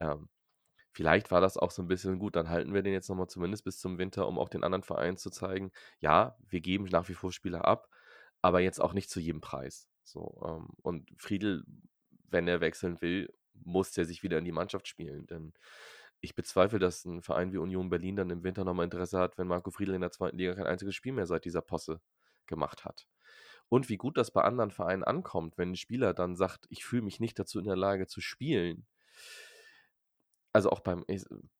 Ähm, 0.00 0.28
vielleicht 0.92 1.30
war 1.30 1.40
das 1.40 1.58
auch 1.58 1.70
so 1.70 1.82
ein 1.82 1.88
bisschen 1.88 2.18
gut, 2.18 2.36
dann 2.36 2.48
halten 2.48 2.72
wir 2.72 2.82
den 2.82 2.92
jetzt 2.92 3.08
nochmal 3.08 3.28
zumindest 3.28 3.64
bis 3.64 3.78
zum 3.80 3.98
Winter, 3.98 4.28
um 4.28 4.38
auch 4.38 4.48
den 4.48 4.64
anderen 4.64 4.82
Vereinen 4.84 5.16
zu 5.16 5.30
zeigen, 5.30 5.72
ja, 6.00 6.36
wir 6.48 6.60
geben 6.60 6.84
nach 6.86 7.08
wie 7.08 7.14
vor 7.14 7.32
Spieler 7.32 7.66
ab, 7.66 7.88
aber 8.46 8.60
jetzt 8.60 8.80
auch 8.80 8.92
nicht 8.92 9.10
zu 9.10 9.18
jedem 9.18 9.40
Preis. 9.40 9.88
So, 10.04 10.40
ähm, 10.46 10.68
und 10.82 11.10
Friedel, 11.18 11.64
wenn 12.30 12.46
er 12.46 12.60
wechseln 12.60 13.00
will, 13.00 13.28
muss 13.54 13.90
der 13.90 14.04
sich 14.04 14.22
wieder 14.22 14.38
in 14.38 14.44
die 14.44 14.52
Mannschaft 14.52 14.86
spielen. 14.86 15.26
Denn 15.26 15.52
ich 16.20 16.36
bezweifle, 16.36 16.78
dass 16.78 17.04
ein 17.04 17.22
Verein 17.22 17.52
wie 17.52 17.58
Union 17.58 17.88
Berlin 17.88 18.14
dann 18.14 18.30
im 18.30 18.44
Winter 18.44 18.64
nochmal 18.64 18.84
Interesse 18.84 19.18
hat, 19.18 19.36
wenn 19.36 19.48
Marco 19.48 19.72
Friedel 19.72 19.96
in 19.96 20.00
der 20.00 20.12
zweiten 20.12 20.38
Liga 20.38 20.54
kein 20.54 20.68
einziges 20.68 20.94
Spiel 20.94 21.12
mehr 21.12 21.26
seit 21.26 21.44
dieser 21.44 21.60
Posse 21.60 22.00
gemacht 22.46 22.84
hat. 22.84 23.08
Und 23.68 23.88
wie 23.88 23.96
gut 23.96 24.16
das 24.16 24.30
bei 24.30 24.42
anderen 24.42 24.70
Vereinen 24.70 25.02
ankommt, 25.02 25.58
wenn 25.58 25.72
ein 25.72 25.76
Spieler 25.76 26.14
dann 26.14 26.36
sagt, 26.36 26.66
ich 26.68 26.84
fühle 26.84 27.02
mich 27.02 27.18
nicht 27.18 27.36
dazu 27.40 27.58
in 27.58 27.64
der 27.64 27.74
Lage 27.74 28.06
zu 28.06 28.20
spielen. 28.20 28.86
Also 30.52 30.70
auch 30.70 30.80
beim 30.80 31.04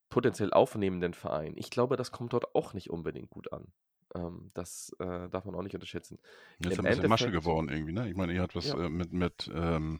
potenziell 0.07 0.53
aufnehmenden 0.53 1.13
Verein. 1.13 1.57
Ich 1.57 1.69
glaube, 1.69 1.97
das 1.97 2.13
kommt 2.13 2.31
dort 2.31 2.55
auch 2.55 2.73
nicht 2.73 2.89
unbedingt 2.89 3.29
gut 3.29 3.51
an. 3.51 3.73
Ähm, 4.15 4.51
das 4.53 4.95
äh, 4.99 5.29
darf 5.29 5.45
man 5.45 5.55
auch 5.55 5.63
nicht 5.63 5.75
unterschätzen. 5.75 6.19
Das 6.59 6.73
ist 6.73 6.79
Im 6.79 6.85
ein 6.85 6.95
bisschen 6.95 7.09
Masche 7.09 7.31
geworden 7.31 7.69
irgendwie, 7.69 7.93
ne? 7.93 8.09
Ich 8.09 8.15
meine, 8.15 8.33
ihr 8.33 8.41
habt 8.41 8.55
was 8.55 8.67
ja. 8.67 8.85
äh, 8.85 8.89
mit, 8.89 9.11
mit 9.13 9.51
ähm, 9.53 9.99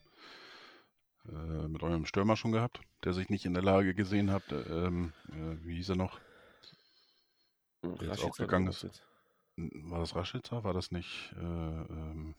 äh, 1.30 1.68
mit 1.68 1.84
eurem 1.84 2.06
Stürmer 2.06 2.38
schon 2.38 2.52
gehabt, 2.52 2.80
der 3.04 3.14
sich 3.14 3.30
nicht 3.30 3.46
in 3.46 3.54
der 3.54 3.64
Lage 3.64 3.94
gesehen 3.94 4.32
hat. 4.32 4.44
Ähm, 4.52 5.14
äh, 5.30 5.66
wie 5.66 5.76
hieß 5.76 5.90
er 5.90 5.96
noch? 5.98 6.20
Der 7.84 8.10
jetzt 8.10 8.24
auch 8.24 8.38
gegangen 8.38 8.68
ist. 8.68 8.88
War 9.56 10.00
das 10.00 10.16
Raschitzer? 10.16 10.64
War 10.64 10.74
das 10.74 10.92
nicht 10.92 11.34
äh, 11.38 11.44
ähm, 11.44 12.36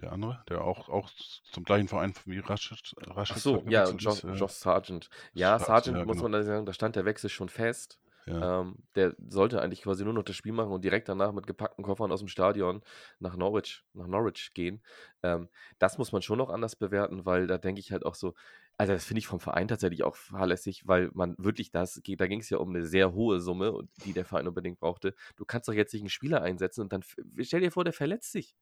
der 0.00 0.12
andere, 0.12 0.44
der 0.48 0.62
auch, 0.62 0.88
auch 0.88 1.10
zum 1.52 1.64
gleichen 1.64 1.88
Verein 1.88 2.12
wie 2.26 2.38
Raschitzer? 2.40 2.96
Ach 3.14 3.36
so, 3.36 3.64
ja, 3.68 3.88
Josh, 3.90 4.24
äh, 4.24 4.32
Josh 4.32 4.52
Sargent. 4.52 5.08
Ja, 5.32 5.58
Sargent, 5.58 5.96
ja, 5.96 6.04
muss 6.04 6.16
genau. 6.16 6.24
man 6.24 6.32
da 6.32 6.42
sagen, 6.42 6.66
da 6.66 6.72
stand 6.72 6.96
der 6.96 7.06
Wechsel 7.06 7.30
schon 7.30 7.48
fest. 7.48 7.98
Ja. 8.28 8.60
Ähm, 8.60 8.76
der 8.96 9.14
sollte 9.28 9.62
eigentlich 9.62 9.82
quasi 9.82 10.04
nur 10.04 10.12
noch 10.12 10.24
das 10.24 10.34
Spiel 10.34 10.52
machen 10.52 10.72
und 10.72 10.84
direkt 10.84 11.08
danach 11.08 11.32
mit 11.32 11.46
gepackten 11.46 11.84
Koffern 11.84 12.10
aus 12.10 12.18
dem 12.18 12.28
Stadion 12.28 12.82
nach 13.20 13.36
Norwich, 13.36 13.84
nach 13.92 14.08
Norwich 14.08 14.52
gehen. 14.52 14.82
Ähm, 15.22 15.48
das 15.78 15.96
muss 15.96 16.10
man 16.10 16.22
schon 16.22 16.38
noch 16.38 16.50
anders 16.50 16.74
bewerten, 16.74 17.24
weil 17.24 17.46
da 17.46 17.56
denke 17.58 17.80
ich 17.80 17.92
halt 17.92 18.04
auch 18.04 18.16
so, 18.16 18.34
also 18.78 18.92
das 18.92 19.04
finde 19.04 19.20
ich 19.20 19.26
vom 19.28 19.40
Verein 19.40 19.68
tatsächlich 19.68 20.02
auch 20.02 20.16
fahrlässig, 20.16 20.86
weil 20.86 21.10
man 21.14 21.36
wirklich 21.38 21.70
das, 21.70 22.00
da 22.04 22.26
ging 22.26 22.40
es 22.40 22.50
ja 22.50 22.58
um 22.58 22.70
eine 22.70 22.84
sehr 22.84 23.12
hohe 23.12 23.40
Summe, 23.40 23.86
die 24.04 24.12
der 24.12 24.24
Verein 24.24 24.48
unbedingt 24.48 24.80
brauchte. 24.80 25.14
Du 25.36 25.44
kannst 25.44 25.68
doch 25.68 25.72
jetzt 25.72 25.92
nicht 25.92 26.02
einen 26.02 26.10
Spieler 26.10 26.42
einsetzen 26.42 26.82
und 26.82 26.92
dann 26.92 27.02
stell 27.42 27.60
dir 27.60 27.70
vor, 27.70 27.84
der 27.84 27.92
verletzt 27.92 28.32
sich. 28.32 28.56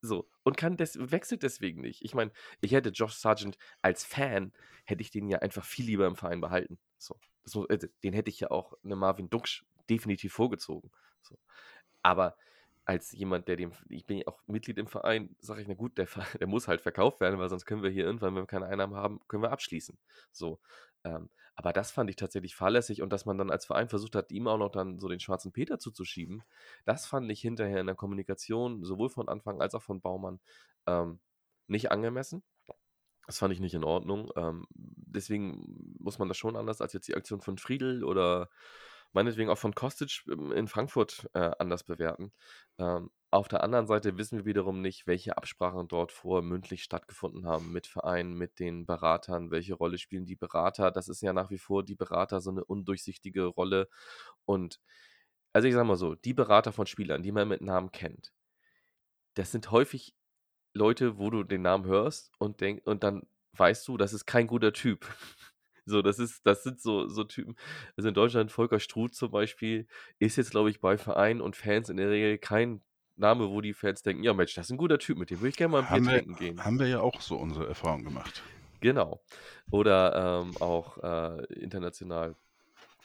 So, 0.00 0.28
und 0.44 0.56
kann 0.56 0.76
des, 0.76 0.96
wechselt 1.10 1.42
deswegen 1.42 1.80
nicht. 1.80 2.04
Ich 2.04 2.14
meine, 2.14 2.30
ich 2.60 2.72
hätte 2.72 2.90
Josh 2.90 3.14
Sargent 3.14 3.58
als 3.82 4.04
Fan, 4.04 4.52
hätte 4.84 5.02
ich 5.02 5.10
den 5.10 5.28
ja 5.28 5.40
einfach 5.40 5.64
viel 5.64 5.86
lieber 5.86 6.06
im 6.06 6.14
Verein 6.14 6.40
behalten. 6.40 6.78
So, 6.98 7.18
das, 7.48 7.64
äh, 7.68 7.88
den 8.02 8.12
hätte 8.12 8.30
ich 8.30 8.40
ja 8.40 8.50
auch 8.50 8.74
eine 8.84 8.96
Marvin 8.96 9.30
Duksch 9.30 9.64
definitiv 9.88 10.32
vorgezogen. 10.32 10.90
So. 11.22 11.38
Aber 12.02 12.36
als 12.84 13.12
jemand, 13.12 13.48
der 13.48 13.56
dem, 13.56 13.72
ich 13.90 14.06
bin 14.06 14.18
ja 14.18 14.26
auch 14.26 14.40
Mitglied 14.46 14.78
im 14.78 14.86
Verein, 14.86 15.36
sage 15.40 15.60
ich, 15.60 15.68
na 15.68 15.74
gut, 15.74 15.98
der, 15.98 16.06
der 16.40 16.46
muss 16.46 16.68
halt 16.68 16.80
verkauft 16.80 17.20
werden, 17.20 17.38
weil 17.38 17.50
sonst 17.50 17.66
können 17.66 17.82
wir 17.82 17.90
hier 17.90 18.04
irgendwann, 18.04 18.34
wenn 18.34 18.42
wir 18.42 18.46
keine 18.46 18.66
Einnahmen 18.66 18.94
haben, 18.94 19.20
können 19.28 19.42
wir 19.42 19.52
abschließen. 19.52 19.98
So. 20.32 20.58
Ähm, 21.04 21.28
aber 21.54 21.72
das 21.72 21.90
fand 21.90 22.08
ich 22.08 22.16
tatsächlich 22.16 22.54
fahrlässig 22.54 23.02
und 23.02 23.12
dass 23.12 23.26
man 23.26 23.36
dann 23.36 23.50
als 23.50 23.66
Verein 23.66 23.88
versucht 23.88 24.14
hat, 24.14 24.30
ihm 24.30 24.48
auch 24.48 24.58
noch 24.58 24.70
dann 24.70 24.98
so 24.98 25.08
den 25.08 25.20
schwarzen 25.20 25.52
Peter 25.52 25.78
zuzuschieben, 25.78 26.42
das 26.84 27.04
fand 27.04 27.30
ich 27.30 27.40
hinterher 27.40 27.80
in 27.80 27.86
der 27.86 27.96
Kommunikation, 27.96 28.84
sowohl 28.84 29.10
von 29.10 29.28
Anfang 29.28 29.60
als 29.60 29.74
auch 29.74 29.82
von 29.82 30.00
Baumann, 30.00 30.40
ähm, 30.86 31.20
nicht 31.66 31.90
angemessen. 31.92 32.42
Das 33.28 33.38
fand 33.38 33.52
ich 33.52 33.60
nicht 33.60 33.74
in 33.74 33.84
Ordnung. 33.84 34.30
Ähm, 34.36 34.66
deswegen 34.72 35.94
muss 36.00 36.18
man 36.18 36.28
das 36.28 36.38
schon 36.38 36.56
anders 36.56 36.80
als 36.80 36.94
jetzt 36.94 37.08
die 37.08 37.14
Aktion 37.14 37.42
von 37.42 37.58
Friedel 37.58 38.02
oder 38.02 38.48
meinetwegen 39.12 39.50
auch 39.50 39.58
von 39.58 39.74
Kostic 39.74 40.24
ähm, 40.30 40.50
in 40.50 40.66
Frankfurt 40.66 41.28
äh, 41.34 41.50
anders 41.58 41.84
bewerten. 41.84 42.32
Ähm, 42.78 43.10
auf 43.30 43.48
der 43.48 43.62
anderen 43.62 43.86
Seite 43.86 44.16
wissen 44.16 44.38
wir 44.38 44.44
wiederum 44.46 44.80
nicht, 44.80 45.06
welche 45.06 45.36
Absprachen 45.36 45.88
dort 45.88 46.10
vor 46.10 46.40
mündlich 46.40 46.82
stattgefunden 46.82 47.44
haben 47.46 47.70
mit 47.70 47.86
Vereinen, 47.86 48.32
mit 48.32 48.58
den 48.60 48.86
Beratern, 48.86 49.50
welche 49.50 49.74
Rolle 49.74 49.98
spielen 49.98 50.24
die 50.24 50.36
Berater. 50.36 50.90
Das 50.90 51.08
ist 51.08 51.20
ja 51.20 51.34
nach 51.34 51.50
wie 51.50 51.58
vor 51.58 51.84
die 51.84 51.96
Berater 51.96 52.40
so 52.40 52.50
eine 52.50 52.64
undurchsichtige 52.64 53.44
Rolle. 53.44 53.90
Und 54.46 54.80
also 55.52 55.68
ich 55.68 55.74
sage 55.74 55.86
mal 55.86 55.96
so, 55.96 56.14
die 56.14 56.32
Berater 56.32 56.72
von 56.72 56.86
Spielern, 56.86 57.22
die 57.22 57.32
man 57.32 57.48
mit 57.48 57.60
Namen 57.60 57.92
kennt, 57.92 58.32
das 59.34 59.52
sind 59.52 59.70
häufig 59.70 60.14
Leute, 60.74 61.18
wo 61.18 61.30
du 61.30 61.42
den 61.42 61.62
Namen 61.62 61.84
hörst 61.84 62.32
und 62.38 62.60
denk, 62.60 62.86
und 62.86 63.02
dann 63.02 63.26
weißt 63.56 63.86
du, 63.88 63.96
das 63.96 64.12
ist 64.12 64.26
kein 64.26 64.46
guter 64.46 64.72
Typ. 64.72 65.06
So, 65.90 66.02
das 66.02 66.18
ist, 66.18 66.46
das 66.46 66.64
sind 66.64 66.82
so, 66.82 67.08
so 67.08 67.24
Typen. 67.24 67.56
Also 67.96 68.08
in 68.08 68.14
Deutschland, 68.14 68.52
Volker 68.52 68.78
Struth 68.78 69.14
zum 69.14 69.30
Beispiel, 69.30 69.86
ist 70.18 70.36
jetzt, 70.36 70.50
glaube 70.50 70.68
ich, 70.68 70.80
bei 70.80 70.98
Vereinen 70.98 71.40
und 71.40 71.56
Fans 71.56 71.88
in 71.88 71.96
der 71.96 72.10
Regel 72.10 72.36
kein 72.36 72.82
Name, 73.16 73.48
wo 73.48 73.62
die 73.62 73.72
Fans 73.72 74.02
denken, 74.02 74.22
ja 74.22 74.34
Mensch, 74.34 74.54
das 74.54 74.66
ist 74.66 74.70
ein 74.70 74.76
guter 74.76 74.98
Typ, 74.98 75.16
mit 75.16 75.30
dem 75.30 75.40
würde 75.40 75.48
ich 75.48 75.56
gerne 75.56 75.72
mal 75.72 75.84
ein 75.84 76.02
Bier 76.02 76.12
trinken 76.12 76.36
gehen. 76.36 76.62
Haben 76.62 76.78
wir 76.78 76.88
ja 76.88 77.00
auch 77.00 77.22
so 77.22 77.36
unsere 77.36 77.66
Erfahrung 77.66 78.04
gemacht. 78.04 78.42
Genau. 78.80 79.20
Oder 79.70 80.42
ähm, 80.42 80.56
auch 80.60 80.98
äh, 80.98 81.44
international. 81.54 82.36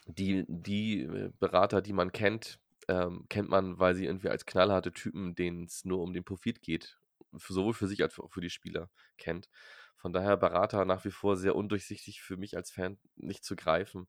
Die, 0.06 0.44
die 0.48 1.04
äh, 1.04 1.32
Berater, 1.40 1.82
die 1.82 1.94
man 1.94 2.12
kennt, 2.12 2.60
ähm, 2.88 3.26
kennt 3.30 3.50
man, 3.50 3.80
weil 3.80 3.96
sie 3.96 4.06
irgendwie 4.06 4.30
als 4.30 4.46
knallharte 4.46 4.92
Typen, 4.92 5.36
denen 5.36 5.64
es 5.64 5.86
nur 5.86 6.02
um 6.02 6.14
den 6.14 6.24
Profit 6.24 6.62
geht, 6.62 6.98
sowohl 7.38 7.74
für 7.74 7.88
sich 7.88 8.02
als 8.02 8.20
auch 8.20 8.32
für 8.32 8.42
die 8.42 8.50
Spieler 8.50 8.90
kennt. 9.18 9.50
Von 9.98 10.12
daher 10.12 10.36
Berater 10.36 10.86
nach 10.86 11.06
wie 11.06 11.12
vor 11.12 11.38
sehr 11.38 11.56
undurchsichtig 11.56 12.22
für 12.22 12.36
mich 12.36 12.58
als 12.58 12.72
Fan 12.72 13.00
nicht 13.16 13.46
zu 13.46 13.56
greifen. 13.56 14.08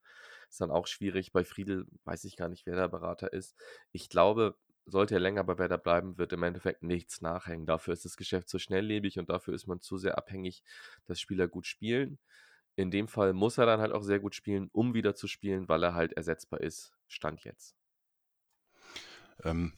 Ist 0.48 0.60
dann 0.60 0.70
auch 0.70 0.87
schwierig. 0.87 1.32
Bei 1.32 1.44
Friedel 1.44 1.87
weiß 2.04 2.24
ich 2.24 2.37
gar 2.37 2.48
nicht, 2.48 2.66
wer 2.66 2.74
der 2.74 2.88
Berater 2.88 3.32
ist. 3.32 3.54
Ich 3.92 4.08
glaube, 4.08 4.56
sollte 4.87 5.14
er 5.14 5.20
länger 5.20 5.44
bei 5.44 5.58
Werder 5.58 5.78
bleiben, 5.78 6.18
wird 6.18 6.32
im 6.32 6.42
Endeffekt 6.42 6.82
nichts 6.82 7.20
nachhängen. 7.20 7.66
Dafür 7.66 7.94
ist 7.94 8.04
das 8.04 8.16
Geschäft 8.16 8.48
zu 8.48 8.58
schnelllebig 8.58 9.18
und 9.18 9.30
dafür 9.30 9.54
ist 9.54 9.66
man 9.66 9.80
zu 9.80 9.96
sehr 9.96 10.18
abhängig, 10.18 10.62
dass 11.06 11.20
Spieler 11.20 11.48
gut 11.48 11.66
spielen. 11.66 12.18
In 12.76 12.90
dem 12.90 13.08
Fall 13.08 13.32
muss 13.32 13.58
er 13.58 13.66
dann 13.66 13.80
halt 13.80 13.92
auch 13.92 14.02
sehr 14.02 14.18
gut 14.18 14.34
spielen, 14.34 14.68
um 14.72 14.94
wieder 14.94 15.14
zu 15.14 15.28
spielen, 15.28 15.68
weil 15.68 15.82
er 15.84 15.94
halt 15.94 16.12
ersetzbar 16.14 16.60
ist. 16.60 16.92
Stand 17.06 17.44
jetzt. 17.44 17.76
Ähm, 19.42 19.72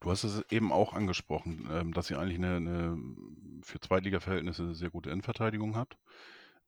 Du 0.00 0.10
hast 0.10 0.22
es 0.24 0.44
eben 0.50 0.72
auch 0.72 0.92
angesprochen, 0.92 1.68
ähm, 1.72 1.92
dass 1.92 2.10
ihr 2.10 2.18
eigentlich 2.18 2.38
eine, 2.38 2.56
eine 2.56 2.98
für 3.62 3.80
Zweitliga-Verhältnisse 3.80 4.74
sehr 4.74 4.90
gute 4.90 5.10
Innenverteidigung 5.10 5.74
habt. 5.74 5.98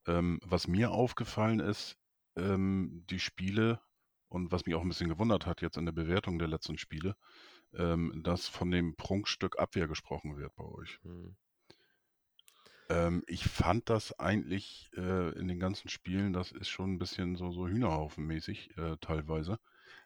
Ähm, 0.06 0.40
was 0.44 0.66
mir 0.66 0.90
aufgefallen 0.90 1.60
ist, 1.60 1.96
ähm, 2.36 3.04
die 3.08 3.20
Spiele 3.20 3.80
und 4.28 4.50
was 4.50 4.66
mich 4.66 4.74
auch 4.74 4.82
ein 4.82 4.88
bisschen 4.88 5.08
gewundert 5.08 5.46
hat 5.46 5.62
jetzt 5.62 5.76
in 5.76 5.84
der 5.84 5.92
Bewertung 5.92 6.38
der 6.38 6.48
letzten 6.48 6.78
Spiele, 6.78 7.16
dass 7.72 8.48
von 8.48 8.70
dem 8.72 8.96
Prunkstück 8.96 9.60
Abwehr 9.60 9.86
gesprochen 9.86 10.36
wird 10.36 10.54
bei 10.56 10.64
euch. 10.64 10.98
Mhm. 11.04 11.36
ich 13.28 13.44
fand 13.44 13.88
das 13.88 14.18
eigentlich 14.18 14.90
äh, 14.96 15.38
in 15.38 15.46
den 15.46 15.60
ganzen 15.60 15.88
Spielen, 15.88 16.32
das 16.32 16.50
ist 16.50 16.68
schon 16.68 16.94
ein 16.94 16.98
bisschen 16.98 17.36
so, 17.36 17.52
so 17.52 17.68
Hühnerhaufenmäßig 17.68 18.76
äh, 18.76 18.96
teilweise 19.00 19.60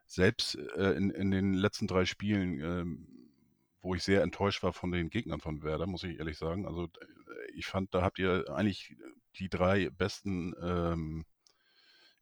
selbst 0.07 0.57
äh, 0.77 0.93
in, 0.93 1.11
in 1.11 1.31
den 1.31 1.55
letzten 1.55 1.87
drei 1.87 2.05
Spielen, 2.05 2.61
ähm, 2.61 3.09
wo 3.81 3.95
ich 3.95 4.03
sehr 4.03 4.23
enttäuscht 4.23 4.63
war 4.63 4.73
von 4.73 4.91
den 4.91 5.11
Gegnern 5.11 5.41
von 5.41 5.63
Werder, 5.63 5.87
muss 5.87 6.05
ich 6.05 6.19
ehrlich 6.19 6.39
sagen. 6.39 6.67
Also 6.67 6.85
äh, 6.85 7.51
ich 7.55 7.67
fand, 7.67 7.95
da 7.95 8.03
habt 8.03 8.19
ihr 8.19 8.49
eigentlich 8.51 8.97
die 9.39 9.49
drei 9.49 9.91
besten 9.91 10.55
ähm, 10.63 11.25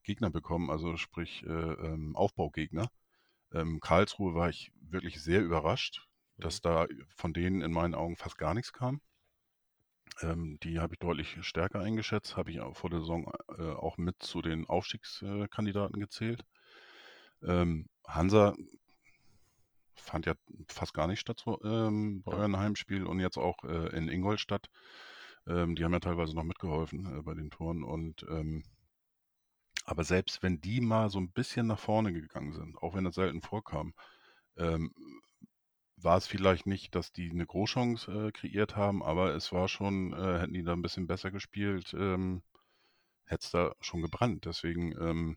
Gegner 0.02 0.30
bekommen, 0.30 0.70
also 0.70 0.96
sprich 0.96 1.44
äh, 1.44 1.48
ähm, 1.48 2.16
Aufbaugegner. 2.16 2.90
Ähm, 3.52 3.80
Karlsruhe 3.80 4.34
war 4.34 4.48
ich 4.48 4.72
wirklich 4.80 5.22
sehr 5.22 5.42
überrascht, 5.42 6.08
dass 6.38 6.56
mhm. 6.56 6.68
da 6.68 6.86
von 7.16 7.32
denen 7.32 7.62
in 7.62 7.72
meinen 7.72 7.94
Augen 7.94 8.16
fast 8.16 8.38
gar 8.38 8.54
nichts 8.54 8.72
kam. 8.72 9.00
Ähm, 10.20 10.58
die 10.62 10.80
habe 10.80 10.94
ich 10.94 10.98
deutlich 10.98 11.36
stärker 11.42 11.80
eingeschätzt, 11.80 12.36
habe 12.36 12.50
ich 12.50 12.60
auch 12.60 12.76
vor 12.76 12.90
der 12.90 13.00
Saison 13.00 13.32
äh, 13.58 13.62
auch 13.62 13.98
mit 13.98 14.22
zu 14.22 14.42
den 14.42 14.66
Aufstiegskandidaten 14.66 16.00
gezählt. 16.00 16.44
Ähm, 17.44 17.88
Hansa 18.06 18.54
fand 19.94 20.26
ja 20.26 20.34
fast 20.68 20.94
gar 20.94 21.06
nicht 21.06 21.20
statt 21.20 21.44
ähm, 21.64 22.22
bei 22.22 22.32
euren 22.32 22.56
Heimspiel 22.56 23.06
und 23.06 23.20
jetzt 23.20 23.38
auch 23.38 23.62
äh, 23.64 23.96
in 23.96 24.08
Ingolstadt. 24.08 24.68
Ähm, 25.46 25.74
die 25.74 25.84
haben 25.84 25.92
ja 25.92 26.00
teilweise 26.00 26.34
noch 26.34 26.44
mitgeholfen 26.44 27.18
äh, 27.18 27.22
bei 27.22 27.34
den 27.34 27.50
Toren 27.50 27.82
und 27.82 28.24
ähm, 28.28 28.64
aber 29.84 30.04
selbst 30.04 30.42
wenn 30.42 30.60
die 30.60 30.80
mal 30.80 31.10
so 31.10 31.18
ein 31.18 31.32
bisschen 31.32 31.66
nach 31.66 31.78
vorne 31.78 32.12
gegangen 32.12 32.52
sind, 32.52 32.78
auch 32.78 32.94
wenn 32.94 33.04
das 33.04 33.16
selten 33.16 33.42
vorkam, 33.42 33.94
ähm, 34.56 34.92
war 35.96 36.16
es 36.16 36.26
vielleicht 36.26 36.66
nicht, 36.66 36.94
dass 36.94 37.12
die 37.12 37.30
eine 37.30 37.46
Großchance 37.46 38.10
äh, 38.10 38.32
kreiert 38.32 38.76
haben, 38.76 39.02
aber 39.02 39.34
es 39.34 39.52
war 39.52 39.68
schon, 39.68 40.12
äh, 40.12 40.40
hätten 40.40 40.54
die 40.54 40.62
da 40.64 40.72
ein 40.72 40.82
bisschen 40.82 41.06
besser 41.06 41.30
gespielt, 41.30 41.94
ähm, 41.94 42.42
hätte 43.24 43.44
es 43.44 43.50
da 43.50 43.74
schon 43.80 44.02
gebrannt. 44.02 44.44
Deswegen 44.46 44.92
ähm, 45.00 45.36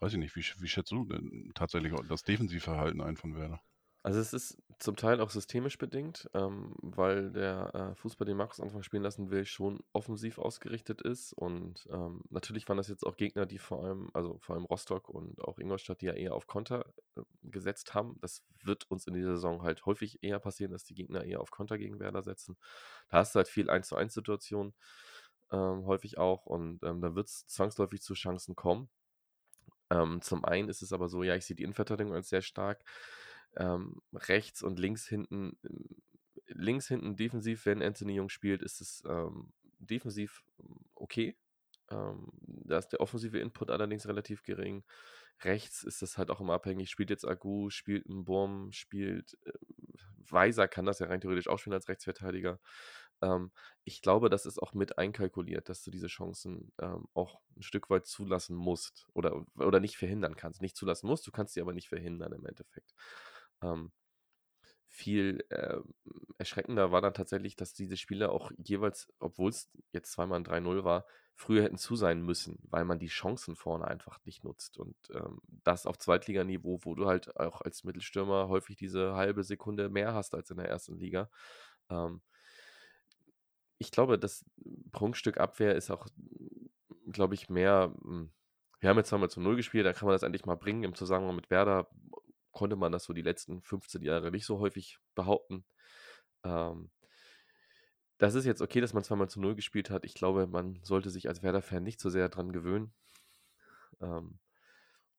weiß 0.00 0.12
ich 0.12 0.18
nicht, 0.18 0.36
wie, 0.36 0.44
wie 0.60 0.68
schätzt 0.68 0.92
du 0.92 1.04
denn 1.04 1.52
tatsächlich 1.54 1.92
das 2.08 2.22
Defensivverhalten 2.22 3.00
ein 3.00 3.16
von 3.16 3.34
Werder? 3.36 3.60
Also 4.06 4.20
es 4.20 4.32
ist 4.32 4.62
zum 4.78 4.94
Teil 4.94 5.20
auch 5.20 5.30
systemisch 5.30 5.78
bedingt, 5.78 6.30
ähm, 6.32 6.76
weil 6.80 7.32
der 7.32 7.74
äh, 7.74 7.94
Fußball, 7.96 8.24
den 8.24 8.36
Markus 8.36 8.60
Anfang 8.60 8.84
spielen 8.84 9.02
lassen 9.02 9.32
will, 9.32 9.44
schon 9.44 9.80
offensiv 9.92 10.38
ausgerichtet 10.38 11.02
ist. 11.02 11.32
Und 11.32 11.88
ähm, 11.90 12.22
natürlich 12.30 12.68
waren 12.68 12.76
das 12.76 12.86
jetzt 12.86 13.04
auch 13.04 13.16
Gegner, 13.16 13.46
die 13.46 13.58
vor 13.58 13.84
allem, 13.84 14.08
also 14.14 14.38
vor 14.38 14.54
allem 14.54 14.64
Rostock 14.64 15.08
und 15.08 15.42
auch 15.42 15.58
Ingolstadt, 15.58 16.02
die 16.02 16.06
ja 16.06 16.12
eher 16.12 16.36
auf 16.36 16.46
Konter 16.46 16.84
äh, 17.16 17.22
gesetzt 17.42 17.94
haben. 17.94 18.16
Das 18.20 18.44
wird 18.62 18.88
uns 18.92 19.08
in 19.08 19.14
dieser 19.14 19.34
Saison 19.34 19.62
halt 19.62 19.84
häufig 19.86 20.22
eher 20.22 20.38
passieren, 20.38 20.70
dass 20.70 20.84
die 20.84 20.94
Gegner 20.94 21.24
eher 21.24 21.40
auf 21.40 21.50
Konter 21.50 21.76
gegen 21.76 21.98
Werder 21.98 22.22
setzen. 22.22 22.56
Da 23.08 23.18
hast 23.18 23.34
du 23.34 23.38
halt 23.38 23.48
viel 23.48 23.68
1 23.68 23.88
zu 23.88 23.96
1 23.96 24.14
Situationen, 24.14 24.72
ähm, 25.50 25.84
häufig 25.84 26.16
auch. 26.16 26.46
Und 26.46 26.80
ähm, 26.84 27.00
da 27.00 27.16
wird 27.16 27.26
es 27.26 27.48
zwangsläufig 27.48 28.02
zu 28.02 28.14
Chancen 28.14 28.54
kommen. 28.54 28.88
Ähm, 29.90 30.20
zum 30.22 30.44
einen 30.44 30.68
ist 30.68 30.82
es 30.82 30.92
aber 30.92 31.08
so, 31.08 31.22
ja, 31.22 31.36
ich 31.36 31.46
sehe 31.46 31.56
die 31.56 31.62
Innenverteidigung 31.62 32.14
als 32.14 32.28
sehr 32.28 32.42
stark. 32.42 32.84
Ähm, 33.56 34.00
rechts 34.12 34.62
und 34.62 34.78
links 34.78 35.06
hinten, 35.06 35.58
ähm, 35.64 35.96
links 36.48 36.88
hinten 36.88 37.16
defensiv, 37.16 37.66
wenn 37.66 37.82
Anthony 37.82 38.14
Jung 38.16 38.28
spielt, 38.28 38.62
ist 38.62 38.80
es 38.80 39.02
ähm, 39.08 39.52
defensiv 39.78 40.42
hm, 40.58 40.80
okay. 40.94 41.36
Ähm, 41.90 42.32
da 42.42 42.78
ist 42.78 42.88
der 42.88 43.00
offensive 43.00 43.38
Input 43.38 43.70
allerdings 43.70 44.08
relativ 44.08 44.42
gering. 44.42 44.84
Rechts 45.42 45.84
ist 45.84 46.02
das 46.02 46.18
halt 46.18 46.30
auch 46.30 46.40
immer 46.40 46.54
abhängig. 46.54 46.90
Spielt 46.90 47.10
jetzt 47.10 47.26
Agu, 47.26 47.70
spielt 47.70 48.08
ein 48.08 48.24
Burm, 48.24 48.72
spielt 48.72 49.38
äh, 49.44 49.52
Weiser, 50.30 50.66
kann 50.68 50.86
das 50.86 50.98
ja 50.98 51.06
rein 51.06 51.20
theoretisch 51.20 51.48
auch 51.48 51.58
spielen 51.58 51.74
als 51.74 51.88
Rechtsverteidiger. 51.88 52.58
Ähm, 53.22 53.50
ich 53.84 54.02
glaube, 54.02 54.30
das 54.30 54.46
ist 54.46 54.60
auch 54.62 54.74
mit 54.74 54.98
einkalkuliert, 54.98 55.68
dass 55.68 55.82
du 55.82 55.90
diese 55.90 56.08
Chancen 56.08 56.72
ähm, 56.80 57.08
auch 57.14 57.40
ein 57.56 57.62
Stück 57.62 57.90
weit 57.90 58.06
zulassen 58.06 58.56
musst 58.56 59.06
oder, 59.14 59.44
oder 59.56 59.80
nicht 59.80 59.96
verhindern 59.96 60.36
kannst. 60.36 60.62
Nicht 60.62 60.76
zulassen 60.76 61.06
musst, 61.06 61.26
du 61.26 61.30
kannst 61.32 61.54
sie 61.54 61.60
aber 61.60 61.72
nicht 61.72 61.88
verhindern 61.88 62.32
im 62.32 62.46
Endeffekt. 62.46 62.94
Ähm, 63.62 63.92
viel 64.88 65.44
äh, 65.50 65.78
erschreckender 66.38 66.90
war 66.90 67.02
dann 67.02 67.12
tatsächlich, 67.14 67.54
dass 67.54 67.74
diese 67.74 67.96
Spiele 67.96 68.30
auch 68.30 68.50
jeweils, 68.56 69.12
obwohl 69.18 69.50
es 69.50 69.70
jetzt 69.92 70.12
zweimal 70.12 70.38
ein 70.38 70.44
3-0 70.44 70.84
war, 70.84 71.06
früher 71.34 71.62
hätten 71.62 71.76
zu 71.76 71.96
sein 71.96 72.22
müssen, 72.22 72.58
weil 72.70 72.86
man 72.86 72.98
die 72.98 73.08
Chancen 73.08 73.56
vorne 73.56 73.86
einfach 73.86 74.18
nicht 74.24 74.42
nutzt. 74.42 74.78
Und 74.78 74.96
ähm, 75.12 75.40
das 75.64 75.86
auf 75.86 75.98
Zweitliganiveau, 75.98 76.80
wo 76.82 76.94
du 76.94 77.06
halt 77.06 77.36
auch 77.36 77.60
als 77.60 77.84
Mittelstürmer 77.84 78.48
häufig 78.48 78.76
diese 78.76 79.14
halbe 79.14 79.44
Sekunde 79.44 79.90
mehr 79.90 80.14
hast 80.14 80.34
als 80.34 80.50
in 80.50 80.56
der 80.56 80.68
ersten 80.68 80.96
Liga. 80.96 81.28
Ähm, 81.90 82.22
ich 83.78 83.90
glaube, 83.90 84.18
das 84.18 84.44
Prunkstück 84.92 85.38
Abwehr 85.38 85.74
ist 85.74 85.90
auch, 85.90 86.06
glaube 87.10 87.34
ich, 87.34 87.48
mehr. 87.48 87.94
Hm, 88.02 88.30
wir 88.80 88.90
haben 88.90 88.98
jetzt 88.98 89.08
zweimal 89.08 89.30
zu 89.30 89.40
Null 89.40 89.56
gespielt, 89.56 89.86
da 89.86 89.92
kann 89.92 90.06
man 90.06 90.14
das 90.14 90.22
endlich 90.22 90.44
mal 90.44 90.56
bringen. 90.56 90.84
Im 90.84 90.94
Zusammenhang 90.94 91.36
mit 91.36 91.50
Werder 91.50 91.88
konnte 92.52 92.76
man 92.76 92.92
das 92.92 93.04
so 93.04 93.12
die 93.12 93.22
letzten 93.22 93.62
15 93.62 94.02
Jahre 94.02 94.30
nicht 94.30 94.46
so 94.46 94.58
häufig 94.58 94.98
behaupten. 95.14 95.64
Ähm, 96.44 96.90
das 98.18 98.34
ist 98.34 98.46
jetzt 98.46 98.62
okay, 98.62 98.80
dass 98.80 98.94
man 98.94 99.04
zweimal 99.04 99.28
zu 99.28 99.40
Null 99.40 99.54
gespielt 99.54 99.90
hat. 99.90 100.04
Ich 100.04 100.14
glaube, 100.14 100.46
man 100.46 100.80
sollte 100.82 101.10
sich 101.10 101.28
als 101.28 101.42
Werder-Fan 101.42 101.82
nicht 101.82 102.00
so 102.00 102.08
sehr 102.08 102.28
daran 102.28 102.52
gewöhnen. 102.52 102.94
Ähm, 104.00 104.38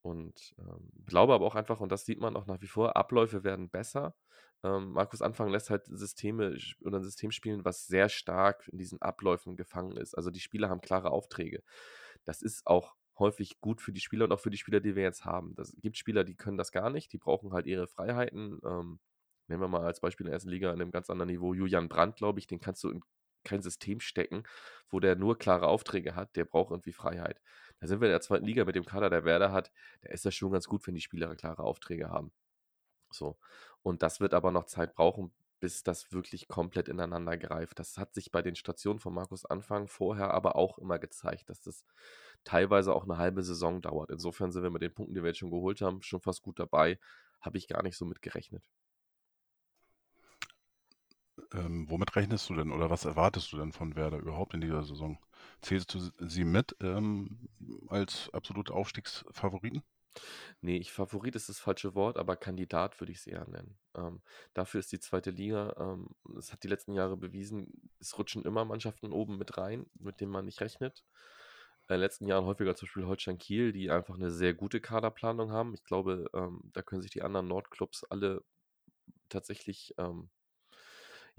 und 0.02 0.54
ähm, 0.58 0.90
glaube 1.06 1.34
aber 1.34 1.44
auch 1.46 1.54
einfach, 1.54 1.80
und 1.80 1.90
das 1.90 2.04
sieht 2.04 2.20
man 2.20 2.36
auch 2.36 2.46
nach 2.46 2.60
wie 2.60 2.66
vor, 2.66 2.96
Abläufe 2.96 3.44
werden 3.44 3.68
besser. 3.70 4.14
Ähm, 4.64 4.92
Markus 4.92 5.22
Anfang 5.22 5.50
lässt 5.50 5.70
halt 5.70 5.86
Systeme 5.86 6.56
oder 6.80 6.98
ein 6.98 7.04
System 7.04 7.30
spielen, 7.30 7.64
was 7.64 7.86
sehr 7.86 8.08
stark 8.08 8.68
in 8.68 8.78
diesen 8.78 9.00
Abläufen 9.02 9.56
gefangen 9.56 9.96
ist. 9.96 10.14
Also 10.14 10.30
die 10.30 10.40
Spieler 10.40 10.68
haben 10.68 10.80
klare 10.80 11.10
Aufträge. 11.10 11.62
Das 12.24 12.42
ist 12.42 12.66
auch 12.66 12.94
häufig 13.18 13.60
gut 13.60 13.80
für 13.80 13.92
die 13.92 14.00
Spieler 14.00 14.24
und 14.24 14.32
auch 14.32 14.40
für 14.40 14.50
die 14.50 14.56
Spieler, 14.58 14.80
die 14.80 14.96
wir 14.96 15.02
jetzt 15.02 15.24
haben. 15.24 15.54
Es 15.58 15.74
gibt 15.80 15.96
Spieler, 15.96 16.24
die 16.24 16.36
können 16.36 16.58
das 16.58 16.72
gar 16.72 16.90
nicht, 16.90 17.12
die 17.12 17.18
brauchen 17.18 17.52
halt 17.52 17.66
ihre 17.66 17.86
Freiheiten. 17.88 18.60
Ähm, 18.64 19.00
nehmen 19.48 19.62
wir 19.62 19.68
mal 19.68 19.84
als 19.84 20.00
Beispiel 20.00 20.26
in 20.26 20.30
der 20.30 20.34
ersten 20.34 20.50
Liga 20.50 20.70
an 20.70 20.80
einem 20.80 20.90
ganz 20.90 21.10
anderen 21.10 21.30
Niveau 21.30 21.54
Julian 21.54 21.88
Brandt, 21.88 22.16
glaube 22.16 22.38
ich, 22.38 22.46
den 22.46 22.60
kannst 22.60 22.84
du 22.84 22.90
in 22.90 23.00
kein 23.44 23.62
System 23.62 24.00
stecken, 24.00 24.42
wo 24.90 25.00
der 25.00 25.16
nur 25.16 25.38
klare 25.38 25.68
Aufträge 25.68 26.14
hat, 26.16 26.36
der 26.36 26.44
braucht 26.44 26.70
irgendwie 26.70 26.92
Freiheit. 26.92 27.40
Da 27.80 27.86
sind 27.86 28.00
wir 28.00 28.08
in 28.08 28.12
der 28.12 28.20
zweiten 28.20 28.44
Liga 28.44 28.64
mit 28.64 28.74
dem 28.74 28.84
Kader, 28.84 29.10
der 29.10 29.24
Werder 29.24 29.52
hat, 29.52 29.70
da 30.02 30.10
ist 30.10 30.24
das 30.24 30.34
schon 30.34 30.52
ganz 30.52 30.66
gut, 30.66 30.86
wenn 30.86 30.94
die 30.94 31.00
Spieler 31.00 31.34
klare 31.36 31.62
Aufträge 31.62 32.10
haben. 32.10 32.32
So. 33.10 33.38
Und 33.82 34.02
das 34.02 34.20
wird 34.20 34.34
aber 34.34 34.50
noch 34.50 34.64
Zeit 34.64 34.94
brauchen, 34.94 35.32
bis 35.60 35.82
das 35.82 36.12
wirklich 36.12 36.48
komplett 36.48 36.88
ineinander 36.88 37.36
greift. 37.36 37.78
Das 37.78 37.98
hat 37.98 38.14
sich 38.14 38.30
bei 38.30 38.42
den 38.42 38.54
Stationen 38.54 39.00
von 39.00 39.14
Markus 39.14 39.44
Anfang 39.44 39.88
vorher 39.88 40.32
aber 40.32 40.56
auch 40.56 40.78
immer 40.78 40.98
gezeigt, 40.98 41.48
dass 41.50 41.60
das 41.60 41.84
teilweise 42.44 42.94
auch 42.94 43.04
eine 43.04 43.18
halbe 43.18 43.42
Saison 43.42 43.80
dauert. 43.80 44.10
Insofern 44.10 44.52
sind 44.52 44.62
wir 44.62 44.70
mit 44.70 44.82
den 44.82 44.94
Punkten, 44.94 45.14
die 45.14 45.22
wir 45.22 45.28
jetzt 45.28 45.38
schon 45.38 45.50
geholt 45.50 45.80
haben, 45.80 46.02
schon 46.02 46.20
fast 46.20 46.42
gut 46.42 46.58
dabei. 46.58 46.98
Habe 47.40 47.58
ich 47.58 47.68
gar 47.68 47.82
nicht 47.82 47.96
so 47.96 48.04
mit 48.04 48.22
gerechnet. 48.22 48.64
Ähm, 51.52 51.88
womit 51.88 52.14
rechnest 52.16 52.48
du 52.50 52.54
denn 52.54 52.72
oder 52.72 52.90
was 52.90 53.04
erwartest 53.04 53.52
du 53.52 53.58
denn 53.58 53.72
von 53.72 53.96
Werder 53.96 54.18
überhaupt 54.18 54.54
in 54.54 54.60
dieser 54.60 54.82
Saison? 54.82 55.18
Zählst 55.62 55.94
du 55.94 56.10
sie 56.18 56.44
mit 56.44 56.76
ähm, 56.80 57.48
als 57.88 58.30
absolute 58.32 58.72
Aufstiegsfavoriten? 58.72 59.82
Nee, 60.60 60.76
ich 60.78 60.92
Favorit 60.92 61.36
ist 61.36 61.48
das 61.48 61.60
falsche 61.60 61.94
Wort, 61.94 62.16
aber 62.16 62.36
Kandidat 62.36 63.00
würde 63.00 63.12
ich 63.12 63.18
es 63.18 63.26
eher 63.26 63.46
nennen. 63.48 63.78
Ähm, 63.94 64.22
dafür 64.54 64.80
ist 64.80 64.92
die 64.92 65.00
zweite 65.00 65.30
Liga, 65.30 65.74
ähm, 65.78 66.08
es 66.36 66.52
hat 66.52 66.62
die 66.64 66.68
letzten 66.68 66.94
Jahre 66.94 67.16
bewiesen, 67.16 67.90
es 68.00 68.18
rutschen 68.18 68.44
immer 68.44 68.64
Mannschaften 68.64 69.12
oben 69.12 69.38
mit 69.38 69.56
rein, 69.58 69.86
mit 69.98 70.20
denen 70.20 70.32
man 70.32 70.44
nicht 70.44 70.60
rechnet. 70.60 71.04
In 71.88 71.94
den 71.94 72.00
letzten 72.00 72.26
Jahren 72.26 72.44
häufiger 72.44 72.74
zum 72.76 72.86
Beispiel 72.86 73.06
Holstein 73.06 73.38
Kiel, 73.38 73.72
die 73.72 73.90
einfach 73.90 74.16
eine 74.16 74.30
sehr 74.30 74.54
gute 74.54 74.80
Kaderplanung 74.80 75.52
haben. 75.52 75.74
Ich 75.74 75.84
glaube, 75.84 76.28
ähm, 76.34 76.60
da 76.74 76.82
können 76.82 77.00
sich 77.02 77.10
die 77.10 77.22
anderen 77.22 77.48
Nordclubs 77.48 78.04
alle 78.04 78.44
tatsächlich 79.28 79.94
ähm, 79.98 80.28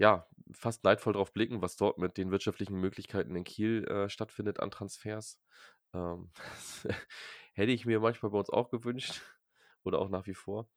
ja, 0.00 0.26
fast 0.52 0.82
leidvoll 0.82 1.12
drauf 1.12 1.32
blicken, 1.34 1.60
was 1.62 1.76
dort 1.76 1.98
mit 1.98 2.16
den 2.16 2.30
wirtschaftlichen 2.30 2.74
Möglichkeiten 2.80 3.36
in 3.36 3.44
Kiel 3.44 3.84
äh, 3.86 4.08
stattfindet 4.08 4.58
an 4.60 4.70
Transfers. 4.70 5.38
Ähm, 5.94 6.30
hätte 7.54 7.72
ich 7.72 7.84
mir 7.86 8.00
manchmal 8.00 8.32
bei 8.32 8.38
uns 8.38 8.50
auch 8.50 8.70
gewünscht 8.70 9.20
oder 9.84 9.98
auch 9.98 10.08
nach 10.08 10.26
wie 10.26 10.34
vor. 10.34 10.70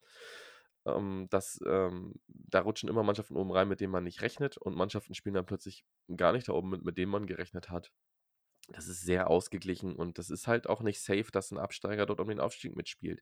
Ähm, 0.86 1.28
dass 1.30 1.62
ähm, 1.66 2.16
da 2.28 2.60
rutschen 2.62 2.90
immer 2.90 3.04
Mannschaften 3.04 3.38
oben 3.38 3.52
rein, 3.54 3.70
mit 3.70 3.80
denen 3.80 3.94
man 3.94 4.04
nicht 4.04 4.22
rechnet 4.22 4.58
und 4.58 4.76
Mannschaften 4.76 5.14
spielen 5.16 5.36
dann 5.36 5.46
plötzlich 5.46 5.86
gar 6.18 6.34
nicht 6.34 6.50
da 6.50 6.54
oben, 6.54 6.70
mit, 6.72 6.84
mit 6.84 6.98
denen 6.98 7.12
man 7.12 7.26
gerechnet 7.26 7.70
hat. 7.70 7.92
Das 8.70 8.88
ist 8.88 9.02
sehr 9.02 9.30
ausgeglichen 9.30 9.96
und 9.96 10.18
das 10.18 10.30
ist 10.30 10.48
halt 10.48 10.68
auch 10.68 10.82
nicht 10.82 11.02
safe, 11.02 11.28
dass 11.32 11.52
ein 11.52 11.58
Absteiger 11.58 12.06
dort 12.06 12.22
um 12.22 12.30
den 12.30 12.40
Aufstieg 12.40 12.76
mitspielt. 12.76 13.22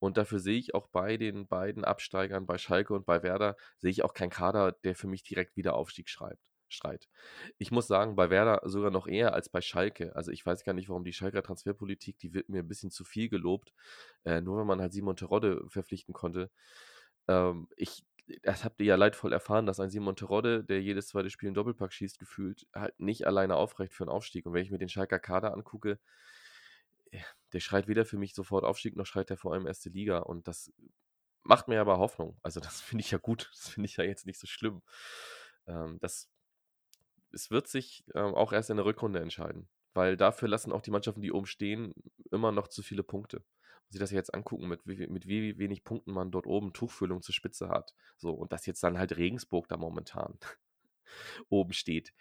Und 0.00 0.16
dafür 0.16 0.40
sehe 0.40 0.58
ich 0.58 0.74
auch 0.74 0.88
bei 0.88 1.16
den 1.16 1.46
beiden 1.46 1.84
Absteigern, 1.84 2.44
bei 2.46 2.58
Schalke 2.58 2.94
und 2.94 3.06
bei 3.06 3.22
Werder, 3.22 3.56
sehe 3.78 3.90
ich 3.90 4.02
auch 4.02 4.14
keinen 4.14 4.30
Kader, 4.30 4.72
der 4.72 4.96
für 4.96 5.06
mich 5.06 5.22
direkt 5.22 5.56
wieder 5.56 5.74
Aufstieg 5.74 6.08
schreibt. 6.08 6.42
Streit. 6.72 7.08
Ich 7.58 7.70
muss 7.70 7.86
sagen, 7.86 8.16
bei 8.16 8.30
Werder 8.30 8.60
sogar 8.64 8.90
noch 8.90 9.06
eher 9.06 9.34
als 9.34 9.48
bei 9.48 9.60
Schalke. 9.60 10.14
Also 10.16 10.30
ich 10.30 10.44
weiß 10.46 10.64
gar 10.64 10.72
nicht, 10.72 10.88
warum 10.88 11.04
die 11.04 11.12
Schalker 11.12 11.42
Transferpolitik, 11.42 12.18
die 12.18 12.32
wird 12.32 12.48
mir 12.48 12.60
ein 12.60 12.68
bisschen 12.68 12.90
zu 12.90 13.04
viel 13.04 13.28
gelobt. 13.28 13.72
Äh, 14.24 14.40
nur 14.40 14.58
wenn 14.58 14.66
man 14.66 14.80
halt 14.80 14.92
Simon 14.92 15.16
Terodde 15.16 15.64
verpflichten 15.68 16.14
konnte. 16.14 16.50
Ähm, 17.28 17.68
ich 17.76 18.04
das 18.42 18.64
habt 18.64 18.80
ihr 18.80 18.86
ja 18.86 18.96
leidvoll 18.96 19.32
erfahren, 19.32 19.66
dass 19.66 19.80
ein 19.80 19.90
Simon 19.90 20.16
Terodde, 20.16 20.64
der 20.64 20.82
jedes 20.82 21.08
zweite 21.08 21.30
Spiel 21.30 21.48
einen 21.48 21.54
Doppelpack 21.54 21.92
schießt, 21.92 22.18
gefühlt, 22.18 22.66
halt 22.74 22.98
nicht 22.98 23.26
alleine 23.26 23.56
aufrecht 23.56 23.94
für 23.94 24.04
einen 24.04 24.10
Aufstieg. 24.10 24.46
Und 24.46 24.52
wenn 24.52 24.62
ich 24.62 24.70
mir 24.70 24.78
den 24.78 24.88
Schalker 24.88 25.18
Kader 25.18 25.52
angucke, 25.52 25.98
der 27.52 27.60
schreit 27.60 27.88
weder 27.88 28.04
für 28.04 28.18
mich 28.18 28.34
sofort 28.34 28.64
Aufstieg, 28.64 28.96
noch 28.96 29.06
schreit 29.06 29.30
er 29.30 29.36
vor 29.36 29.52
allem 29.52 29.66
erste 29.66 29.88
Liga. 29.90 30.18
Und 30.18 30.46
das 30.46 30.72
macht 31.42 31.68
mir 31.68 31.80
aber 31.80 31.98
Hoffnung. 31.98 32.38
Also 32.42 32.60
das 32.60 32.80
finde 32.80 33.02
ich 33.02 33.10
ja 33.10 33.18
gut. 33.18 33.50
Das 33.52 33.68
finde 33.68 33.88
ich 33.88 33.96
ja 33.96 34.04
jetzt 34.04 34.26
nicht 34.26 34.38
so 34.38 34.46
schlimm. 34.46 34.82
Ähm, 35.66 35.98
das, 36.00 36.30
es 37.32 37.50
wird 37.50 37.68
sich 37.68 38.04
ähm, 38.14 38.34
auch 38.34 38.52
erst 38.52 38.70
in 38.70 38.76
der 38.76 38.86
Rückrunde 38.86 39.20
entscheiden. 39.20 39.68
Weil 39.92 40.16
dafür 40.16 40.48
lassen 40.48 40.72
auch 40.72 40.82
die 40.82 40.92
Mannschaften, 40.92 41.22
die 41.22 41.32
oben 41.32 41.46
stehen, 41.46 41.94
immer 42.30 42.52
noch 42.52 42.68
zu 42.68 42.82
viele 42.82 43.02
Punkte 43.02 43.42
sich 43.90 44.00
das 44.00 44.10
jetzt 44.12 44.32
angucken, 44.34 44.68
mit 44.68 44.80
wie, 44.86 45.06
mit 45.08 45.26
wie 45.26 45.58
wenig 45.58 45.84
Punkten 45.84 46.12
man 46.12 46.30
dort 46.30 46.46
oben 46.46 46.72
Tuchfüllung 46.72 47.22
zur 47.22 47.34
Spitze 47.34 47.68
hat. 47.68 47.94
So, 48.16 48.32
und 48.32 48.52
dass 48.52 48.66
jetzt 48.66 48.82
dann 48.82 48.98
halt 48.98 49.16
Regensburg 49.16 49.68
da 49.68 49.76
momentan 49.76 50.38
oben 51.48 51.72
steht, 51.72 52.14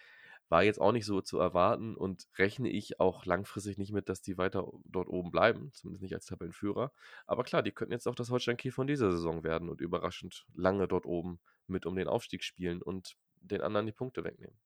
war 0.50 0.64
jetzt 0.64 0.82
auch 0.82 0.92
nicht 0.92 1.06
so 1.06 1.22
zu 1.22 1.38
erwarten 1.38 1.96
und 1.96 2.28
rechne 2.38 2.70
ich 2.70 3.00
auch 3.00 3.26
langfristig 3.26 3.78
nicht 3.78 3.94
mit, 3.94 4.10
dass 4.10 4.24
die 4.24 4.40
weiter 4.40 4.68
dort 4.86 5.08
oben 5.08 5.30
bleiben, 5.30 5.72
zumindest 5.74 6.02
nicht 6.02 6.16
als 6.16 6.26
Tabellenführer. 6.26 6.92
Aber 7.28 7.44
klar, 7.44 7.62
die 7.62 7.72
könnten 7.72 7.94
jetzt 7.94 8.08
auch 8.08 8.16
das 8.16 8.32
Holstein 8.32 8.58
Kiel 8.58 8.72
von 8.72 8.88
dieser 8.88 9.12
Saison 9.12 9.44
werden 9.44 9.70
und 9.70 9.80
überraschend 9.80 10.48
lange 10.56 10.88
dort 10.88 11.06
oben 11.06 11.40
mit 11.68 11.86
um 11.86 11.96
den 11.96 12.08
Aufstieg 12.08 12.44
spielen 12.44 12.82
und 12.82 13.16
den 13.36 13.62
anderen 13.62 13.86
die 13.86 13.92
Punkte 13.92 14.24
wegnehmen. 14.24 14.58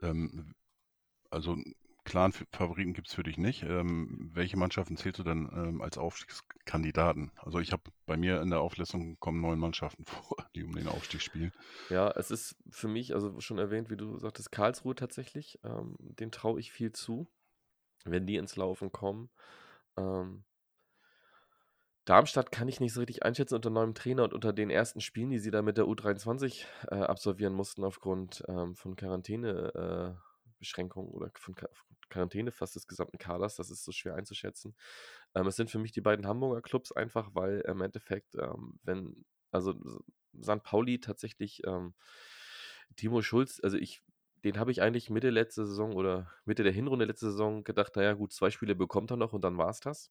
Ähm, 0.00 0.54
also 1.28 1.58
klaren 2.08 2.32
Favoriten 2.32 2.94
gibt 2.94 3.08
es 3.08 3.14
für 3.14 3.22
dich 3.22 3.36
nicht. 3.36 3.62
Ähm, 3.62 4.30
welche 4.32 4.56
Mannschaften 4.56 4.96
zählst 4.96 5.18
du 5.18 5.24
denn 5.24 5.48
ähm, 5.52 5.82
als 5.82 5.98
Aufstiegskandidaten? 5.98 7.30
Also 7.36 7.60
ich 7.60 7.72
habe 7.72 7.82
bei 8.06 8.16
mir 8.16 8.40
in 8.40 8.50
der 8.50 8.60
Auflistung 8.60 9.18
kommen 9.20 9.40
neun 9.40 9.58
Mannschaften 9.58 10.04
vor, 10.06 10.36
die 10.56 10.64
um 10.64 10.74
den 10.74 10.88
Aufstieg 10.88 11.20
spielen. 11.20 11.52
Ja, 11.90 12.10
es 12.12 12.30
ist 12.30 12.56
für 12.70 12.88
mich, 12.88 13.14
also 13.14 13.38
schon 13.40 13.58
erwähnt, 13.58 13.90
wie 13.90 13.96
du 13.96 14.18
sagtest, 14.18 14.50
Karlsruhe 14.50 14.94
tatsächlich. 14.94 15.58
Ähm, 15.62 15.96
den 15.98 16.32
traue 16.32 16.58
ich 16.58 16.72
viel 16.72 16.92
zu, 16.92 17.28
wenn 18.04 18.26
die 18.26 18.36
ins 18.36 18.56
Laufen 18.56 18.90
kommen. 18.90 19.28
Ähm, 19.96 20.44
Darmstadt 22.06 22.50
kann 22.50 22.68
ich 22.68 22.80
nicht 22.80 22.94
so 22.94 23.00
richtig 23.00 23.22
einschätzen 23.22 23.54
unter 23.54 23.68
neuem 23.68 23.94
Trainer 23.94 24.24
und 24.24 24.32
unter 24.32 24.54
den 24.54 24.70
ersten 24.70 25.02
Spielen, 25.02 25.28
die 25.28 25.38
sie 25.38 25.50
da 25.50 25.60
mit 25.60 25.76
der 25.76 25.84
U23 25.84 26.64
äh, 26.90 26.94
absolvieren 26.94 27.52
mussten 27.52 27.84
aufgrund 27.84 28.42
ähm, 28.48 28.74
von 28.76 28.96
Quarantäne. 28.96 30.16
Äh, 30.16 30.27
Beschränkungen 30.58 31.10
oder 31.10 31.30
von 31.38 31.54
Quarantäne 32.08 32.52
fast 32.52 32.76
des 32.76 32.86
gesamten 32.86 33.18
Kaders. 33.18 33.56
Das 33.56 33.70
ist 33.70 33.84
so 33.84 33.92
schwer 33.92 34.14
einzuschätzen. 34.14 34.74
Ähm, 35.34 35.46
es 35.46 35.56
sind 35.56 35.70
für 35.70 35.78
mich 35.78 35.92
die 35.92 36.00
beiden 36.00 36.26
Hamburger 36.26 36.62
Clubs 36.62 36.92
einfach, 36.92 37.34
weil 37.34 37.60
im 37.60 37.80
Endeffekt, 37.80 38.34
ähm, 38.34 38.78
wenn, 38.82 39.24
also 39.50 39.74
St. 40.40 40.62
Pauli 40.62 41.00
tatsächlich 41.00 41.62
ähm, 41.66 41.94
Timo 42.96 43.22
Schulz, 43.22 43.60
also 43.62 43.76
ich, 43.76 44.02
den 44.44 44.58
habe 44.58 44.70
ich 44.70 44.82
eigentlich 44.82 45.10
Mitte 45.10 45.30
letzte 45.30 45.66
Saison 45.66 45.94
oder 45.94 46.30
Mitte 46.44 46.62
der 46.62 46.72
Hinrunde 46.72 47.04
letzte 47.04 47.30
Saison 47.30 47.64
gedacht, 47.64 47.96
naja 47.96 48.14
gut, 48.14 48.32
zwei 48.32 48.50
Spiele 48.50 48.74
bekommt 48.74 49.10
er 49.10 49.16
noch 49.16 49.32
und 49.32 49.42
dann 49.42 49.58
war 49.58 49.70
es 49.70 49.80
das. 49.80 50.10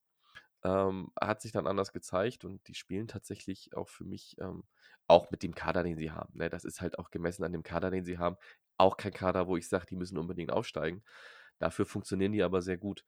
Ähm, 0.63 1.11
hat 1.19 1.41
sich 1.41 1.51
dann 1.51 1.67
anders 1.67 1.93
gezeigt 1.93 2.43
und 2.43 2.67
die 2.67 2.73
spielen 2.73 3.07
tatsächlich 3.07 3.75
auch 3.75 3.89
für 3.89 4.03
mich, 4.05 4.35
ähm, 4.39 4.63
auch 5.07 5.29
mit 5.31 5.43
dem 5.43 5.53
Kader, 5.55 5.83
den 5.83 5.97
sie 5.97 6.11
haben. 6.11 6.37
Ne? 6.37 6.49
Das 6.49 6.65
ist 6.65 6.81
halt 6.81 6.99
auch 6.99 7.11
gemessen 7.11 7.43
an 7.43 7.51
dem 7.51 7.63
Kader, 7.63 7.91
den 7.91 8.05
sie 8.05 8.17
haben, 8.17 8.37
auch 8.78 8.97
kein 8.97 9.13
Kader, 9.13 9.47
wo 9.47 9.57
ich 9.57 9.67
sage, 9.67 9.86
die 9.88 9.95
müssen 9.95 10.17
unbedingt 10.17 10.51
aufsteigen. 10.51 11.03
Dafür 11.59 11.86
funktionieren 11.86 12.32
die 12.32 12.43
aber 12.43 12.61
sehr 12.61 12.78
gut. 12.78 13.03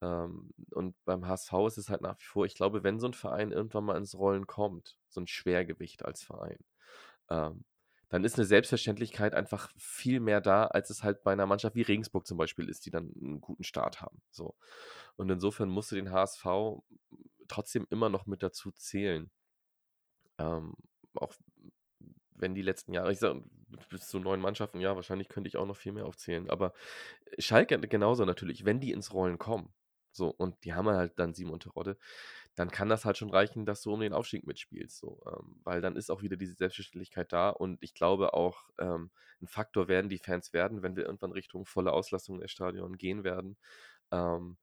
Ähm, 0.00 0.50
und 0.70 0.96
beim 1.04 1.26
HSV 1.26 1.52
ist 1.66 1.78
es 1.78 1.88
halt 1.88 2.02
nach 2.02 2.18
wie 2.18 2.24
vor, 2.24 2.44
ich 2.46 2.54
glaube, 2.54 2.82
wenn 2.82 2.98
so 2.98 3.06
ein 3.06 3.14
Verein 3.14 3.52
irgendwann 3.52 3.84
mal 3.84 3.96
ins 3.96 4.16
Rollen 4.16 4.46
kommt, 4.46 4.98
so 5.08 5.20
ein 5.20 5.26
Schwergewicht 5.28 6.04
als 6.04 6.22
Verein, 6.22 6.58
ähm, 7.30 7.64
dann 8.08 8.24
ist 8.24 8.36
eine 8.36 8.44
Selbstverständlichkeit 8.44 9.34
einfach 9.34 9.72
viel 9.78 10.20
mehr 10.20 10.42
da, 10.42 10.66
als 10.66 10.90
es 10.90 11.02
halt 11.02 11.22
bei 11.22 11.32
einer 11.32 11.46
Mannschaft 11.46 11.76
wie 11.76 11.82
Regensburg 11.82 12.26
zum 12.26 12.36
Beispiel 12.36 12.68
ist, 12.68 12.84
die 12.84 12.90
dann 12.90 13.10
einen 13.18 13.40
guten 13.40 13.64
Start 13.64 14.02
haben. 14.02 14.20
So. 14.30 14.54
Und 15.16 15.30
insofern 15.30 15.70
musste 15.70 15.94
den 15.94 16.12
HSV 16.12 16.44
trotzdem 17.48 17.86
immer 17.88 18.10
noch 18.10 18.26
mit 18.26 18.42
dazu 18.42 18.70
zählen. 18.72 19.30
Ähm, 20.38 20.74
auch 21.14 21.32
wenn 22.42 22.54
die 22.54 22.62
letzten 22.62 22.92
Jahre, 22.92 23.12
ich 23.12 23.18
sage, 23.20 23.42
bis 23.90 24.08
zu 24.08 24.18
neun 24.18 24.40
Mannschaften, 24.40 24.80
ja, 24.80 24.96
wahrscheinlich 24.96 25.28
könnte 25.28 25.48
ich 25.48 25.56
auch 25.56 25.66
noch 25.66 25.76
viel 25.76 25.92
mehr 25.92 26.06
aufzählen. 26.06 26.50
Aber 26.50 26.74
Schalke 27.38 27.78
genauso 27.80 28.24
natürlich, 28.24 28.64
wenn 28.64 28.80
die 28.80 28.92
ins 28.92 29.12
Rollen 29.14 29.38
kommen, 29.38 29.72
so, 30.12 30.28
und 30.28 30.64
die 30.64 30.74
haben 30.74 30.88
halt 30.88 31.18
dann 31.18 31.34
Simon 31.34 31.60
Terodde, 31.60 31.96
dann 32.54 32.70
kann 32.70 32.88
das 32.90 33.04
halt 33.06 33.16
schon 33.16 33.30
reichen, 33.30 33.64
dass 33.66 33.82
du 33.82 33.94
um 33.94 34.00
den 34.00 34.12
Aufstieg 34.12 34.46
mitspielst. 34.46 34.98
So, 34.98 35.22
ähm, 35.26 35.60
weil 35.64 35.80
dann 35.80 35.96
ist 35.96 36.10
auch 36.10 36.22
wieder 36.22 36.36
diese 36.36 36.54
Selbstverständlichkeit 36.54 37.32
da 37.32 37.50
und 37.50 37.82
ich 37.82 37.94
glaube 37.94 38.34
auch, 38.34 38.68
ähm, 38.78 39.10
ein 39.40 39.46
Faktor 39.48 39.88
werden 39.88 40.10
die 40.10 40.18
Fans 40.18 40.52
werden, 40.52 40.82
wenn 40.82 40.96
wir 40.96 41.04
irgendwann 41.06 41.32
Richtung 41.32 41.64
volle 41.66 41.92
Auslastung 41.92 42.40
der 42.40 42.48
Stadion 42.48 42.98
gehen 42.98 43.24
werden. 43.24 43.56
Ähm, 44.12 44.58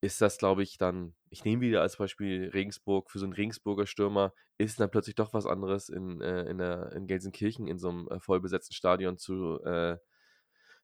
ist 0.00 0.20
das, 0.20 0.38
glaube 0.38 0.62
ich, 0.62 0.78
dann, 0.78 1.14
ich 1.28 1.44
nehme 1.44 1.62
wieder 1.62 1.82
als 1.82 1.96
Beispiel 1.96 2.50
Regensburg, 2.52 3.10
für 3.10 3.18
so 3.18 3.26
einen 3.26 3.34
Regensburger 3.34 3.86
Stürmer 3.86 4.32
ist 4.56 4.80
dann 4.80 4.90
plötzlich 4.90 5.14
doch 5.14 5.32
was 5.32 5.46
anderes 5.46 5.88
in, 5.88 6.20
äh, 6.20 6.44
in, 6.44 6.58
der, 6.58 6.92
in 6.92 7.06
Gelsenkirchen 7.06 7.66
in 7.66 7.78
so 7.78 7.88
einem 7.88 8.08
äh, 8.08 8.20
vollbesetzten 8.20 8.74
Stadion 8.74 9.18
zu 9.18 9.62
äh, 9.62 9.98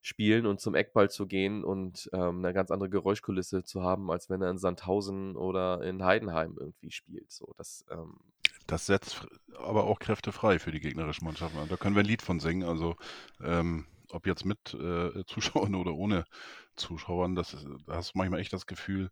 spielen 0.01 0.47
und 0.47 0.61
zum 0.61 0.75
Eckball 0.75 1.11
zu 1.11 1.27
gehen 1.27 1.65
und 1.65 2.09
ähm, 2.13 2.39
eine 2.39 2.55
ganz 2.55 2.71
andere 2.71 2.89
Geräuschkulisse 2.89 3.65
zu 3.65 3.83
haben, 3.83 4.11
als 4.11 4.31
wenn 4.31 4.41
er 4.41 4.51
in 4.51 4.59
Sandhausen 4.59 5.37
oder 5.37 5.83
in 5.83 6.05
Heidenheim 6.05 6.57
irgendwie 6.59 6.91
spielt. 6.91 7.33
So, 7.33 7.55
das, 7.57 7.85
ähm, 7.91 8.19
das 8.67 8.87
setzt 8.87 9.27
aber 9.59 9.85
auch 9.85 9.99
Kräfte 9.99 10.33
frei 10.33 10.59
für 10.59 10.71
die 10.71 10.81
gegnerischen 10.81 11.25
Mannschaften. 11.25 11.59
Da 11.69 11.77
können 11.77 11.97
wir 11.97 12.03
ein 12.03 12.07
Lied 12.07 12.23
von 12.23 12.41
singen. 12.41 12.69
Also 12.69 12.97
ähm, 13.43 13.87
ob 14.11 14.27
jetzt 14.27 14.45
mit 14.45 14.75
äh, 14.75 15.25
Zuschauern 15.27 15.75
oder 15.75 15.95
ohne 15.95 16.25
Zuschauern, 16.77 17.35
das 17.35 17.57
da 17.87 17.97
hast 17.97 18.15
du 18.15 18.19
manchmal 18.19 18.41
echt 18.41 18.53
das 18.53 18.67
Gefühl, 18.67 19.11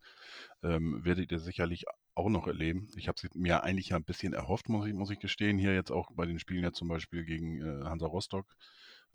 ähm, 0.62 1.04
werdet 1.04 1.32
ihr 1.32 1.38
sicherlich 1.38 1.84
auch 2.14 2.28
noch 2.28 2.46
erleben. 2.46 2.88
Ich 2.96 3.08
habe 3.08 3.16
es 3.22 3.34
mir 3.34 3.64
eigentlich 3.64 3.94
ein 3.94 4.04
bisschen 4.04 4.32
erhofft, 4.32 4.68
muss 4.68 4.86
ich, 4.86 4.94
muss 4.94 5.10
ich 5.10 5.18
gestehen. 5.18 5.58
Hier 5.58 5.74
jetzt 5.74 5.90
auch 5.90 6.10
bei 6.14 6.26
den 6.26 6.38
Spielen 6.38 6.62
ja 6.62 6.72
zum 6.72 6.88
Beispiel 6.88 7.24
gegen 7.24 7.60
äh, 7.60 7.84
Hansa 7.84 8.06
Rostock 8.06 8.46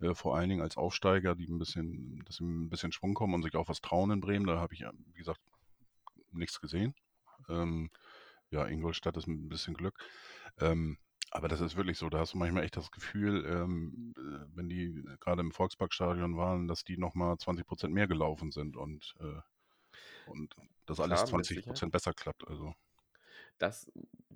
äh, 0.00 0.14
vor 0.14 0.36
allen 0.36 0.48
Dingen 0.48 0.62
als 0.62 0.76
Aufsteiger, 0.76 1.34
die 1.34 1.46
ein 1.46 1.58
bisschen, 1.58 2.22
dass 2.24 2.36
sie 2.36 2.44
ein 2.44 2.70
bisschen 2.70 2.92
Schwung 2.92 3.14
kommen 3.14 3.34
und 3.34 3.42
sich 3.42 3.56
auch 3.56 3.68
was 3.68 3.80
trauen 3.80 4.10
in 4.10 4.20
Bremen. 4.20 4.46
Da 4.46 4.58
habe 4.58 4.74
ich, 4.74 4.84
wie 5.12 5.18
gesagt, 5.18 5.40
nichts 6.32 6.60
gesehen. 6.60 6.94
Ähm, 7.48 7.90
ja, 8.50 8.66
Ingolstadt 8.66 9.16
ist 9.16 9.26
ein 9.26 9.48
bisschen 9.48 9.74
Glück. 9.74 9.98
Ähm, 10.58 10.98
aber 11.30 11.48
das 11.48 11.60
ist 11.60 11.76
wirklich 11.76 11.96
so, 11.96 12.10
da 12.10 12.18
hast 12.18 12.34
du 12.34 12.38
manchmal 12.38 12.64
echt 12.64 12.76
das 12.76 12.90
Gefühl, 12.90 13.44
ähm, 13.46 14.14
äh, 14.16 14.56
wenn 14.56 14.68
die 14.68 15.04
gerade 15.20 15.40
im 15.40 15.52
Volksparkstadion 15.52 16.36
waren, 16.36 16.66
dass 16.66 16.84
die 16.84 16.98
nochmal 16.98 17.38
20 17.38 17.66
Prozent 17.66 17.94
mehr 17.94 18.08
gelaufen 18.08 18.50
sind 18.50 18.76
und, 18.76 19.14
äh, 19.20 20.30
und 20.30 20.54
das 20.86 20.98
alles 20.98 21.20
Klar, 21.20 21.42
20 21.42 21.64
Prozent 21.64 21.92
besser 21.92 22.12
klappt. 22.12 22.46
Also. 22.48 22.74
Das 23.58 23.90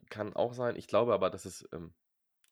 kann 0.08 0.34
auch 0.34 0.54
sein. 0.54 0.76
Ich 0.76 0.86
glaube 0.86 1.14
aber, 1.14 1.30
dass 1.30 1.44
es 1.44 1.68
ähm, 1.72 1.92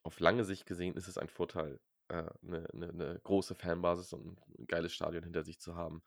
auf 0.03 0.19
lange 0.19 0.45
Sicht 0.45 0.67
gesehen 0.67 0.97
ist 0.97 1.07
es 1.07 1.19
ein 1.19 1.29
Vorteil, 1.29 1.79
eine, 2.09 2.29
äh, 2.43 2.69
eine, 2.73 2.93
ne 2.93 3.21
große 3.23 3.55
Fanbasis 3.55 4.13
und 4.13 4.39
ein 4.59 4.67
geiles 4.67 4.93
Stadion 4.93 5.23
hinter 5.23 5.45
sich 5.45 5.61
zu 5.61 5.77
haben. 5.77 6.03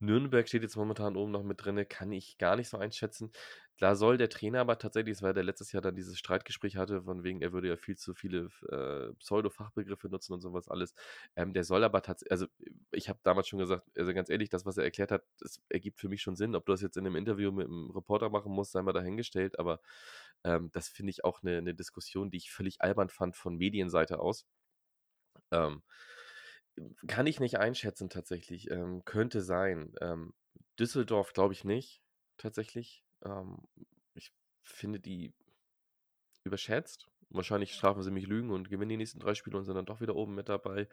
Nürnberg 0.00 0.48
steht 0.48 0.62
jetzt 0.62 0.76
momentan 0.76 1.16
oben 1.16 1.32
noch 1.32 1.42
mit 1.42 1.64
drin, 1.64 1.86
kann 1.88 2.12
ich 2.12 2.38
gar 2.38 2.56
nicht 2.56 2.68
so 2.68 2.78
einschätzen. 2.78 3.32
Da 3.78 3.96
soll 3.96 4.16
der 4.16 4.28
Trainer 4.28 4.60
aber 4.60 4.78
tatsächlich, 4.78 5.22
war 5.22 5.34
der 5.34 5.42
letztes 5.42 5.72
Jahr 5.72 5.82
dann 5.82 5.96
dieses 5.96 6.18
Streitgespräch 6.18 6.76
hatte, 6.76 7.02
von 7.02 7.24
wegen, 7.24 7.40
er 7.42 7.52
würde 7.52 7.68
ja 7.68 7.76
viel 7.76 7.96
zu 7.96 8.14
viele 8.14 8.48
äh, 8.68 9.12
Pseudo-Fachbegriffe 9.14 10.08
nutzen 10.08 10.34
und 10.34 10.40
sowas 10.40 10.68
alles. 10.68 10.94
Ähm, 11.36 11.52
der 11.52 11.64
soll 11.64 11.82
aber 11.82 12.02
tatsächlich, 12.02 12.30
also 12.30 12.46
ich 12.92 13.08
habe 13.08 13.18
damals 13.24 13.48
schon 13.48 13.58
gesagt, 13.58 13.88
also 13.98 14.14
ganz 14.14 14.30
ehrlich, 14.30 14.50
das, 14.50 14.66
was 14.66 14.76
er 14.78 14.84
erklärt 14.84 15.10
hat, 15.10 15.24
das 15.40 15.60
ergibt 15.68 16.00
für 16.00 16.08
mich 16.08 16.22
schon 16.22 16.36
Sinn. 16.36 16.54
Ob 16.54 16.66
du 16.66 16.72
das 16.72 16.82
jetzt 16.82 16.96
in 16.96 17.06
einem 17.06 17.16
Interview 17.16 17.50
mit 17.50 17.66
einem 17.66 17.90
Reporter 17.90 18.30
machen 18.30 18.52
musst, 18.52 18.72
sei 18.72 18.82
mal 18.82 18.92
dahingestellt, 18.92 19.58
aber 19.58 19.80
ähm, 20.44 20.70
das 20.72 20.88
finde 20.88 21.10
ich 21.10 21.24
auch 21.24 21.42
eine, 21.42 21.58
eine 21.58 21.74
Diskussion, 21.74 22.30
die 22.30 22.38
ich 22.38 22.52
völlig 22.52 22.82
albern 22.82 23.08
fand 23.08 23.36
von 23.36 23.56
Medienseite 23.56 24.20
aus. 24.20 24.46
Ähm, 25.50 25.82
kann 27.06 27.26
ich 27.26 27.40
nicht 27.40 27.58
einschätzen 27.58 28.08
tatsächlich. 28.08 28.70
Ähm, 28.70 29.04
könnte 29.04 29.42
sein. 29.42 29.94
Ähm, 30.00 30.34
Düsseldorf 30.78 31.32
glaube 31.32 31.54
ich 31.54 31.64
nicht, 31.64 32.02
tatsächlich. 32.38 33.04
Ähm, 33.24 33.58
ich 34.14 34.32
finde 34.62 35.00
die 35.00 35.32
überschätzt. 36.44 37.08
Wahrscheinlich 37.30 37.74
strafen 37.74 38.02
sie 38.02 38.10
mich 38.10 38.26
Lügen 38.26 38.50
und 38.50 38.68
gewinnen 38.68 38.90
die 38.90 38.96
nächsten 38.96 39.20
drei 39.20 39.34
Spiele 39.34 39.56
und 39.56 39.64
sind 39.64 39.74
dann 39.74 39.86
doch 39.86 40.00
wieder 40.00 40.16
oben 40.16 40.34
mit 40.34 40.48
dabei. 40.48 40.88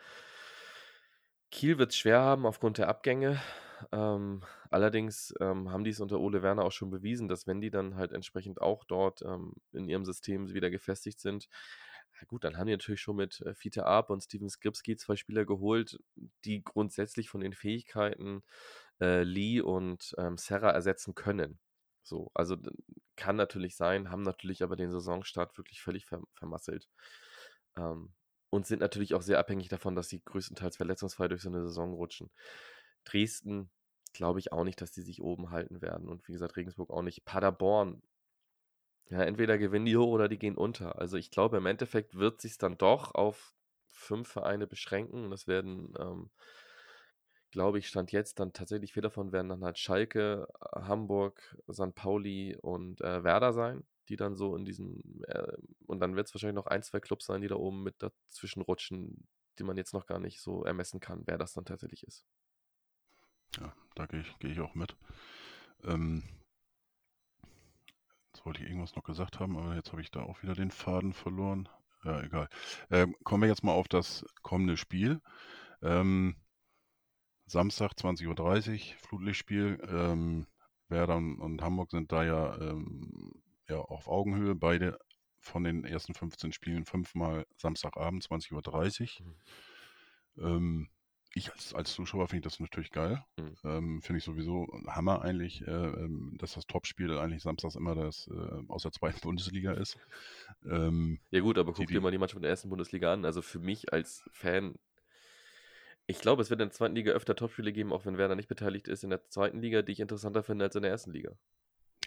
Kiel 1.52 1.78
wird 1.78 1.92
es 1.92 1.98
schwer 1.98 2.20
haben 2.20 2.46
aufgrund 2.46 2.78
der 2.78 2.88
Abgänge. 2.88 3.42
Ähm, 3.92 4.44
allerdings 4.70 5.34
ähm, 5.40 5.72
haben 5.72 5.84
die 5.84 5.90
es 5.90 6.00
unter 6.00 6.20
Ole 6.20 6.44
Werner 6.44 6.64
auch 6.64 6.72
schon 6.72 6.92
bewiesen, 6.92 7.28
dass 7.28 7.48
wenn 7.48 7.62
die 7.62 7.72
dann 7.72 7.96
halt 7.96 8.12
entsprechend 8.12 8.62
auch 8.62 8.84
dort 8.84 9.22
ähm, 9.24 9.54
in 9.72 9.88
ihrem 9.88 10.06
System 10.06 10.54
wieder 10.54 10.70
gefestigt 10.70 11.20
sind, 11.20 11.48
gut, 12.28 12.44
dann 12.44 12.58
haben 12.58 12.68
die 12.68 12.74
natürlich 12.74 13.02
schon 13.02 13.18
mit 13.18 13.42
äh, 13.42 13.54
Fiete 13.54 13.86
Arp 13.86 14.10
und 14.10 14.22
Steven 14.22 14.50
Skripski 14.50 14.96
zwei 14.98 15.16
Spieler 15.16 15.46
geholt, 15.46 16.00
die 16.46 16.64
grundsätzlich 16.64 17.30
von 17.30 17.42
den 17.42 17.54
Fähigkeiten 17.54 18.44
äh, 19.02 19.24
Lee 19.24 19.62
und 19.62 20.14
ähm, 20.18 20.38
Serra 20.38 20.72
ersetzen 20.72 21.16
können. 21.16 21.60
So, 22.04 22.32
also 22.34 22.58
kann 23.16 23.36
natürlich 23.36 23.76
sein, 23.76 24.10
haben 24.10 24.24
natürlich 24.24 24.64
aber 24.64 24.76
den 24.76 24.92
Saisonstart 24.92 25.58
wirklich 25.58 25.82
völlig 25.82 26.06
ver 26.06 26.22
vermasselt. 26.34 26.88
Ähm, 27.78 28.14
und 28.50 28.66
sind 28.66 28.80
natürlich 28.80 29.14
auch 29.14 29.22
sehr 29.22 29.40
abhängig 29.40 29.70
davon, 29.70 29.96
dass 29.96 30.10
sie 30.10 30.22
größtenteils 30.26 30.78
verletzungsfrei 30.78 31.28
durch 31.28 31.44
so 31.44 31.50
eine 31.50 31.62
Saison 31.62 31.94
rutschen. 31.94 32.32
Dresden 33.06 33.70
glaube 34.14 34.40
ich 34.40 34.52
auch 34.52 34.64
nicht, 34.64 34.82
dass 34.82 34.92
die 34.92 35.04
sich 35.04 35.22
oben 35.22 35.52
halten 35.52 35.82
werden. 35.82 36.08
Und 36.08 36.28
wie 36.28 36.34
gesagt, 36.34 36.58
Regensburg 36.58 36.90
auch 36.90 37.04
nicht. 37.04 37.26
Paderborn 37.26 38.02
ja, 39.10 39.24
entweder 39.24 39.58
gewinnen 39.58 39.86
die 39.86 39.98
hoch 39.98 40.08
oder 40.08 40.28
die 40.28 40.38
gehen 40.38 40.56
unter. 40.56 41.00
Also 41.00 41.18
ich 41.18 41.32
glaube, 41.32 41.58
im 41.58 41.66
Endeffekt 41.66 42.16
wird 42.16 42.42
sich 42.42 42.58
dann 42.58 42.78
doch 42.78 43.16
auf 43.16 43.54
fünf 43.88 44.30
Vereine 44.30 44.68
beschränken. 44.68 45.32
Das 45.32 45.48
werden, 45.48 45.94
ähm, 46.00 46.30
glaube 47.52 47.80
ich, 47.80 47.88
Stand 47.88 48.12
jetzt 48.12 48.40
dann 48.40 48.54
tatsächlich 48.54 48.94
vier 48.94 49.02
davon 49.02 49.32
werden 49.32 49.50
dann 49.50 49.64
halt 49.64 49.80
Schalke, 49.80 50.48
Hamburg, 50.76 51.58
St. 51.72 51.96
Pauli 51.96 52.56
und 52.62 53.02
äh, 53.02 53.24
Werder 53.24 53.52
sein, 53.54 53.84
die 54.10 54.16
dann 54.16 54.36
so 54.36 54.56
in 54.56 54.64
diesen, 54.64 55.24
äh, 55.28 55.58
und 55.88 56.00
dann 56.00 56.16
wird 56.16 56.28
es 56.28 56.34
wahrscheinlich 56.36 56.56
noch 56.56 56.68
ein, 56.68 56.84
zwei 56.84 57.00
Clubs 57.00 57.26
sein, 57.26 57.42
die 57.42 57.48
da 57.48 57.56
oben 57.56 57.82
mit 57.82 57.96
dazwischen 58.04 58.62
rutschen, 58.62 59.28
die 59.58 59.64
man 59.64 59.78
jetzt 59.78 59.94
noch 59.94 60.06
gar 60.06 60.20
nicht 60.20 60.40
so 60.40 60.64
ermessen 60.64 61.00
kann, 61.00 61.24
wer 61.26 61.40
das 61.40 61.54
dann 61.54 61.66
tatsächlich 61.66 62.04
ist. 62.04 62.26
Ja, 63.60 63.74
da 63.96 64.06
gehe 64.06 64.22
ich, 64.22 64.38
geh 64.40 64.52
ich 64.52 64.60
auch 64.60 64.76
mit. 64.76 64.96
Ähm, 65.84 66.24
Jetzt 68.40 68.46
wollte 68.46 68.64
ich 68.64 68.70
irgendwas 68.70 68.96
noch 68.96 69.04
gesagt 69.04 69.42
haben, 69.42 69.58
aber 69.58 69.76
jetzt 69.76 69.92
habe 69.92 70.02
ich 70.02 70.12
da 70.12 70.22
auch 70.22 70.42
wieder 70.42 70.56
den 70.56 70.72
Faden 70.72 71.12
verloren. 71.12 71.68
Ja, 72.06 72.22
egal. 72.22 72.48
Ähm, 72.90 73.14
kommen 73.26 73.44
wir 73.44 73.50
jetzt 73.50 73.66
mal 73.66 73.74
auf 73.74 73.90
das 73.90 74.26
kommende 74.44 74.78
Spiel. 74.78 75.20
Ähm, 75.82 76.38
Samstag 77.48 77.92
20.30 77.98 78.94
Uhr, 78.94 79.00
Flutlichtspiel. 79.00 79.78
Ähm, 79.86 80.48
Werder 80.88 81.18
und 81.18 81.62
Hamburg 81.62 81.92
sind 81.92 82.14
da 82.14 82.24
ja, 82.24 82.56
ähm, 82.62 83.34
ja 83.68 83.80
auf 83.80 84.08
Augenhöhe. 84.08 84.56
Beide 84.56 84.98
von 85.42 85.66
den 85.66 85.84
ersten 85.84 86.14
15 86.14 86.54
Spielen 86.54 86.86
fünfmal 86.86 87.46
Samstagabend 87.58 88.24
20.30 88.24 89.20
Uhr. 89.20 89.28
Mhm. 90.38 90.46
Ähm, 90.46 90.90
ich 91.36 91.52
als, 91.52 91.74
als 91.74 91.94
Zuschauer 91.94 92.28
finde 92.28 92.48
ich 92.48 92.52
das 92.52 92.60
natürlich 92.60 92.92
geil. 92.92 93.24
Mhm. 93.38 93.56
Ähm, 93.64 94.02
finde 94.02 94.18
ich 94.18 94.24
sowieso 94.24 94.68
Hammer 94.88 95.22
eigentlich, 95.22 95.62
äh, 95.62 95.72
ähm, 95.72 96.36
dass 96.40 96.54
das 96.54 96.66
Topspiel 96.66 97.18
eigentlich 97.18 97.44
samstags 97.44 97.76
immer 97.76 97.96
das 97.96 98.28
äh, 98.28 98.64
aus 98.68 98.84
der 98.84 98.92
zweiten 98.92 99.20
Bundesliga 99.22 99.74
ist. 99.74 99.98
Ähm, 100.66 101.20
ja 101.30 101.42
gut, 101.42 101.58
aber 101.58 101.74
guck 101.74 101.88
die, 101.88 101.94
dir 101.94 102.02
mal 102.02 102.12
die 102.12 102.18
Mannschaft 102.18 102.38
in 102.38 102.44
der 102.44 102.52
ersten 102.52 102.70
Bundesliga 102.70 103.14
an. 103.14 103.26
Also 103.26 103.42
für 103.42 103.60
mich 103.60 103.94
als 103.94 104.28
Fan, 104.32 104.76
ich 106.08 106.20
glaube, 106.20 106.42
es 106.42 106.50
wird 106.50 106.62
in 106.62 106.70
der 106.70 106.74
zweiten 106.76 106.96
Liga 106.96 107.12
öfter 107.12 107.36
Topspiele 107.36 107.72
geben, 107.72 107.94
auch 107.94 108.06
wenn 108.06 108.18
Werder 108.18 108.36
nicht 108.36 108.50
beteiligt 108.50 108.88
ist 108.88 109.04
in 109.04 109.12
der 109.12 109.28
zweiten 109.30 109.62
Liga, 109.62 109.84
die 109.84 109.92
ich 109.92 110.00
interessanter 110.00 110.42
finde 110.42 110.66
als 110.66 110.76
in 110.76 110.82
der 110.82 110.92
ersten 110.92 111.12
Liga. 111.12 111.32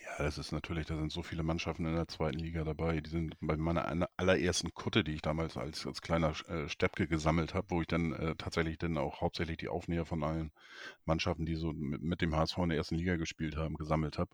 Ja, 0.04 0.24
das 0.24 0.36
ist 0.38 0.52
natürlich, 0.52 0.86
da 0.86 0.96
sind 0.96 1.12
so 1.12 1.22
viele 1.22 1.42
Mannschaften 1.44 1.86
in 1.86 1.94
der 1.94 2.08
zweiten 2.08 2.38
Liga 2.38 2.64
dabei. 2.64 3.00
Die 3.00 3.08
sind 3.10 3.36
bei 3.40 3.56
meiner 3.56 4.08
allerersten 4.16 4.74
Kutte, 4.74 5.04
die 5.04 5.12
ich 5.14 5.22
damals 5.22 5.56
als, 5.56 5.86
als 5.86 6.02
kleiner 6.02 6.32
äh, 6.48 6.68
Steppke 6.68 7.06
gesammelt 7.06 7.54
habe, 7.54 7.70
wo 7.70 7.80
ich 7.80 7.86
dann 7.86 8.12
äh, 8.12 8.34
tatsächlich 8.36 8.78
dann 8.78 8.98
auch 8.98 9.20
hauptsächlich 9.20 9.58
die 9.58 9.68
Aufnäher 9.68 10.04
von 10.04 10.24
allen 10.24 10.50
Mannschaften, 11.04 11.46
die 11.46 11.54
so 11.54 11.72
mit, 11.72 12.02
mit 12.02 12.20
dem 12.20 12.34
HSV 12.36 12.58
in 12.58 12.68
der 12.70 12.78
ersten 12.78 12.96
Liga 12.96 13.16
gespielt 13.16 13.56
haben, 13.56 13.76
gesammelt 13.76 14.18
habe. 14.18 14.30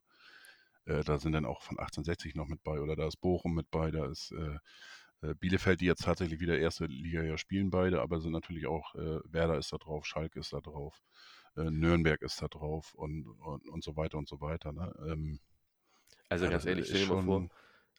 Äh, 0.86 1.04
da 1.04 1.18
sind 1.18 1.32
dann 1.32 1.44
auch 1.46 1.62
von 1.62 1.78
1860 1.78 2.34
noch 2.34 2.48
mit 2.48 2.62
bei 2.64 2.80
oder 2.80 2.96
da 2.96 3.06
ist 3.08 3.20
Bochum 3.20 3.54
mit 3.54 3.70
bei, 3.70 3.90
da 3.90 4.06
ist 4.06 4.32
äh, 4.32 4.58
äh, 5.28 5.34
Bielefeld, 5.34 5.80
die 5.82 5.86
jetzt 5.86 6.04
tatsächlich 6.04 6.40
wieder 6.40 6.58
erste 6.58 6.86
Liga 6.86 7.22
ja 7.22 7.38
spielen 7.38 7.70
beide, 7.70 8.00
aber 8.02 8.20
sind 8.20 8.32
natürlich 8.32 8.66
auch, 8.66 8.94
äh, 8.94 9.20
Werder 9.26 9.58
ist 9.58 9.72
da 9.72 9.78
drauf, 9.78 10.06
Schalke 10.06 10.40
ist 10.40 10.52
da 10.52 10.60
drauf, 10.60 11.02
Nürnberg 11.56 12.22
ist 12.22 12.40
da 12.40 12.48
drauf 12.48 12.94
und, 12.94 13.26
und, 13.26 13.68
und 13.68 13.82
so 13.84 13.96
weiter 13.96 14.18
und 14.18 14.28
so 14.28 14.40
weiter. 14.40 14.72
Ne? 14.72 14.94
Ähm, 15.08 15.40
also 16.28 16.44
ja, 16.44 16.50
ganz 16.50 16.66
ehrlich, 16.66 16.86
stell 16.86 17.06
dir 17.06 17.14
mal 17.14 17.22
vor, 17.22 17.48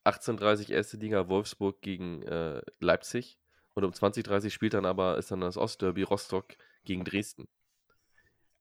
1830 0.04 0.72
erste 0.72 0.98
Liga 0.98 1.28
Wolfsburg 1.28 1.82
gegen 1.82 2.24
äh, 2.24 2.62
Leipzig 2.80 3.38
Und 3.74 3.84
um 3.84 3.94
2030 3.94 4.54
spielt 4.54 4.74
dann 4.74 4.86
aber, 4.86 5.18
ist 5.18 5.32
dann 5.32 5.42
das 5.42 5.58
Ostderby 5.58 6.04
Rostock 6.04 6.56
gegen 6.84 7.04
Dresden. 7.04 7.48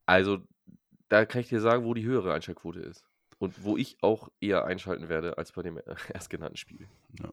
Also, 0.06 0.38
da 1.08 1.24
kann 1.24 1.40
ich 1.40 1.48
dir 1.48 1.60
sagen, 1.60 1.84
wo 1.84 1.94
die 1.94 2.04
höhere 2.04 2.32
Einschaltquote 2.32 2.80
ist. 2.80 3.04
Und 3.38 3.62
wo 3.62 3.76
ich 3.76 3.98
auch 4.02 4.30
eher 4.40 4.64
einschalten 4.64 5.08
werde 5.08 5.38
als 5.38 5.52
bei 5.52 5.62
dem 5.62 5.80
erstgenannten 6.12 6.56
Spiel. 6.56 6.88
Ja. 7.20 7.30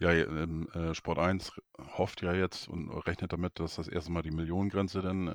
Ja, 0.00 0.10
ähm, 0.12 0.68
äh, 0.74 0.92
Sport 0.92 1.18
1 1.18 1.52
hofft 1.96 2.22
ja 2.22 2.34
jetzt 2.34 2.68
und 2.68 2.90
rechnet 3.06 3.32
damit, 3.32 3.60
dass 3.60 3.76
das 3.76 3.86
erste 3.86 4.10
Mal 4.10 4.22
die 4.22 4.32
Millionengrenze 4.32 5.02
dann 5.02 5.28
äh, 5.28 5.32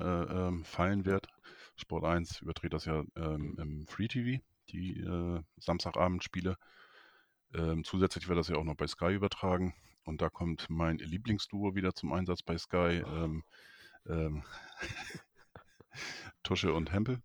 ähm, 0.48 0.64
fallen 0.64 1.06
wird. 1.06 1.28
Sport 1.76 2.04
1 2.04 2.42
überträgt 2.42 2.74
das 2.74 2.84
ja 2.84 3.02
ähm, 3.16 3.56
im 3.58 3.86
Free 3.86 4.06
TV, 4.06 4.42
die 4.72 5.00
äh, 5.00 5.40
Samstagabendspiele. 5.58 6.56
Ähm, 7.54 7.84
zusätzlich 7.84 8.28
wird 8.28 8.38
das 8.38 8.48
ja 8.48 8.56
auch 8.56 8.64
noch 8.64 8.76
bei 8.76 8.86
Sky 8.86 9.12
übertragen. 9.14 9.74
Und 10.04 10.22
da 10.22 10.30
kommt 10.30 10.68
mein 10.70 10.98
Lieblingsduo 10.98 11.74
wieder 11.74 11.94
zum 11.94 12.12
Einsatz 12.12 12.42
bei 12.42 12.56
Sky. 12.58 13.02
Ähm, 13.06 13.44
ähm, 14.06 14.42
Tusche 16.42 16.72
und 16.72 16.92
Hempel. 16.92 17.20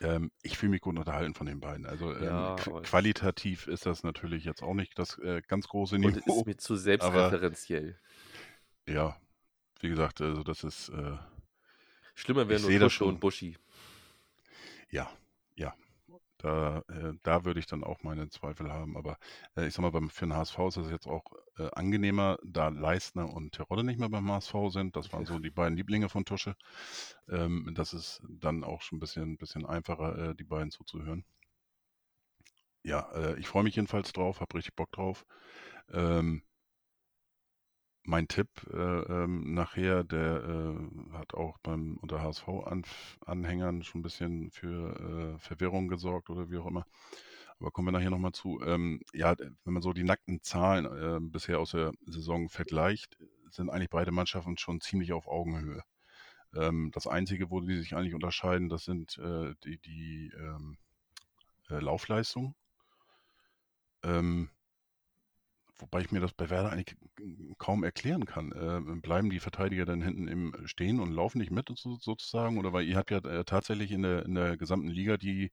Ähm, 0.00 0.30
ich 0.42 0.56
fühle 0.56 0.70
mich 0.70 0.80
gut 0.80 0.98
unterhalten 0.98 1.34
von 1.34 1.46
den 1.46 1.60
beiden. 1.60 1.86
Also 1.86 2.14
ähm, 2.14 2.24
Ja, 2.24 2.56
aber 2.66 2.82
qualitativ 2.82 3.66
ist 3.66 3.86
das 3.86 4.02
natürlich 4.02 4.44
jetzt 4.44 4.62
auch 4.62 4.74
nicht 4.74 4.98
das 4.98 5.18
äh, 5.18 5.42
ganz 5.46 5.68
große 5.68 5.96
Und 5.96 6.16
es 6.16 6.26
Niveau. 6.26 6.40
ist 6.40 6.46
mir 6.46 6.56
zu 6.56 6.76
selbstreferenziell. 6.76 7.98
Ja, 8.86 9.16
wie 9.80 9.88
gesagt, 9.88 10.20
also 10.20 10.42
das 10.42 10.64
ist, 10.64 10.88
äh, 10.90 11.16
Schlimmer 12.14 12.48
wäre 12.48 12.60
Ich 12.60 12.62
nur 12.62 12.70
Tusche 12.80 13.04
und 13.04 13.14
schon. 13.14 13.20
Buschi. 13.20 13.56
ja. 14.90 15.10
Da, 16.42 16.82
äh, 16.88 17.12
da 17.22 17.44
würde 17.44 17.60
ich 17.60 17.66
dann 17.66 17.84
auch 17.84 18.02
meine 18.02 18.28
Zweifel 18.30 18.72
haben. 18.72 18.96
Aber 18.96 19.18
äh, 19.56 19.66
ich 19.66 19.74
sag 19.74 19.82
mal, 19.82 19.90
beim, 19.90 20.08
für 20.08 20.26
den 20.26 20.34
HSV 20.34 20.58
ist 20.68 20.76
es 20.78 20.90
jetzt 20.90 21.06
auch 21.06 21.24
äh, 21.58 21.68
angenehmer, 21.72 22.38
da 22.42 22.68
Leistner 22.68 23.32
und 23.32 23.52
Terodde 23.52 23.84
nicht 23.84 23.98
mehr 24.00 24.08
beim 24.08 24.30
HSV 24.30 24.54
sind. 24.70 24.96
Das 24.96 25.12
waren 25.12 25.26
so 25.26 25.38
die 25.38 25.50
beiden 25.50 25.76
Lieblinge 25.76 26.08
von 26.08 26.24
Tusche. 26.24 26.56
Ähm, 27.28 27.70
das 27.74 27.92
ist 27.92 28.22
dann 28.28 28.64
auch 28.64 28.80
schon 28.82 28.96
ein 28.96 29.00
bisschen, 29.00 29.36
bisschen 29.36 29.66
einfacher, 29.66 30.30
äh, 30.30 30.34
die 30.34 30.44
beiden 30.44 30.70
zuzuhören. 30.70 31.24
Ja, 32.82 33.10
äh, 33.12 33.38
ich 33.38 33.48
freue 33.48 33.64
mich 33.64 33.76
jedenfalls 33.76 34.12
drauf, 34.12 34.40
habe 34.40 34.56
richtig 34.56 34.74
Bock 34.74 34.90
drauf. 34.92 35.26
Ähm, 35.92 36.42
mein 38.04 38.28
Tipp 38.28 38.48
äh, 38.72 38.76
ähm, 38.76 39.54
nachher, 39.54 40.04
der 40.04 40.42
äh, 40.44 41.12
hat 41.12 41.34
auch 41.34 41.58
beim 41.58 41.96
unter 41.98 42.22
HSV-Anhängern 42.22 43.82
schon 43.82 44.00
ein 44.00 44.02
bisschen 44.02 44.50
für 44.50 45.34
äh, 45.34 45.38
Verwirrung 45.38 45.88
gesorgt 45.88 46.30
oder 46.30 46.50
wie 46.50 46.58
auch 46.58 46.66
immer. 46.66 46.86
Aber 47.58 47.70
kommen 47.70 47.88
wir 47.88 47.92
nachher 47.92 48.10
nochmal 48.10 48.32
zu. 48.32 48.60
Ähm, 48.62 49.00
ja, 49.12 49.36
wenn 49.38 49.74
man 49.74 49.82
so 49.82 49.92
die 49.92 50.04
nackten 50.04 50.42
Zahlen 50.42 50.86
äh, 50.86 51.20
bisher 51.20 51.60
aus 51.60 51.72
der 51.72 51.92
Saison 52.06 52.48
vergleicht, 52.48 53.18
sind 53.50 53.68
eigentlich 53.68 53.90
beide 53.90 54.12
Mannschaften 54.12 54.56
schon 54.56 54.80
ziemlich 54.80 55.12
auf 55.12 55.28
Augenhöhe. 55.28 55.82
Ähm, 56.54 56.90
das 56.92 57.06
Einzige, 57.06 57.50
wo 57.50 57.60
die 57.60 57.76
sich 57.76 57.94
eigentlich 57.94 58.14
unterscheiden, 58.14 58.68
das 58.70 58.84
sind 58.84 59.18
äh, 59.18 59.54
die, 59.64 59.78
die 59.78 60.32
ähm, 60.36 60.78
äh, 61.68 61.80
Laufleistungen. 61.80 62.54
Ähm, 64.02 64.48
Wobei 65.80 66.00
ich 66.00 66.12
mir 66.12 66.20
das 66.20 66.32
bei 66.32 66.50
Werder 66.50 66.70
eigentlich 66.70 66.96
kaum 67.58 67.84
erklären 67.84 68.24
kann. 68.24 68.52
Äh, 68.52 69.00
bleiben 69.00 69.30
die 69.30 69.40
Verteidiger 69.40 69.84
dann 69.84 70.02
hinten 70.02 70.28
im 70.28 70.54
Stehen 70.66 71.00
und 71.00 71.12
laufen 71.12 71.38
nicht 71.38 71.50
mit 71.50 71.70
so, 71.74 71.96
sozusagen? 71.96 72.58
Oder 72.58 72.72
weil 72.72 72.86
ihr 72.86 72.96
habt 72.96 73.10
ja 73.10 73.18
äh, 73.18 73.44
tatsächlich 73.44 73.90
in 73.90 74.02
der, 74.02 74.24
in 74.24 74.34
der 74.34 74.56
gesamten 74.56 74.88
Liga 74.88 75.16
die 75.16 75.50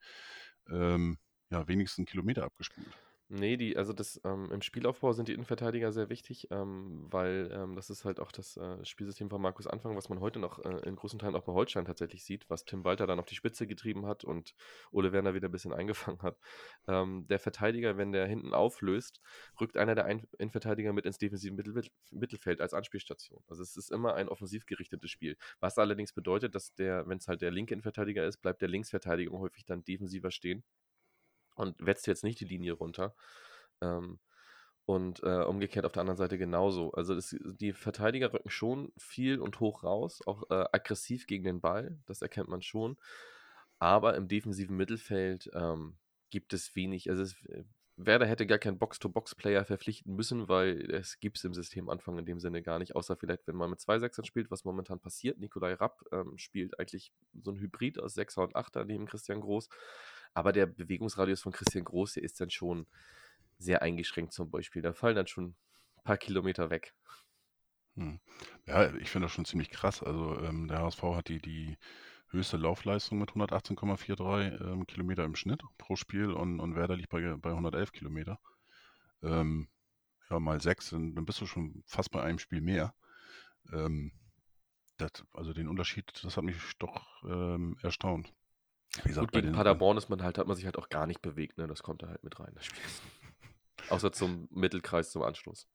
ähm, 0.69 1.17
ja, 1.49 1.67
wenigsten 1.67 2.05
Kilometer 2.05 2.43
abgespult. 2.43 2.97
Nee, 3.29 3.57
die, 3.57 3.75
also 3.75 3.91
das, 3.91 4.21
ähm, 4.23 4.49
im 4.53 4.61
Spielaufbau 4.61 5.11
sind 5.11 5.27
die 5.27 5.33
Innenverteidiger 5.33 5.91
sehr 5.91 6.07
wichtig, 6.07 6.47
ähm, 6.49 7.07
weil 7.11 7.49
ähm, 7.51 7.75
das 7.75 7.89
ist 7.89 8.05
halt 8.05 8.21
auch 8.21 8.31
das 8.31 8.55
äh, 8.55 8.85
Spielsystem 8.85 9.29
von 9.29 9.41
Markus 9.41 9.67
Anfang, 9.67 9.97
was 9.97 10.07
man 10.07 10.21
heute 10.21 10.39
noch 10.39 10.63
äh, 10.63 10.87
in 10.87 10.95
großen 10.95 11.19
Teilen 11.19 11.35
auch 11.35 11.43
bei 11.43 11.51
Holstein 11.51 11.83
tatsächlich 11.83 12.23
sieht, 12.23 12.49
was 12.49 12.63
Tim 12.63 12.85
Walter 12.85 13.05
dann 13.05 13.19
auf 13.19 13.25
die 13.25 13.35
Spitze 13.35 13.67
getrieben 13.67 14.05
hat 14.05 14.23
und 14.23 14.55
Ole 14.91 15.11
Werner 15.11 15.33
wieder 15.33 15.49
ein 15.49 15.51
bisschen 15.51 15.73
eingefangen 15.73 16.21
hat. 16.21 16.37
Ähm, 16.87 17.27
der 17.27 17.39
Verteidiger, 17.39 17.97
wenn 17.97 18.13
der 18.13 18.27
hinten 18.27 18.53
auflöst, 18.53 19.19
rückt 19.59 19.75
einer 19.75 19.93
der 19.93 20.05
Ein 20.05 20.25
Innenverteidiger 20.37 20.93
mit 20.93 21.05
ins 21.05 21.17
defensive 21.17 21.53
Mittel 21.53 21.83
Mittelfeld 22.11 22.61
als 22.61 22.73
Anspielstation. 22.73 23.43
Also 23.49 23.61
es 23.61 23.75
ist 23.75 23.91
immer 23.91 24.15
ein 24.15 24.29
offensiv 24.29 24.65
gerichtetes 24.65 25.11
Spiel. 25.11 25.35
Was 25.59 25.77
allerdings 25.77 26.13
bedeutet, 26.13 26.55
dass 26.55 26.73
der, 26.75 27.05
wenn 27.09 27.17
es 27.17 27.27
halt 27.27 27.41
der 27.41 27.51
linke 27.51 27.73
Innenverteidiger 27.73 28.25
ist, 28.25 28.37
bleibt 28.37 28.61
der 28.61 28.69
Linksverteidiger 28.69 29.37
häufig 29.37 29.65
dann 29.65 29.83
defensiver 29.83 30.31
stehen 30.31 30.63
und 31.57 31.75
wetzt 31.85 32.07
jetzt 32.07 32.23
nicht 32.23 32.39
die 32.39 32.45
Linie 32.45 32.73
runter. 32.73 33.15
Ähm, 33.81 34.19
und 34.85 35.21
äh, 35.23 35.43
umgekehrt 35.43 35.85
auf 35.85 35.91
der 35.91 36.01
anderen 36.01 36.17
Seite 36.17 36.37
genauso. 36.37 36.91
Also 36.93 37.13
das, 37.13 37.35
die 37.41 37.73
Verteidiger 37.73 38.31
rücken 38.31 38.49
schon 38.49 38.93
viel 38.97 39.41
und 39.41 39.59
hoch 39.59 39.83
raus, 39.83 40.21
auch 40.25 40.49
äh, 40.49 40.63
aggressiv 40.71 41.27
gegen 41.27 41.43
den 41.43 41.59
Ball, 41.59 41.99
das 42.05 42.21
erkennt 42.21 42.47
man 42.47 42.61
schon. 42.61 42.97
Aber 43.79 44.15
im 44.15 44.29
defensiven 44.29 44.77
Mittelfeld 44.77 45.51
ähm, 45.53 45.97
gibt 46.29 46.53
es 46.53 46.73
wenig. 46.75 47.09
Also 47.09 47.23
es, 47.23 47.33
äh, 47.47 47.65
Werder 47.97 48.27
hätte 48.27 48.45
gar 48.45 48.59
keinen 48.59 48.77
Box-to-Box-Player 48.77 49.65
verpflichten 49.65 50.15
müssen, 50.15 50.47
weil 50.47 50.89
es 50.91 51.19
gibt 51.19 51.37
es 51.37 51.43
im 51.43 51.53
System 51.53 51.89
Anfang 51.89 52.17
in 52.19 52.25
dem 52.25 52.39
Sinne 52.39 52.61
gar 52.61 52.77
nicht, 52.77 52.95
außer 52.95 53.17
vielleicht, 53.17 53.47
wenn 53.47 53.55
man 53.55 53.71
mit 53.71 53.81
zwei 53.81 53.97
Sechsern 53.97 54.23
spielt, 54.23 54.51
was 54.51 54.65
momentan 54.65 54.99
passiert. 54.99 55.39
Nikolai 55.39 55.73
Rapp 55.73 56.05
ähm, 56.11 56.37
spielt 56.37 56.79
eigentlich 56.79 57.11
so 57.41 57.51
ein 57.51 57.59
Hybrid 57.59 57.99
aus 57.99 58.13
Sechser 58.13 58.43
und 58.43 58.55
Achter 58.55 58.85
neben 58.85 59.07
Christian 59.07 59.41
Groß. 59.41 59.67
Aber 60.37 60.51
der 60.51 60.67
Bewegungsradius 60.67 61.41
von 61.41 61.51
Christian 61.51 61.83
Groß, 61.83 62.13
der 62.13 62.23
ist 62.23 62.39
dann 62.39 62.51
schon 62.51 62.85
sehr 63.57 63.81
eingeschränkt 63.81 64.33
zum 64.33 64.51
Beispiel. 64.51 64.83
Da 64.83 64.93
fallen 64.93 65.15
dann 65.15 65.25
schon 65.25 65.55
ein 65.95 66.03
paar 66.03 66.17
Kilometer 66.17 66.69
weg. 66.69 66.93
Hm. 67.95 68.19
Ja, 68.67 68.93
ich 68.97 69.09
finde 69.09 69.25
das 69.25 69.31
schon 69.31 69.45
ziemlich 69.45 69.71
krass. 69.71 70.03
Also 70.03 70.39
ähm, 70.41 70.67
der 70.67 70.83
HSV 70.83 71.01
hat 71.01 71.29
die, 71.29 71.41
die 71.41 71.75
höchste 72.29 72.57
Laufleistung 72.57 73.17
mit 73.17 73.31
118,43 73.31 74.61
ähm, 74.61 74.85
Kilometer 74.85 75.23
im 75.25 75.35
Schnitt 75.35 75.63
pro 75.79 75.95
Spiel 75.95 76.29
und, 76.29 76.59
und 76.59 76.75
Werder 76.75 76.97
liegt 76.97 77.09
bei, 77.09 77.35
bei 77.37 77.49
111 77.49 77.91
Kilometer. 77.91 78.39
Ähm, 79.23 79.67
ja, 80.29 80.39
mal 80.39 80.61
sechs, 80.61 80.91
dann, 80.91 81.15
dann 81.15 81.25
bist 81.25 81.41
du 81.41 81.47
schon 81.47 81.81
fast 81.87 82.11
bei 82.11 82.21
einem 82.21 82.37
Spiel 82.37 82.61
mehr. 82.61 82.93
Ähm, 83.73 84.11
das, 84.97 85.25
also 85.33 85.51
den 85.53 85.67
Unterschied, 85.67 86.11
das 86.23 86.37
hat 86.37 86.43
mich 86.43 86.57
doch 86.77 87.23
ähm, 87.23 87.75
erstaunt. 87.81 88.31
Wie 89.03 89.13
Gut, 89.13 89.31
bei 89.31 89.39
gegen 89.41 89.47
den- 89.47 89.55
Paderborn 89.55 89.97
ist 89.97 90.09
man 90.09 90.21
halt, 90.23 90.37
hat 90.37 90.47
man 90.47 90.55
sich 90.55 90.65
halt 90.65 90.77
auch 90.77 90.89
gar 90.89 91.05
nicht 91.07 91.21
bewegt, 91.21 91.57
ne? 91.57 91.67
Das 91.67 91.83
kommt 91.83 92.01
da 92.03 92.07
halt 92.07 92.23
mit 92.23 92.39
rein, 92.39 92.51
das 92.55 92.65
Spiel. 92.65 92.81
Außer 93.89 94.11
zum 94.11 94.47
Mittelkreis 94.51 95.11
zum 95.11 95.23
Anschluss. 95.23 95.67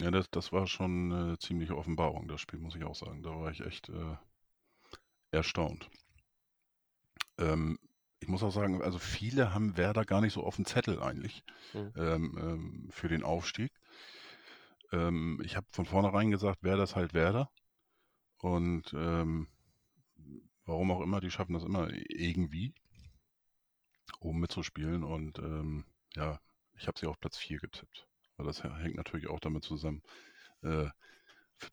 Ja, 0.00 0.10
das, 0.10 0.28
das 0.30 0.52
war 0.52 0.66
schon 0.66 1.12
eine 1.12 1.38
ziemliche 1.38 1.76
Offenbarung, 1.76 2.26
das 2.28 2.40
Spiel, 2.40 2.58
muss 2.58 2.74
ich 2.74 2.84
auch 2.84 2.96
sagen. 2.96 3.22
Da 3.22 3.30
war 3.30 3.50
ich 3.50 3.60
echt 3.60 3.88
äh, 3.88 4.16
erstaunt. 5.30 5.88
Ähm, 7.38 7.78
ich 8.20 8.28
muss 8.28 8.42
auch 8.42 8.50
sagen, 8.50 8.82
also 8.82 8.98
viele 8.98 9.52
haben 9.54 9.76
Werder 9.76 10.04
gar 10.04 10.20
nicht 10.20 10.32
so 10.32 10.42
auf 10.44 10.56
dem 10.56 10.64
Zettel 10.64 11.00
eigentlich 11.02 11.44
Mhm. 11.74 11.92
ähm, 11.96 12.38
ähm, 12.40 12.88
für 12.90 13.08
den 13.08 13.22
Aufstieg. 13.22 13.72
Ähm, 14.92 15.40
ich 15.44 15.56
habe 15.56 15.66
von 15.70 15.84
vornherein 15.86 16.30
gesagt, 16.30 16.62
Werder 16.62 16.84
ist 16.84 16.96
halt 16.96 17.14
Werder. 17.14 17.50
Und 18.38 18.92
ähm, 18.94 19.48
warum 20.66 20.90
auch 20.90 21.00
immer, 21.00 21.20
die 21.20 21.30
schaffen 21.30 21.54
das 21.54 21.64
immer 21.64 21.88
irgendwie, 22.08 22.74
oben 24.20 24.40
mitzuspielen. 24.40 25.04
Und 25.04 25.38
ähm, 25.38 25.84
ja, 26.14 26.40
ich 26.76 26.86
habe 26.86 26.98
sie 26.98 27.06
auf 27.06 27.20
Platz 27.20 27.36
4 27.36 27.58
getippt. 27.58 28.06
Aber 28.36 28.48
das 28.48 28.64
hängt 28.64 28.96
natürlich 28.96 29.28
auch 29.28 29.40
damit 29.40 29.64
zusammen. 29.64 30.02
Äh, 30.62 30.88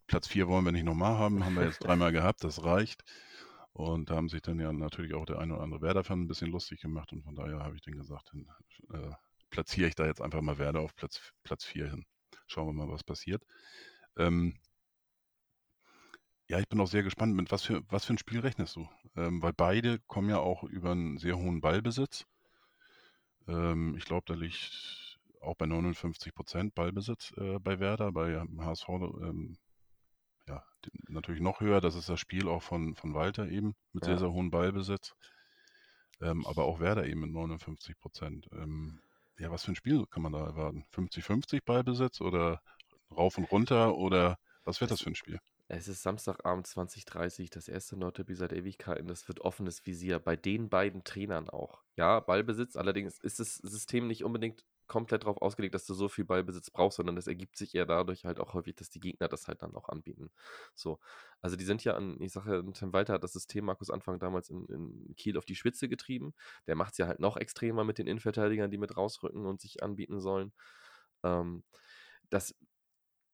Platz 0.07 0.27
4 0.27 0.47
wollen 0.47 0.65
wir 0.65 0.71
nicht 0.71 0.83
nochmal 0.83 1.17
haben, 1.17 1.43
haben 1.43 1.55
wir 1.55 1.65
jetzt 1.65 1.79
dreimal 1.83 2.11
gehabt, 2.11 2.43
das 2.43 2.63
reicht. 2.63 3.03
Und 3.73 4.09
da 4.09 4.15
haben 4.15 4.29
sich 4.29 4.41
dann 4.41 4.59
ja 4.59 4.71
natürlich 4.71 5.13
auch 5.13 5.25
der 5.25 5.39
eine 5.39 5.53
oder 5.53 5.63
andere 5.63 5.81
Werder-Fan 5.81 6.21
ein 6.21 6.27
bisschen 6.27 6.51
lustig 6.51 6.81
gemacht 6.81 7.13
und 7.13 7.23
von 7.23 7.35
daher 7.35 7.59
habe 7.59 7.75
ich 7.75 7.81
dann 7.81 7.95
gesagt, 7.95 8.31
dann 8.33 8.47
äh, 9.01 9.15
platziere 9.49 9.87
ich 9.87 9.95
da 9.95 10.05
jetzt 10.05 10.21
einfach 10.21 10.41
mal 10.41 10.57
Werder 10.57 10.81
auf 10.81 10.95
Platz, 10.95 11.21
Platz 11.43 11.63
4 11.63 11.89
hin. 11.89 12.05
Schauen 12.47 12.67
wir 12.67 12.73
mal, 12.73 12.91
was 12.91 13.03
passiert. 13.03 13.43
Ähm, 14.17 14.55
ja, 16.51 16.59
ich 16.59 16.67
bin 16.67 16.81
auch 16.81 16.87
sehr 16.87 17.01
gespannt, 17.01 17.33
mit 17.33 17.49
was 17.49 17.63
für, 17.63 17.81
was 17.87 18.03
für 18.03 18.13
ein 18.13 18.17
Spiel 18.17 18.41
rechnest 18.41 18.75
du? 18.75 18.85
Ähm, 19.15 19.41
weil 19.41 19.53
beide 19.53 19.99
kommen 20.07 20.29
ja 20.29 20.39
auch 20.39 20.63
über 20.63 20.91
einen 20.91 21.17
sehr 21.17 21.37
hohen 21.37 21.61
Ballbesitz. 21.61 22.25
Ähm, 23.47 23.95
ich 23.97 24.03
glaube, 24.03 24.25
da 24.27 24.33
liegt 24.33 25.17
auch 25.39 25.55
bei 25.55 25.65
59 25.65 26.33
Prozent 26.35 26.75
Ballbesitz 26.75 27.31
äh, 27.37 27.57
bei 27.59 27.79
Werder, 27.79 28.11
bei 28.11 28.37
HSV 28.59 28.89
ähm, 28.89 29.57
ja, 30.45 30.61
natürlich 31.07 31.39
noch 31.41 31.61
höher. 31.61 31.79
Das 31.79 31.95
ist 31.95 32.09
das 32.09 32.19
Spiel 32.19 32.49
auch 32.49 32.61
von, 32.61 32.95
von 32.95 33.13
Walter 33.13 33.47
eben 33.47 33.73
mit 33.93 34.03
sehr, 34.03 34.15
Ja. 34.15 34.19
sehr 34.19 34.31
hohem 34.33 34.51
Ballbesitz. 34.51 35.15
Ähm, 36.19 36.45
aber 36.45 36.65
auch 36.65 36.81
Werder 36.81 37.05
eben 37.07 37.21
mit 37.21 37.31
59 37.31 37.97
Prozent. 37.97 38.49
Ähm, 38.51 38.99
ja, 39.39 39.49
was 39.51 39.63
für 39.63 39.71
ein 39.71 39.77
Spiel 39.77 40.05
kann 40.07 40.21
man 40.21 40.33
da 40.33 40.45
erwarten? 40.45 40.83
50-50 40.91 41.61
Ballbesitz 41.63 42.19
oder 42.19 42.61
rauf 43.09 43.37
und 43.37 43.45
runter 43.45 43.95
oder 43.95 44.37
was 44.65 44.81
wird 44.81 44.91
das 44.91 44.99
für 45.01 45.11
ein 45.11 45.15
Spiel? 45.15 45.39
Es 45.73 45.87
ist 45.87 46.03
Samstagabend 46.03 46.67
2030, 46.67 47.49
das 47.49 47.69
erste 47.69 47.95
Nordderby 47.95 48.35
seit 48.35 48.51
Ewigkeiten. 48.51 49.07
Das 49.07 49.29
wird 49.29 49.39
offenes 49.39 49.85
Visier 49.85 50.19
bei 50.19 50.35
den 50.35 50.67
beiden 50.67 51.05
Trainern 51.05 51.49
auch. 51.49 51.81
Ja, 51.95 52.19
Ballbesitz, 52.19 52.75
allerdings 52.75 53.19
ist 53.19 53.39
das 53.39 53.55
System 53.55 54.05
nicht 54.07 54.25
unbedingt 54.25 54.65
komplett 54.87 55.23
darauf 55.23 55.41
ausgelegt, 55.41 55.73
dass 55.73 55.85
du 55.85 55.93
so 55.93 56.09
viel 56.09 56.25
Ballbesitz 56.25 56.71
brauchst, 56.71 56.97
sondern 56.97 57.15
das 57.15 57.27
ergibt 57.27 57.55
sich 57.55 57.73
eher 57.73 57.85
dadurch 57.85 58.25
halt 58.25 58.41
auch 58.41 58.53
häufig, 58.53 58.75
dass 58.75 58.89
die 58.89 58.99
Gegner 58.99 59.29
das 59.29 59.47
halt 59.47 59.61
dann 59.61 59.73
auch 59.73 59.87
anbieten. 59.87 60.29
So. 60.75 60.99
Also 61.41 61.55
die 61.55 61.63
sind 61.63 61.85
ja 61.85 61.95
an, 61.95 62.19
ich 62.19 62.33
sage 62.33 62.53
ja, 62.53 62.71
Tim 62.73 62.91
Walter 62.91 63.13
hat 63.13 63.23
das 63.23 63.31
System 63.31 63.63
Markus 63.63 63.89
Anfang 63.89 64.19
damals 64.19 64.49
in, 64.49 64.65
in 64.65 65.15
Kiel 65.15 65.37
auf 65.37 65.45
die 65.45 65.55
Spitze 65.55 65.87
getrieben. 65.87 66.33
Der 66.67 66.75
macht 66.75 66.91
es 66.91 66.97
ja 66.97 67.07
halt 67.07 67.21
noch 67.21 67.37
extremer 67.37 67.85
mit 67.85 67.97
den 67.97 68.07
Innenverteidigern, 68.07 68.71
die 68.71 68.77
mit 68.77 68.97
rausrücken 68.97 69.45
und 69.45 69.61
sich 69.61 69.81
anbieten 69.81 70.19
sollen. 70.19 70.51
Ähm, 71.23 71.63
das, 72.29 72.53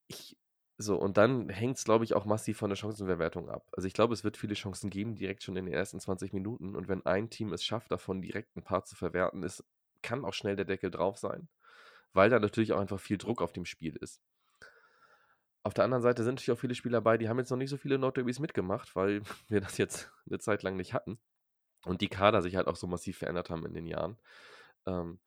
ich, 0.07 0.37
so, 0.79 0.95
und 0.95 1.17
dann 1.17 1.49
hängt 1.49 1.77
es, 1.77 1.85
glaube 1.85 2.05
ich, 2.05 2.13
auch 2.13 2.25
massiv 2.25 2.57
von 2.57 2.69
der 2.69 2.75
Chancenverwertung 2.75 3.49
ab. 3.49 3.67
Also 3.71 3.87
ich 3.87 3.93
glaube, 3.93 4.13
es 4.13 4.23
wird 4.23 4.37
viele 4.37 4.53
Chancen 4.53 4.91
geben, 4.91 5.15
direkt 5.15 5.41
schon 5.41 5.55
in 5.55 5.65
den 5.65 5.73
ersten 5.73 5.99
20 5.99 6.33
Minuten. 6.33 6.75
Und 6.75 6.87
wenn 6.87 7.03
ein 7.05 7.31
Team 7.31 7.51
es 7.51 7.63
schafft, 7.65 7.91
davon 7.91 8.21
direkt 8.21 8.55
ein 8.55 8.63
paar 8.63 8.85
zu 8.85 8.95
verwerten, 8.95 9.41
ist, 9.41 9.63
kann 10.03 10.23
auch 10.23 10.35
schnell 10.35 10.55
der 10.55 10.65
Deckel 10.65 10.91
drauf 10.91 11.17
sein. 11.17 11.47
Weil 12.13 12.29
da 12.29 12.39
natürlich 12.39 12.73
auch 12.73 12.79
einfach 12.79 12.99
viel 12.99 13.17
Druck 13.17 13.41
auf 13.41 13.53
dem 13.53 13.65
Spiel 13.65 13.95
ist. 13.95 14.21
Auf 15.63 15.73
der 15.73 15.83
anderen 15.83 16.03
Seite 16.03 16.23
sind 16.23 16.35
natürlich 16.35 16.55
auch 16.55 16.61
viele 16.61 16.75
Spieler 16.75 16.99
dabei, 16.99 17.17
die 17.17 17.27
haben 17.27 17.39
jetzt 17.39 17.49
noch 17.49 17.57
nicht 17.57 17.71
so 17.71 17.77
viele 17.77 17.97
Nordderbys 17.97 18.39
mitgemacht, 18.39 18.95
weil 18.95 19.23
wir 19.47 19.61
das 19.61 19.79
jetzt 19.79 20.11
eine 20.29 20.37
Zeit 20.37 20.61
lang 20.61 20.77
nicht 20.77 20.93
hatten. 20.93 21.17
Und 21.85 22.01
die 22.01 22.07
Kader 22.07 22.43
sich 22.43 22.55
halt 22.55 22.67
auch 22.67 22.75
so 22.75 22.85
massiv 22.85 23.17
verändert 23.17 23.49
haben 23.49 23.65
in 23.65 23.73
den 23.73 23.87
Jahren. 23.87 24.17
Ähm, 24.85 25.19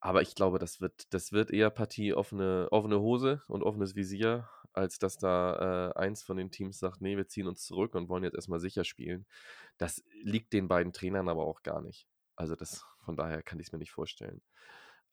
aber 0.00 0.22
ich 0.22 0.34
glaube, 0.34 0.58
das 0.58 0.80
wird, 0.80 1.14
das 1.14 1.30
wird 1.30 1.52
eher 1.52 1.70
Partie 1.70 2.12
offene, 2.12 2.66
offene 2.72 2.98
Hose 2.98 3.40
und 3.46 3.62
offenes 3.62 3.94
Visier, 3.94 4.48
als 4.72 4.98
dass 4.98 5.18
da 5.18 5.92
äh, 5.96 5.98
eins 5.98 6.22
von 6.22 6.36
den 6.36 6.50
Teams 6.50 6.78
sagt, 6.78 7.00
nee, 7.00 7.16
wir 7.16 7.28
ziehen 7.28 7.46
uns 7.46 7.64
zurück 7.64 7.94
und 7.94 8.08
wollen 8.08 8.24
jetzt 8.24 8.34
erstmal 8.34 8.60
sicher 8.60 8.84
spielen. 8.84 9.26
Das 9.78 10.02
liegt 10.22 10.52
den 10.52 10.68
beiden 10.68 10.92
Trainern 10.92 11.28
aber 11.28 11.44
auch 11.44 11.62
gar 11.62 11.80
nicht. 11.82 12.06
Also 12.36 12.56
das, 12.56 12.84
von 13.04 13.16
daher 13.16 13.42
kann 13.42 13.60
ich 13.60 13.68
es 13.68 13.72
mir 13.72 13.78
nicht 13.78 13.92
vorstellen. 13.92 14.42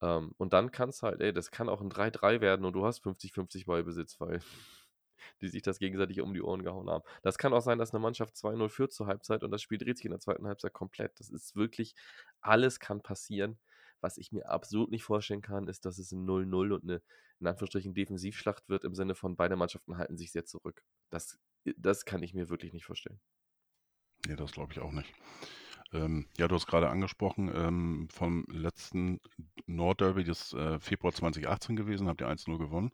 Ähm, 0.01 0.34
und 0.38 0.53
dann 0.53 0.72
kann 0.72 0.89
es 0.89 1.03
halt, 1.03 1.22
ey, 1.22 1.34
das 1.34 1.51
kann 1.51 1.70
auch 1.70 1.82
ein 1.82 1.89
3-3 1.89 2.41
werden 2.41 2.66
und 2.66 2.74
du 2.74 2.86
hast 2.86 3.03
50-50 3.03 3.66
Ballbesitz, 3.66 4.20
weil 4.20 4.39
die 5.41 5.49
sich 5.49 5.62
das 5.62 5.80
gegenseitig 5.80 6.22
um 6.22 6.34
die 6.34 6.41
Ohren 6.41 6.64
gehauen 6.64 6.89
haben. 6.89 7.03
Das 7.24 7.38
kann 7.38 7.53
auch 7.53 7.62
sein, 7.62 7.78
dass 7.78 7.91
eine 7.93 7.99
Mannschaft 8.01 8.36
2-0 8.36 8.70
führt 8.70 8.93
zur 8.93 9.07
Halbzeit 9.07 9.43
und 9.43 9.51
das 9.51 9.62
Spiel 9.62 9.78
dreht 9.78 9.97
sich 9.97 10.05
in 10.05 10.12
der 10.12 10.20
zweiten 10.20 10.47
Halbzeit 10.47 10.74
komplett. 10.74 11.20
Das 11.20 11.30
ist 11.30 11.55
wirklich, 11.55 11.95
alles 12.41 12.80
kann 12.80 13.01
passieren. 13.01 13.60
Was 14.01 14.17
ich 14.17 14.31
mir 14.31 14.49
absolut 14.49 14.91
nicht 14.91 15.03
vorstellen 15.03 15.41
kann, 15.41 15.67
ist, 15.67 15.85
dass 15.85 15.97
es 15.97 16.11
ein 16.11 16.25
0-0 16.25 16.73
und 16.73 16.83
eine, 16.83 17.01
in 17.39 17.47
Anführungsstrichen, 17.47 17.93
Defensivschlacht 17.93 18.69
wird, 18.69 18.83
im 18.83 18.95
Sinne 18.95 19.15
von 19.15 19.35
beide 19.35 19.55
Mannschaften 19.55 19.97
halten 19.97 20.17
sich 20.17 20.31
sehr 20.31 20.45
zurück. 20.45 20.83
Das, 21.09 21.39
äh, 21.65 21.73
das 21.77 22.05
kann 22.05 22.23
ich 22.23 22.33
mir 22.33 22.49
wirklich 22.49 22.73
nicht 22.73 22.85
vorstellen. 22.85 23.19
Nee, 24.27 24.35
das 24.35 24.51
glaube 24.51 24.73
ich 24.73 24.79
auch 24.79 24.91
nicht. 24.91 25.13
Ähm, 25.91 26.27
ja, 26.37 26.47
du 26.47 26.55
hast 26.55 26.67
gerade 26.67 26.89
angesprochen, 26.89 27.51
ähm, 27.53 28.07
vom 28.11 28.45
letzten 28.49 29.19
Nordderby, 29.65 30.23
das 30.23 30.53
äh, 30.53 30.79
Februar 30.79 31.13
2018 31.13 31.75
gewesen, 31.75 32.07
habt 32.07 32.21
ihr 32.21 32.29
1-0 32.29 32.57
gewonnen. 32.57 32.91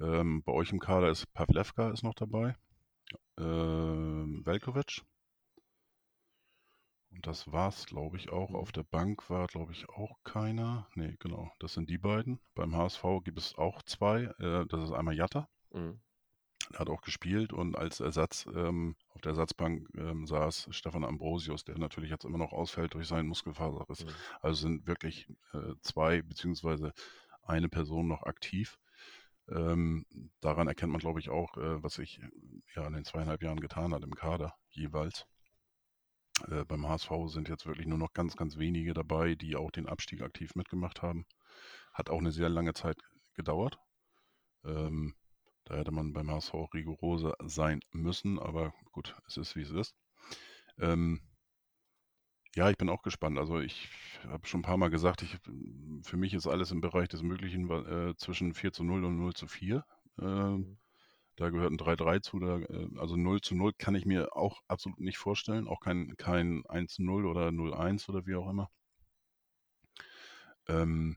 Ähm, 0.00 0.42
bei 0.42 0.52
euch 0.52 0.72
im 0.72 0.80
Kader 0.80 1.10
ist 1.10 1.32
Pavlevka 1.32 1.90
ist 1.90 2.02
noch 2.02 2.14
dabei, 2.14 2.56
äh, 3.36 3.42
Velkovic, 3.42 5.02
und 7.10 7.26
das 7.26 7.50
war's, 7.50 7.86
glaube 7.86 8.16
ich, 8.16 8.30
auch. 8.30 8.52
Auf 8.54 8.72
der 8.72 8.84
Bank 8.84 9.28
war, 9.30 9.46
glaube 9.46 9.72
ich, 9.72 9.88
auch 9.88 10.22
keiner. 10.24 10.88
Nee, 10.94 11.16
genau, 11.18 11.50
das 11.58 11.74
sind 11.74 11.88
die 11.90 11.98
beiden. 11.98 12.38
Beim 12.54 12.76
HSV 12.76 13.02
gibt 13.24 13.38
es 13.38 13.56
auch 13.56 13.82
zwei. 13.82 14.24
Äh, 14.38 14.66
das 14.66 14.84
ist 14.84 14.92
einmal 14.92 15.14
Jatta. 15.14 15.48
Mhm. 15.72 16.00
Er 16.72 16.80
hat 16.80 16.90
auch 16.90 17.00
gespielt 17.00 17.54
und 17.54 17.76
als 17.76 18.00
Ersatz 18.00 18.46
ähm, 18.54 18.94
auf 19.14 19.22
der 19.22 19.30
Ersatzbank 19.30 19.88
ähm, 19.96 20.26
saß 20.26 20.68
Stefan 20.70 21.04
Ambrosius, 21.04 21.64
der 21.64 21.78
natürlich 21.78 22.10
jetzt 22.10 22.26
immer 22.26 22.36
noch 22.36 22.52
ausfällt 22.52 22.92
durch 22.92 23.08
seinen 23.08 23.28
Muskelfaserriss. 23.28 24.04
Mhm. 24.04 24.10
Also 24.42 24.68
sind 24.68 24.86
wirklich 24.86 25.28
äh, 25.54 25.74
zwei 25.80 26.20
beziehungsweise 26.20 26.92
eine 27.42 27.70
Person 27.70 28.06
noch 28.06 28.24
aktiv. 28.24 28.78
Ähm, 29.48 30.04
daran 30.40 30.68
erkennt 30.68 30.92
man, 30.92 31.00
glaube 31.00 31.20
ich, 31.20 31.30
auch, 31.30 31.56
äh, 31.56 31.82
was 31.82 31.94
sich 31.94 32.20
ja 32.74 32.86
in 32.86 32.92
den 32.92 33.04
zweieinhalb 33.04 33.42
Jahren 33.42 33.60
getan 33.60 33.94
hat 33.94 34.02
im 34.02 34.14
Kader 34.14 34.54
jeweils. 34.68 35.26
Äh, 36.48 36.64
beim 36.64 36.86
HSV 36.86 37.10
sind 37.26 37.48
jetzt 37.48 37.66
wirklich 37.66 37.86
nur 37.86 37.98
noch 37.98 38.12
ganz, 38.12 38.36
ganz 38.36 38.56
wenige 38.56 38.94
dabei, 38.94 39.34
die 39.34 39.56
auch 39.56 39.70
den 39.70 39.88
Abstieg 39.88 40.22
aktiv 40.22 40.54
mitgemacht 40.54 41.02
haben. 41.02 41.26
Hat 41.92 42.10
auch 42.10 42.18
eine 42.18 42.32
sehr 42.32 42.48
lange 42.48 42.74
Zeit 42.74 42.98
gedauert. 43.34 43.78
Ähm, 44.64 45.14
da 45.64 45.76
hätte 45.76 45.90
man 45.90 46.12
beim 46.12 46.30
HSV 46.30 46.54
rigoroser 46.74 47.34
sein 47.44 47.80
müssen, 47.92 48.38
aber 48.38 48.72
gut, 48.92 49.14
es 49.26 49.36
ist 49.36 49.56
wie 49.56 49.62
es 49.62 49.70
ist. 49.70 49.94
Ähm, 50.78 51.20
ja, 52.54 52.70
ich 52.70 52.76
bin 52.76 52.88
auch 52.88 53.02
gespannt. 53.02 53.38
Also 53.38 53.60
ich 53.60 53.88
habe 54.26 54.46
schon 54.46 54.60
ein 54.60 54.64
paar 54.64 54.78
Mal 54.78 54.90
gesagt, 54.90 55.22
ich, 55.22 55.38
für 56.02 56.16
mich 56.16 56.34
ist 56.34 56.46
alles 56.46 56.70
im 56.70 56.80
Bereich 56.80 57.08
des 57.08 57.22
Möglichen 57.22 57.70
äh, 57.70 58.16
zwischen 58.16 58.54
4 58.54 58.72
zu 58.72 58.84
0 58.84 59.04
und 59.04 59.16
0 59.16 59.34
zu 59.34 59.46
4. 59.46 59.84
Äh, 60.18 60.24
mhm. 60.24 60.78
Da 61.38 61.50
gehört 61.50 61.70
ein 61.70 61.78
3-3 61.78 62.20
zu, 62.20 62.40
da, 62.40 62.58
äh, 62.58 62.88
also 62.98 63.14
0 63.14 63.40
zu 63.40 63.54
0 63.54 63.72
kann 63.78 63.94
ich 63.94 64.04
mir 64.04 64.36
auch 64.36 64.60
absolut 64.66 64.98
nicht 64.98 65.18
vorstellen. 65.18 65.68
Auch 65.68 65.78
kein, 65.78 66.16
kein 66.16 66.64
1-0 66.64 67.24
oder 67.24 67.52
0-1 67.52 68.08
oder 68.08 68.26
wie 68.26 68.34
auch 68.34 68.50
immer. 68.50 68.68
Ähm, 70.66 71.16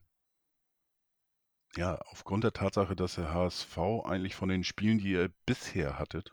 ja, 1.76 1.96
aufgrund 2.06 2.44
der 2.44 2.54
Tatsache, 2.54 2.96
dass 2.96 3.16
der 3.16 3.34
HSV 3.34 3.78
eigentlich 4.06 4.36
von 4.36 4.50
den 4.50 4.64
Spielen, 4.64 5.00
die 5.00 5.14
ihr 5.14 5.32
bisher 5.48 5.98
hattet, 5.98 6.32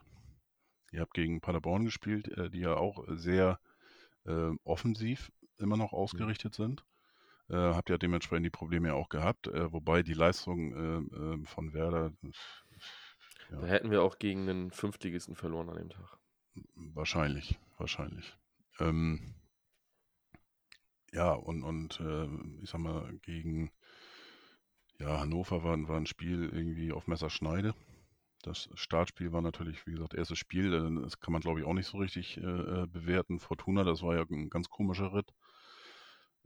ihr 0.93 1.01
habt 1.01 1.15
gegen 1.15 1.41
Paderborn 1.41 1.87
gespielt, 1.87 2.29
äh, 2.37 2.51
die 2.51 2.61
ja 2.61 2.77
auch 2.77 3.03
sehr 3.09 3.59
äh, 4.27 4.51
offensiv 4.65 5.33
immer 5.57 5.79
noch 5.79 5.95
ausgerichtet 5.95 6.55
sind. 6.55 6.85
Äh, 7.49 7.57
habt 7.57 7.89
ja 7.89 7.97
dementsprechend 7.97 8.45
die 8.45 8.51
Probleme 8.51 8.89
ja 8.89 8.95
auch 8.95 9.09
gehabt, 9.09 9.47
äh, 9.47 9.73
wobei 9.73 10.03
die 10.03 10.13
Leistung 10.13 10.75
äh, 10.75 11.17
äh, 11.17 11.47
von 11.47 11.73
Werder 11.73 12.13
ja. 13.51 13.61
Da 13.61 13.67
hätten 13.67 13.91
wir 13.91 14.03
auch 14.03 14.19
gegen 14.19 14.49
einen 14.49 14.71
Fünftligisten 14.71 15.37
verloren 15.37 15.71
an 15.71 15.77
dem 15.77 15.91
Tag. 15.91 16.19
Wahrscheinlich, 16.75 17.59
wahrscheinlich. 17.77 18.37
Ähm, 18.81 19.35
ja, 21.13 21.33
und, 21.33 21.63
und 21.63 22.01
äh, 22.01 22.29
ich 22.63 22.71
sag 22.71 22.81
mal, 22.81 23.13
gegen 23.23 23.71
ja, 24.99 25.21
Hannover 25.21 25.63
war, 25.63 25.89
war 25.89 25.97
ein 25.97 26.07
Spiel 26.07 26.51
irgendwie 26.53 26.93
auf 26.93 27.07
Messerschneide. 27.07 27.75
Das 28.43 28.69
Startspiel 28.75 29.33
war 29.33 29.43
natürlich, 29.43 29.87
wie 29.87 29.93
gesagt, 29.93 30.15
erstes 30.15 30.39
Spiel. 30.39 30.73
Äh, 30.73 31.03
das 31.03 31.21
kann 31.21 31.33
man, 31.33 31.43
glaube 31.43 31.61
ich, 31.61 31.67
auch 31.67 31.75
nicht 31.75 31.87
so 31.87 31.99
richtig 31.99 32.37
äh, 32.39 32.41
äh, 32.41 32.87
bewerten. 32.87 33.39
Fortuna, 33.39 33.85
das 33.85 34.03
war 34.03 34.17
ja 34.17 34.25
ein 34.29 34.51
ganz 34.51 34.69
komischer 34.69 35.13
Ritt 35.13 35.33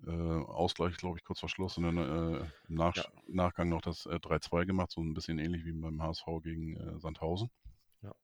äh, 0.06 0.10
Ausgleich, 0.10 0.96
glaube 0.96 1.18
ich, 1.18 1.24
kurz 1.24 1.40
vor 1.40 1.48
Schluss 1.48 1.76
und 1.78 1.84
dann 1.84 1.98
äh, 1.98 2.46
im 2.68 2.74
Nach 2.74 2.96
ja. 2.96 3.04
Nachgang 3.28 3.68
noch 3.68 3.82
das 3.82 4.06
äh, 4.06 4.16
3-2 4.16 4.66
gemacht, 4.66 4.90
so 4.90 5.00
ein 5.00 5.14
bisschen 5.14 5.38
ähnlich 5.38 5.64
wie 5.64 5.72
beim 5.72 6.02
HSV 6.02 6.24
gegen 6.42 6.76
äh, 6.76 6.98
Sandhausen. 6.98 7.50
Ja. 8.02 8.14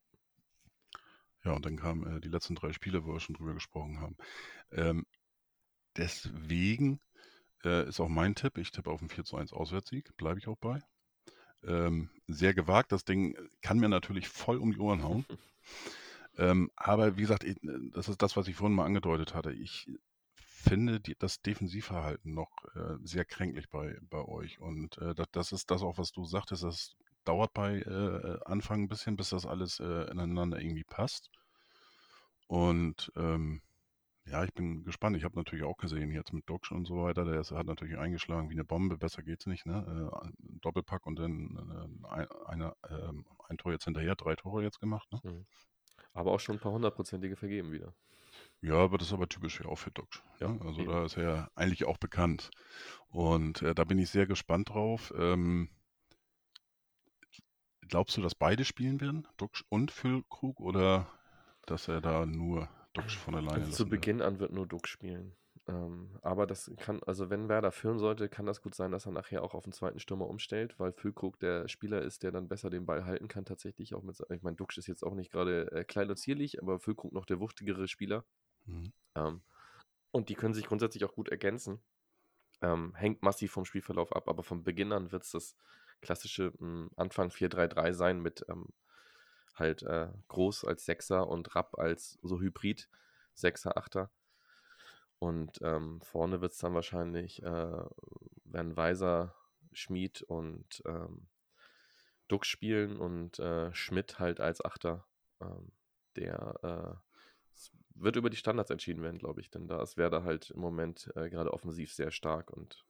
Ja, 1.44 1.52
und 1.52 1.64
dann 1.64 1.76
kamen 1.76 2.16
äh, 2.16 2.20
die 2.20 2.28
letzten 2.28 2.54
drei 2.54 2.72
Spiele, 2.72 3.04
wo 3.04 3.12
wir 3.12 3.20
schon 3.20 3.36
drüber 3.36 3.54
gesprochen 3.54 4.00
haben. 4.00 4.16
Ähm, 4.72 5.06
deswegen 5.96 7.00
äh, 7.64 7.88
ist 7.88 8.00
auch 8.00 8.08
mein 8.08 8.34
Tipp, 8.34 8.58
ich 8.58 8.70
tippe 8.70 8.90
auf 8.90 9.00
einen 9.00 9.10
4 9.10 9.24
1 9.38 9.52
Auswärtssieg, 9.52 10.16
bleibe 10.16 10.38
ich 10.38 10.48
auch 10.48 10.58
bei. 10.58 10.80
Ähm, 11.64 12.10
sehr 12.28 12.54
gewagt, 12.54 12.92
das 12.92 13.04
Ding 13.04 13.36
kann 13.62 13.78
mir 13.78 13.88
natürlich 13.88 14.28
voll 14.28 14.58
um 14.58 14.72
die 14.72 14.78
Ohren 14.78 15.02
hauen. 15.02 15.24
ähm, 16.38 16.70
aber 16.76 17.16
wie 17.16 17.22
gesagt, 17.22 17.44
das 17.92 18.08
ist 18.08 18.22
das, 18.22 18.36
was 18.36 18.48
ich 18.48 18.56
vorhin 18.56 18.76
mal 18.76 18.84
angedeutet 18.84 19.34
hatte. 19.34 19.52
Ich 19.52 19.88
finde 20.68 21.00
die, 21.00 21.16
das 21.18 21.40
Defensivverhalten 21.42 22.34
noch 22.34 22.50
äh, 22.74 22.96
sehr 23.02 23.24
kränklich 23.24 23.68
bei, 23.68 23.98
bei 24.02 24.24
euch. 24.24 24.60
Und 24.60 24.98
äh, 24.98 25.14
das, 25.14 25.26
das, 25.32 25.52
ist 25.52 25.70
das 25.70 25.82
auch, 25.82 25.98
was 25.98 26.12
du 26.12 26.24
sagtest, 26.24 26.62
das 26.62 26.96
dauert 27.24 27.52
bei 27.52 27.80
äh, 27.80 28.38
Anfang 28.44 28.82
ein 28.82 28.88
bisschen, 28.88 29.16
bis 29.16 29.30
das 29.30 29.46
alles 29.46 29.80
äh, 29.80 30.10
ineinander 30.10 30.60
irgendwie 30.60 30.84
passt. 30.84 31.30
Und 32.46 33.12
ähm, 33.16 33.60
ja, 34.30 34.44
ich 34.44 34.52
bin 34.52 34.84
gespannt. 34.84 35.16
Ich 35.16 35.24
habe 35.24 35.36
natürlich 35.36 35.64
auch 35.64 35.76
gesehen, 35.76 36.10
jetzt 36.10 36.32
mit 36.32 36.48
Docs 36.48 36.70
und 36.70 36.86
so 36.86 37.02
weiter, 37.02 37.24
der 37.24 37.40
ist, 37.40 37.50
hat 37.50 37.66
natürlich 37.66 37.98
eingeschlagen 37.98 38.50
wie 38.50 38.54
eine 38.54 38.64
Bombe, 38.64 38.98
besser 38.98 39.22
geht's 39.22 39.46
nicht, 39.46 39.64
ne? 39.64 40.10
Äh, 40.12 40.28
Doppelpack 40.60 41.06
und 41.06 41.18
dann 41.18 42.00
äh, 42.04 42.08
ein, 42.08 42.28
eine, 42.46 42.76
äh, 42.88 43.12
ein 43.48 43.58
Tor 43.58 43.72
jetzt 43.72 43.84
hinterher, 43.84 44.16
drei 44.16 44.34
Tore 44.36 44.62
jetzt 44.62 44.80
gemacht, 44.80 45.10
ne? 45.12 45.20
Mhm. 45.22 45.46
Aber 46.12 46.32
auch 46.32 46.40
schon 46.40 46.56
ein 46.56 46.60
paar 46.60 46.72
hundertprozentige 46.72 47.36
vergeben 47.36 47.72
wieder. 47.72 47.94
Ja, 48.60 48.74
aber 48.74 48.98
das 48.98 49.08
ist 49.08 49.14
aber 49.14 49.28
typisch 49.28 49.60
ja 49.60 49.66
auch 49.66 49.78
für 49.78 49.90
Docs. 49.90 50.22
Ja, 50.40 50.48
ne? 50.48 50.60
Also 50.64 50.80
eben. 50.80 50.90
da 50.90 51.04
ist 51.04 51.16
er 51.16 51.22
ja 51.22 51.50
eigentlich 51.54 51.84
auch 51.84 51.98
bekannt. 51.98 52.50
Und 53.08 53.62
äh, 53.62 53.74
da 53.74 53.84
bin 53.84 53.98
ich 53.98 54.10
sehr 54.10 54.26
gespannt 54.26 54.70
drauf. 54.70 55.12
Ähm, 55.16 55.68
glaubst 57.88 58.16
du, 58.16 58.22
dass 58.22 58.34
beide 58.34 58.64
spielen 58.64 59.00
werden, 59.00 59.26
Duxch 59.36 59.64
und 59.68 59.90
Füllkrug, 59.90 60.60
oder 60.60 61.08
dass 61.66 61.88
er 61.88 62.00
da 62.00 62.26
nur 62.26 62.68
Duxch 62.94 63.16
von 63.16 63.34
alleine 63.34 63.64
also 63.64 63.72
Zu 63.72 63.88
Beginn 63.88 64.22
an 64.22 64.40
wird 64.40 64.52
nur 64.52 64.66
Duxch 64.66 64.90
spielen. 64.90 65.36
Ähm, 65.68 66.18
aber 66.22 66.46
das 66.46 66.70
kann, 66.78 67.02
also 67.02 67.28
wenn 67.28 67.48
Werder 67.48 67.72
führen 67.72 67.98
sollte, 67.98 68.28
kann 68.28 68.46
das 68.46 68.62
gut 68.62 68.74
sein, 68.74 68.90
dass 68.90 69.06
er 69.06 69.12
nachher 69.12 69.42
auch 69.44 69.54
auf 69.54 69.64
den 69.64 69.72
zweiten 69.72 70.00
Stürmer 70.00 70.26
umstellt, 70.26 70.78
weil 70.78 70.92
Füllkrug 70.92 71.38
der 71.38 71.68
Spieler 71.68 72.00
ist, 72.02 72.22
der 72.22 72.32
dann 72.32 72.48
besser 72.48 72.70
den 72.70 72.86
Ball 72.86 73.04
halten 73.04 73.28
kann, 73.28 73.44
tatsächlich 73.44 73.94
auch 73.94 74.02
mit, 74.02 74.18
ich 74.30 74.42
meine, 74.42 74.56
Duxch 74.56 74.78
ist 74.78 74.86
jetzt 74.86 75.04
auch 75.04 75.14
nicht 75.14 75.30
gerade 75.30 75.70
äh, 75.72 75.84
klein 75.84 76.08
und 76.08 76.16
zierlich, 76.16 76.60
aber 76.62 76.80
Füllkrug 76.80 77.12
noch 77.12 77.26
der 77.26 77.38
wuchtigere 77.38 77.86
Spieler. 77.86 78.24
Mhm. 78.68 78.92
Ähm, 79.14 79.42
und 80.10 80.28
die 80.28 80.34
können 80.34 80.54
sich 80.54 80.66
grundsätzlich 80.66 81.04
auch 81.04 81.14
gut 81.14 81.28
ergänzen. 81.28 81.80
Ähm, 82.60 82.94
hängt 82.94 83.22
massiv 83.22 83.52
vom 83.52 83.64
Spielverlauf 83.64 84.14
ab, 84.14 84.28
aber 84.28 84.42
von 84.42 84.64
Beginn 84.64 84.92
an 84.92 85.12
wird 85.12 85.24
es 85.24 85.30
das 85.30 85.56
klassische 86.00 86.52
mh, 86.58 86.60
hm, 86.60 86.90
Anfang 86.96 87.30
4-3-3 87.30 87.92
sein 87.92 88.20
mit 88.20 88.44
ähm, 88.48 88.68
halt 89.54 89.82
äh, 89.82 90.08
Groß 90.28 90.64
als 90.64 90.84
Sechser 90.84 91.28
und 91.28 91.54
Rapp 91.54 91.78
als 91.78 92.18
so 92.22 92.40
Hybrid 92.40 92.88
Sechser, 93.34 93.76
Achter. 93.76 94.10
Und 95.18 95.60
ähm, 95.62 96.00
vorne 96.00 96.40
wird 96.40 96.52
es 96.52 96.58
dann 96.58 96.74
wahrscheinlich, 96.74 97.42
äh, 97.42 97.84
werden 98.44 98.76
Weiser, 98.76 99.34
Schmied 99.72 100.22
und 100.22 100.82
ähm, 100.86 101.28
Duck 102.28 102.46
spielen 102.46 102.96
und 102.96 103.38
äh, 103.38 103.72
Schmidt 103.74 104.18
halt 104.18 104.40
als 104.40 104.64
Achter. 104.64 105.06
Ähm, 105.40 105.72
der 106.16 106.54
äh, 106.62 107.07
wird 108.00 108.16
über 108.16 108.30
die 108.30 108.36
Standards 108.36 108.70
entschieden 108.70 109.02
werden, 109.02 109.18
glaube 109.18 109.40
ich, 109.40 109.50
denn 109.50 109.66
da 109.66 109.82
ist 109.82 109.96
Werder 109.96 110.24
halt 110.24 110.50
im 110.50 110.60
Moment 110.60 111.10
äh, 111.16 111.28
gerade 111.28 111.52
offensiv 111.52 111.92
sehr 111.92 112.10
stark 112.10 112.50
und 112.50 112.84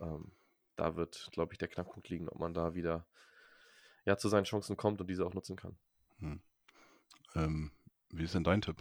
ähm, 0.00 0.32
da 0.76 0.96
wird, 0.96 1.28
glaube 1.32 1.52
ich, 1.52 1.58
der 1.58 1.68
Knackpunkt 1.68 2.08
liegen, 2.08 2.28
ob 2.28 2.38
man 2.38 2.54
da 2.54 2.74
wieder 2.74 3.06
ja, 4.04 4.16
zu 4.16 4.28
seinen 4.28 4.44
Chancen 4.44 4.76
kommt 4.76 5.00
und 5.00 5.08
diese 5.08 5.24
auch 5.26 5.34
nutzen 5.34 5.56
kann. 5.56 5.76
Hm. 6.18 6.40
Ähm, 7.34 7.70
wie 8.10 8.24
ist 8.24 8.34
denn 8.34 8.44
dein 8.44 8.62
Tipp? 8.62 8.76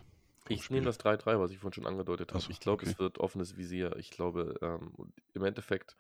Ich 0.47 0.69
nehme 0.69 0.85
das 0.85 0.99
3-3, 0.99 1.39
was 1.39 1.51
ich 1.51 1.59
vorhin 1.59 1.73
schon 1.73 1.87
angedeutet 1.87 2.31
habe. 2.33 2.41
So, 2.41 2.49
ich 2.49 2.59
glaube, 2.59 2.81
okay. 2.81 2.91
es 2.91 2.99
wird 2.99 3.19
offenes 3.19 3.57
Visier. 3.57 3.95
Ich 3.97 4.09
glaube, 4.09 4.57
ähm, 4.61 4.91
im 5.33 5.43
Endeffekt, 5.43 5.95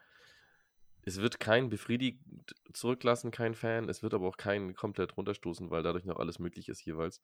es 1.03 1.21
wird 1.21 1.39
kein 1.39 1.69
befriedigt 1.69 2.19
zurücklassen, 2.73 3.31
kein 3.31 3.53
Fan. 3.53 3.87
Es 3.87 4.03
wird 4.03 4.13
aber 4.13 4.27
auch 4.27 4.37
keinen 4.37 4.73
komplett 4.73 5.15
runterstoßen, 5.15 5.69
weil 5.69 5.83
dadurch 5.83 6.05
noch 6.05 6.17
alles 6.17 6.39
möglich 6.39 6.69
ist 6.69 6.83
jeweils. 6.83 7.21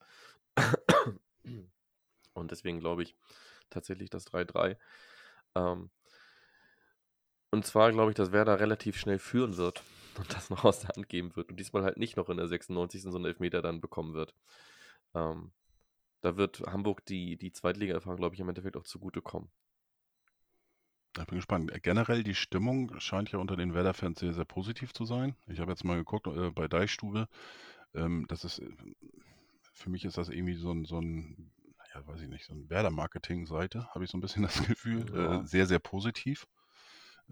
Und 2.38 2.50
deswegen 2.50 2.80
glaube 2.80 3.02
ich 3.02 3.14
tatsächlich 3.70 4.10
das 4.10 4.26
3-3. 4.26 4.76
Ähm, 5.54 5.90
und 7.50 7.66
zwar 7.66 7.90
glaube 7.92 8.10
ich, 8.10 8.16
dass 8.16 8.32
Werder 8.32 8.60
relativ 8.60 8.98
schnell 8.98 9.18
führen 9.18 9.56
wird 9.56 9.82
und 10.18 10.34
das 10.34 10.50
noch 10.50 10.64
aus 10.64 10.80
der 10.80 10.90
Hand 10.90 11.08
geben 11.08 11.34
wird. 11.36 11.50
Und 11.50 11.58
diesmal 11.58 11.84
halt 11.84 11.98
nicht 11.98 12.16
noch 12.16 12.28
in 12.28 12.36
der 12.36 12.48
96. 12.48 13.02
so 13.02 13.16
einen 13.16 13.24
Elfmeter 13.24 13.62
dann 13.62 13.80
bekommen 13.80 14.14
wird. 14.14 14.34
Ähm, 15.14 15.52
da 16.20 16.36
wird 16.36 16.60
Hamburg 16.66 17.04
die, 17.06 17.36
die 17.36 17.52
Zweitliga-Erfahrung, 17.52 18.16
glaube 18.16 18.34
ich, 18.34 18.40
im 18.40 18.48
Endeffekt 18.48 18.76
auch 18.76 18.84
zugutekommen. 18.84 19.48
Ich 21.16 21.26
bin 21.26 21.36
gespannt. 21.36 21.72
Generell 21.82 22.22
die 22.22 22.34
Stimmung 22.34 22.98
scheint 23.00 23.32
ja 23.32 23.38
unter 23.38 23.56
den 23.56 23.74
Werder-Fans 23.74 24.20
sehr, 24.20 24.34
sehr 24.34 24.44
positiv 24.44 24.92
zu 24.92 25.04
sein. 25.04 25.34
Ich 25.46 25.58
habe 25.60 25.70
jetzt 25.70 25.84
mal 25.84 25.96
geguckt 25.96 26.26
äh, 26.26 26.50
bei 26.50 26.68
Deichstube. 26.68 27.28
Ähm, 27.94 28.26
das 28.28 28.44
ist, 28.44 28.58
äh, 28.60 28.68
für 29.72 29.90
mich 29.90 30.04
ist 30.04 30.18
das 30.18 30.28
irgendwie 30.28 30.54
so 30.54 30.72
ein, 30.72 30.84
so 30.84 31.00
ein 31.00 31.50
ja, 31.98 32.06
weiß 32.06 32.20
ich 32.22 32.28
nicht, 32.28 32.44
so 32.44 32.54
ein 32.54 32.68
Werder-Marketing-Seite, 32.70 33.88
habe 33.94 34.04
ich 34.04 34.10
so 34.10 34.18
ein 34.18 34.20
bisschen 34.20 34.42
das 34.44 34.66
Gefühl. 34.66 35.06
Ja. 35.14 35.40
Äh, 35.40 35.46
sehr, 35.46 35.66
sehr 35.66 35.78
positiv. 35.78 36.46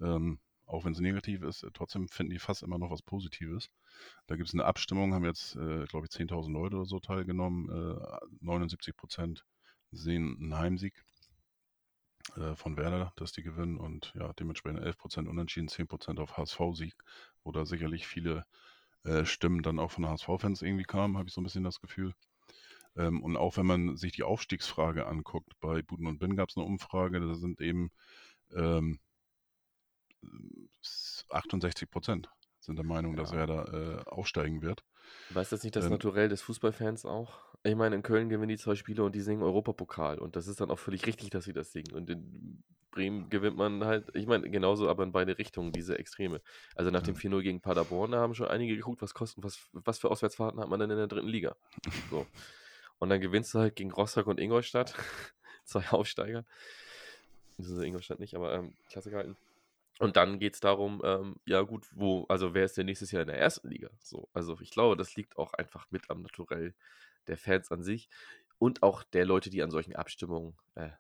Ähm, 0.00 0.38
auch 0.66 0.84
wenn 0.84 0.92
es 0.92 1.00
negativ 1.00 1.42
ist, 1.42 1.62
äh, 1.62 1.70
trotzdem 1.72 2.08
finden 2.08 2.32
die 2.32 2.38
fast 2.38 2.62
immer 2.62 2.78
noch 2.78 2.90
was 2.90 3.02
Positives. 3.02 3.70
Da 4.26 4.36
gibt 4.36 4.48
es 4.48 4.54
eine 4.54 4.64
Abstimmung, 4.64 5.14
haben 5.14 5.24
jetzt, 5.24 5.56
äh, 5.56 5.84
glaube 5.84 6.06
ich, 6.06 6.12
10.000 6.12 6.52
Leute 6.52 6.76
oder 6.76 6.86
so 6.86 6.98
teilgenommen. 6.98 7.70
Äh, 7.70 8.26
79 8.40 8.96
Prozent 8.96 9.44
sehen 9.92 10.36
einen 10.40 10.56
Heimsieg 10.56 11.04
äh, 12.36 12.54
von 12.56 12.76
Werder, 12.76 13.12
dass 13.16 13.32
die 13.32 13.42
gewinnen 13.42 13.78
und 13.78 14.12
ja, 14.16 14.32
dementsprechend 14.32 14.82
11 14.82 14.98
Prozent 14.98 15.28
unentschieden, 15.28 15.68
10 15.68 15.86
Prozent 15.86 16.18
auf 16.18 16.36
HSV-Sieg, 16.36 16.94
wo 17.44 17.52
da 17.52 17.64
sicherlich 17.64 18.06
viele 18.06 18.44
äh, 19.04 19.24
Stimmen 19.24 19.62
dann 19.62 19.78
auch 19.78 19.92
von 19.92 20.06
HSV-Fans 20.06 20.62
irgendwie 20.62 20.84
kamen, 20.84 21.16
habe 21.16 21.28
ich 21.28 21.34
so 21.34 21.40
ein 21.40 21.44
bisschen 21.44 21.62
das 21.62 21.80
Gefühl. 21.80 22.12
Ähm, 22.96 23.22
und 23.22 23.36
auch 23.36 23.56
wenn 23.56 23.66
man 23.66 23.96
sich 23.96 24.12
die 24.12 24.22
Aufstiegsfrage 24.22 25.06
anguckt, 25.06 25.52
bei 25.60 25.82
Buden 25.82 26.06
und 26.06 26.18
Bin 26.18 26.36
gab 26.36 26.48
es 26.48 26.56
eine 26.56 26.66
Umfrage, 26.66 27.20
da 27.20 27.34
sind 27.34 27.60
eben 27.60 27.90
ähm, 28.54 28.98
68 31.30 31.90
Prozent 31.90 32.28
sind 32.66 32.76
der 32.76 32.84
Meinung, 32.84 33.12
ja. 33.12 33.22
dass 33.22 33.32
er 33.32 33.46
da 33.46 33.64
äh, 33.64 34.02
aufsteigen 34.06 34.60
wird. 34.60 34.84
Weißt 35.30 35.52
du 35.52 35.56
das 35.56 35.62
nicht 35.62 35.76
das 35.76 35.84
ähm, 35.84 35.92
Naturell 35.92 36.28
des 36.28 36.42
Fußballfans 36.42 37.06
auch? 37.06 37.38
Ich 37.62 37.76
meine, 37.76 37.94
in 37.94 38.02
Köln 38.02 38.28
gewinnen 38.28 38.48
die 38.48 38.58
zwei 38.58 38.74
Spiele 38.74 39.04
und 39.04 39.14
die 39.14 39.20
singen 39.20 39.42
Europapokal 39.42 40.18
und 40.18 40.36
das 40.36 40.48
ist 40.48 40.60
dann 40.60 40.70
auch 40.70 40.78
völlig 40.78 41.06
richtig, 41.06 41.30
dass 41.30 41.44
sie 41.44 41.52
das 41.52 41.72
singen. 41.72 41.92
Und 41.92 42.10
in 42.10 42.62
Bremen 42.90 43.28
gewinnt 43.30 43.56
man 43.56 43.84
halt, 43.84 44.10
ich 44.14 44.26
meine, 44.26 44.50
genauso 44.50 44.88
aber 44.88 45.04
in 45.04 45.12
beide 45.12 45.38
Richtungen, 45.38 45.72
diese 45.72 45.98
Extreme. 45.98 46.40
Also 46.74 46.90
nach 46.90 47.06
ja. 47.06 47.12
dem 47.12 47.14
4-0 47.14 47.42
gegen 47.42 47.60
Paderborn, 47.60 48.10
da 48.10 48.18
haben 48.18 48.34
schon 48.34 48.48
einige 48.48 48.74
geguckt, 48.74 49.00
was 49.00 49.14
kosten, 49.14 49.42
was, 49.44 49.58
was 49.72 49.98
für 49.98 50.10
Auswärtsfahrten 50.10 50.60
hat 50.60 50.68
man 50.68 50.80
denn 50.80 50.90
in 50.90 50.96
der 50.96 51.06
dritten 51.06 51.28
Liga. 51.28 51.56
So. 52.10 52.26
Und 52.98 53.10
dann 53.10 53.20
gewinnst 53.20 53.54
du 53.54 53.58
halt 53.58 53.76
gegen 53.76 53.92
Rostock 53.92 54.26
und 54.26 54.40
Ingolstadt, 54.40 54.94
zwei 55.64 55.86
Aufsteiger. 55.90 56.44
Das 57.58 57.68
ist 57.68 57.82
Ingolstadt 57.82 58.20
nicht, 58.20 58.34
aber 58.34 58.54
ähm, 58.54 58.74
Klassiker 58.90 59.16
halten. 59.16 59.36
Und 59.98 60.16
dann 60.16 60.38
geht 60.38 60.54
es 60.54 60.60
darum, 60.60 61.00
ähm, 61.04 61.36
ja 61.46 61.62
gut, 61.62 61.86
wo, 61.92 62.26
also 62.28 62.52
wer 62.52 62.64
ist 62.64 62.76
denn 62.76 62.86
nächstes 62.86 63.12
Jahr 63.12 63.22
in 63.22 63.28
der 63.28 63.38
ersten 63.38 63.68
Liga? 63.68 63.88
So, 63.98 64.28
also 64.34 64.58
ich 64.60 64.70
glaube, 64.70 64.96
das 64.96 65.16
liegt 65.16 65.38
auch 65.38 65.54
einfach 65.54 65.86
mit 65.90 66.10
am 66.10 66.20
Naturell 66.22 66.74
der 67.28 67.38
Fans 67.38 67.70
an 67.70 67.82
sich 67.82 68.10
und 68.58 68.82
auch 68.82 69.02
der 69.04 69.24
Leute, 69.24 69.48
die 69.48 69.62
an 69.62 69.70
solchen 69.70 69.96
Abstimmungen 69.96 70.54
äh, 70.74 70.90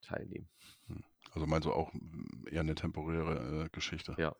teilnehmen. 0.00 0.48
Hm. 0.88 1.04
Also 1.32 1.46
meinst 1.46 1.66
du 1.66 1.72
auch 1.72 1.92
hm, 1.92 2.46
eher 2.50 2.60
eine 2.60 2.74
temporäre 2.74 3.64
äh, 3.64 3.68
Geschichte? 3.70 4.14
Ja. 4.18 4.34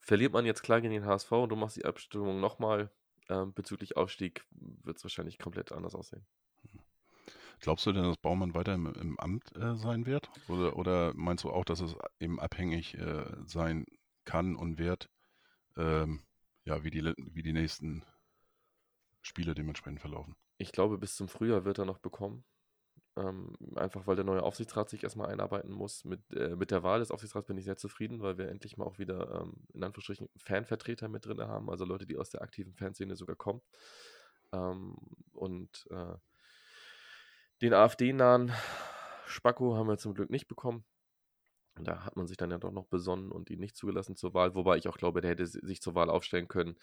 Verliert 0.00 0.34
man 0.34 0.44
jetzt 0.44 0.62
klar 0.62 0.82
gegen 0.82 0.92
den 0.92 1.06
HSV 1.06 1.32
und 1.32 1.48
du 1.48 1.56
machst 1.56 1.76
die 1.76 1.86
Abstimmung 1.86 2.40
nochmal 2.40 2.90
ähm, 3.28 3.52
bezüglich 3.54 3.96
Aufstieg, 3.96 4.44
wird 4.50 4.96
es 4.96 5.04
wahrscheinlich 5.04 5.38
komplett 5.38 5.72
anders 5.72 5.94
aussehen. 5.94 6.26
Glaubst 7.60 7.86
du 7.86 7.92
denn, 7.92 8.02
dass 8.02 8.16
Baumann 8.16 8.54
weiter 8.54 8.74
im, 8.74 8.86
im 8.86 9.18
Amt 9.18 9.56
äh, 9.56 9.76
sein 9.76 10.06
wird? 10.06 10.30
Oder, 10.48 10.76
oder, 10.76 11.14
meinst 11.14 11.44
du 11.44 11.50
auch, 11.50 11.64
dass 11.64 11.80
es 11.80 11.94
eben 12.20 12.40
abhängig 12.40 12.94
äh, 12.98 13.24
sein 13.46 13.86
kann 14.24 14.56
und 14.56 14.78
wird, 14.78 15.08
ähm, 15.76 16.24
ja, 16.64 16.82
wie 16.84 16.90
die, 16.90 17.14
wie 17.16 17.42
die 17.42 17.52
nächsten 17.52 18.04
Spiele 19.22 19.54
dementsprechend 19.54 20.00
verlaufen? 20.00 20.36
Ich 20.58 20.72
glaube, 20.72 20.98
bis 20.98 21.16
zum 21.16 21.28
Frühjahr 21.28 21.64
wird 21.64 21.78
er 21.78 21.84
noch 21.84 21.98
bekommen. 21.98 22.44
Ähm, 23.16 23.52
einfach 23.76 24.08
weil 24.08 24.16
der 24.16 24.24
neue 24.24 24.42
Aufsichtsrat 24.42 24.90
sich 24.90 25.04
erstmal 25.04 25.30
einarbeiten 25.30 25.72
muss. 25.72 26.04
Mit, 26.04 26.20
äh, 26.32 26.56
mit 26.56 26.72
der 26.72 26.82
Wahl 26.82 26.98
des 26.98 27.12
Aufsichtsrats 27.12 27.46
bin 27.46 27.56
ich 27.56 27.64
sehr 27.64 27.76
zufrieden, 27.76 28.20
weil 28.20 28.38
wir 28.38 28.48
endlich 28.48 28.76
mal 28.76 28.84
auch 28.84 28.98
wieder 28.98 29.40
ähm, 29.40 29.54
in 29.72 29.84
Anführungsstrichen 29.84 30.28
Fanvertreter 30.36 31.08
mit 31.08 31.24
drin 31.24 31.40
haben, 31.40 31.70
also 31.70 31.84
Leute, 31.84 32.06
die 32.06 32.16
aus 32.16 32.30
der 32.30 32.42
aktiven 32.42 32.74
Fanszene 32.74 33.14
sogar 33.14 33.36
kommen. 33.36 33.60
Ähm, 34.52 34.96
und 35.32 35.86
äh, 35.90 36.16
den 37.62 37.72
AfD-nahen 37.72 38.52
Spacko 39.26 39.76
haben 39.76 39.88
wir 39.88 39.96
zum 39.96 40.14
Glück 40.14 40.30
nicht 40.30 40.48
bekommen. 40.48 40.84
Da 41.76 42.04
hat 42.04 42.16
man 42.16 42.26
sich 42.26 42.36
dann 42.36 42.50
ja 42.50 42.58
doch 42.58 42.70
noch 42.70 42.86
besonnen 42.86 43.32
und 43.32 43.50
ihn 43.50 43.58
nicht 43.58 43.76
zugelassen 43.76 44.16
zur 44.16 44.34
Wahl, 44.34 44.54
wobei 44.54 44.76
ich 44.76 44.88
auch 44.88 44.96
glaube, 44.96 45.20
der 45.20 45.30
hätte 45.30 45.46
sich 45.46 45.80
zur 45.80 45.94
Wahl 45.94 46.08
aufstellen 46.08 46.46
können. 46.46 46.76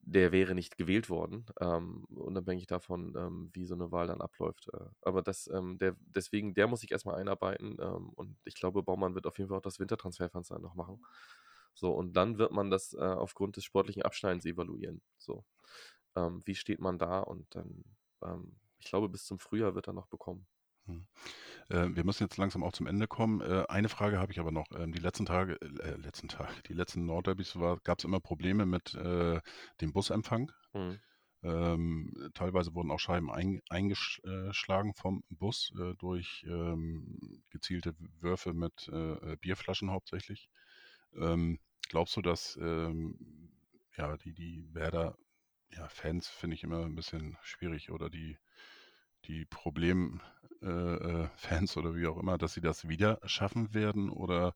Der 0.00 0.32
wäre 0.32 0.54
nicht 0.54 0.78
gewählt 0.78 1.10
worden, 1.10 1.44
ähm, 1.60 2.04
unabhängig 2.08 2.66
davon, 2.66 3.14
ähm, 3.16 3.50
wie 3.52 3.66
so 3.66 3.74
eine 3.74 3.92
Wahl 3.92 4.06
dann 4.06 4.22
abläuft. 4.22 4.68
Äh, 4.72 4.86
aber 5.02 5.22
das, 5.22 5.48
ähm, 5.52 5.78
der, 5.78 5.96
deswegen, 6.00 6.54
der 6.54 6.66
muss 6.66 6.80
sich 6.80 6.92
erstmal 6.92 7.16
einarbeiten 7.16 7.76
ähm, 7.80 8.10
und 8.14 8.38
ich 8.44 8.54
glaube, 8.54 8.82
Baumann 8.82 9.14
wird 9.14 9.26
auf 9.26 9.36
jeden 9.38 9.48
Fall 9.50 9.58
auch 9.58 9.62
das 9.62 9.78
Wintertransferfenster 9.80 10.58
noch 10.60 10.74
machen. 10.74 11.04
So, 11.74 11.92
und 11.92 12.14
dann 12.16 12.38
wird 12.38 12.52
man 12.52 12.70
das 12.70 12.94
äh, 12.94 12.98
aufgrund 12.98 13.56
des 13.56 13.64
sportlichen 13.64 14.02
Abschneidens 14.02 14.46
evaluieren. 14.46 15.02
So, 15.18 15.44
ähm, 16.16 16.42
wie 16.44 16.54
steht 16.54 16.80
man 16.80 16.98
da 16.98 17.20
und 17.20 17.54
dann 17.54 17.84
ähm, 18.22 18.56
ich 18.80 18.86
glaube, 18.86 19.08
bis 19.08 19.24
zum 19.26 19.38
Frühjahr 19.38 19.74
wird 19.74 19.88
er 19.88 19.92
noch 19.92 20.06
bekommen. 20.06 20.46
Hm. 20.88 21.06
Äh, 21.68 21.94
wir 21.94 22.04
müssen 22.04 22.24
jetzt 22.24 22.38
langsam 22.38 22.64
auch 22.64 22.72
zum 22.72 22.86
Ende 22.86 23.06
kommen. 23.06 23.40
Äh, 23.40 23.64
eine 23.68 23.88
Frage 23.88 24.18
habe 24.18 24.32
ich 24.32 24.40
aber 24.40 24.50
noch. 24.50 24.66
Ähm, 24.72 24.92
die 24.92 24.98
letzten 24.98 25.26
Tage, 25.26 25.60
äh, 25.60 25.96
letzten 25.96 26.28
Tage, 26.28 26.52
die 26.66 26.74
letzten 26.74 27.04
Nordderbys 27.04 27.56
gab 27.84 27.98
es 27.98 28.04
immer 28.04 28.20
Probleme 28.20 28.66
mit 28.66 28.94
äh, 28.94 29.40
dem 29.80 29.92
Busempfang. 29.92 30.50
Mhm. 30.72 30.98
Ähm, 31.42 32.30
teilweise 32.34 32.74
wurden 32.74 32.90
auch 32.90 32.98
Scheiben 32.98 33.30
ein, 33.30 33.60
eingeschlagen 33.68 34.94
vom 34.94 35.22
Bus 35.30 35.72
äh, 35.78 35.94
durch 35.98 36.44
ähm, 36.48 37.44
gezielte 37.50 37.94
Würfe 38.20 38.54
mit 38.54 38.88
äh, 38.88 39.36
Bierflaschen 39.36 39.90
hauptsächlich. 39.92 40.48
Ähm, 41.14 41.60
glaubst 41.88 42.16
du, 42.16 42.22
dass 42.22 42.58
ähm, 42.60 43.52
ja, 43.96 44.16
die, 44.16 44.32
die 44.32 44.66
Werder 44.74 45.16
ja, 45.70 45.88
Fans 45.88 46.28
finde 46.28 46.54
ich 46.56 46.64
immer 46.64 46.84
ein 46.84 46.94
bisschen 46.96 47.36
schwierig 47.42 47.90
oder 47.90 48.10
die 48.10 48.38
die 49.28 49.44
Problemfans 49.44 50.22
äh, 50.62 51.70
äh 51.74 51.78
oder 51.78 51.94
wie 51.94 52.06
auch 52.06 52.18
immer, 52.18 52.38
dass 52.38 52.54
sie 52.54 52.60
das 52.60 52.88
wieder 52.88 53.20
schaffen 53.24 53.74
werden 53.74 54.10
oder 54.10 54.54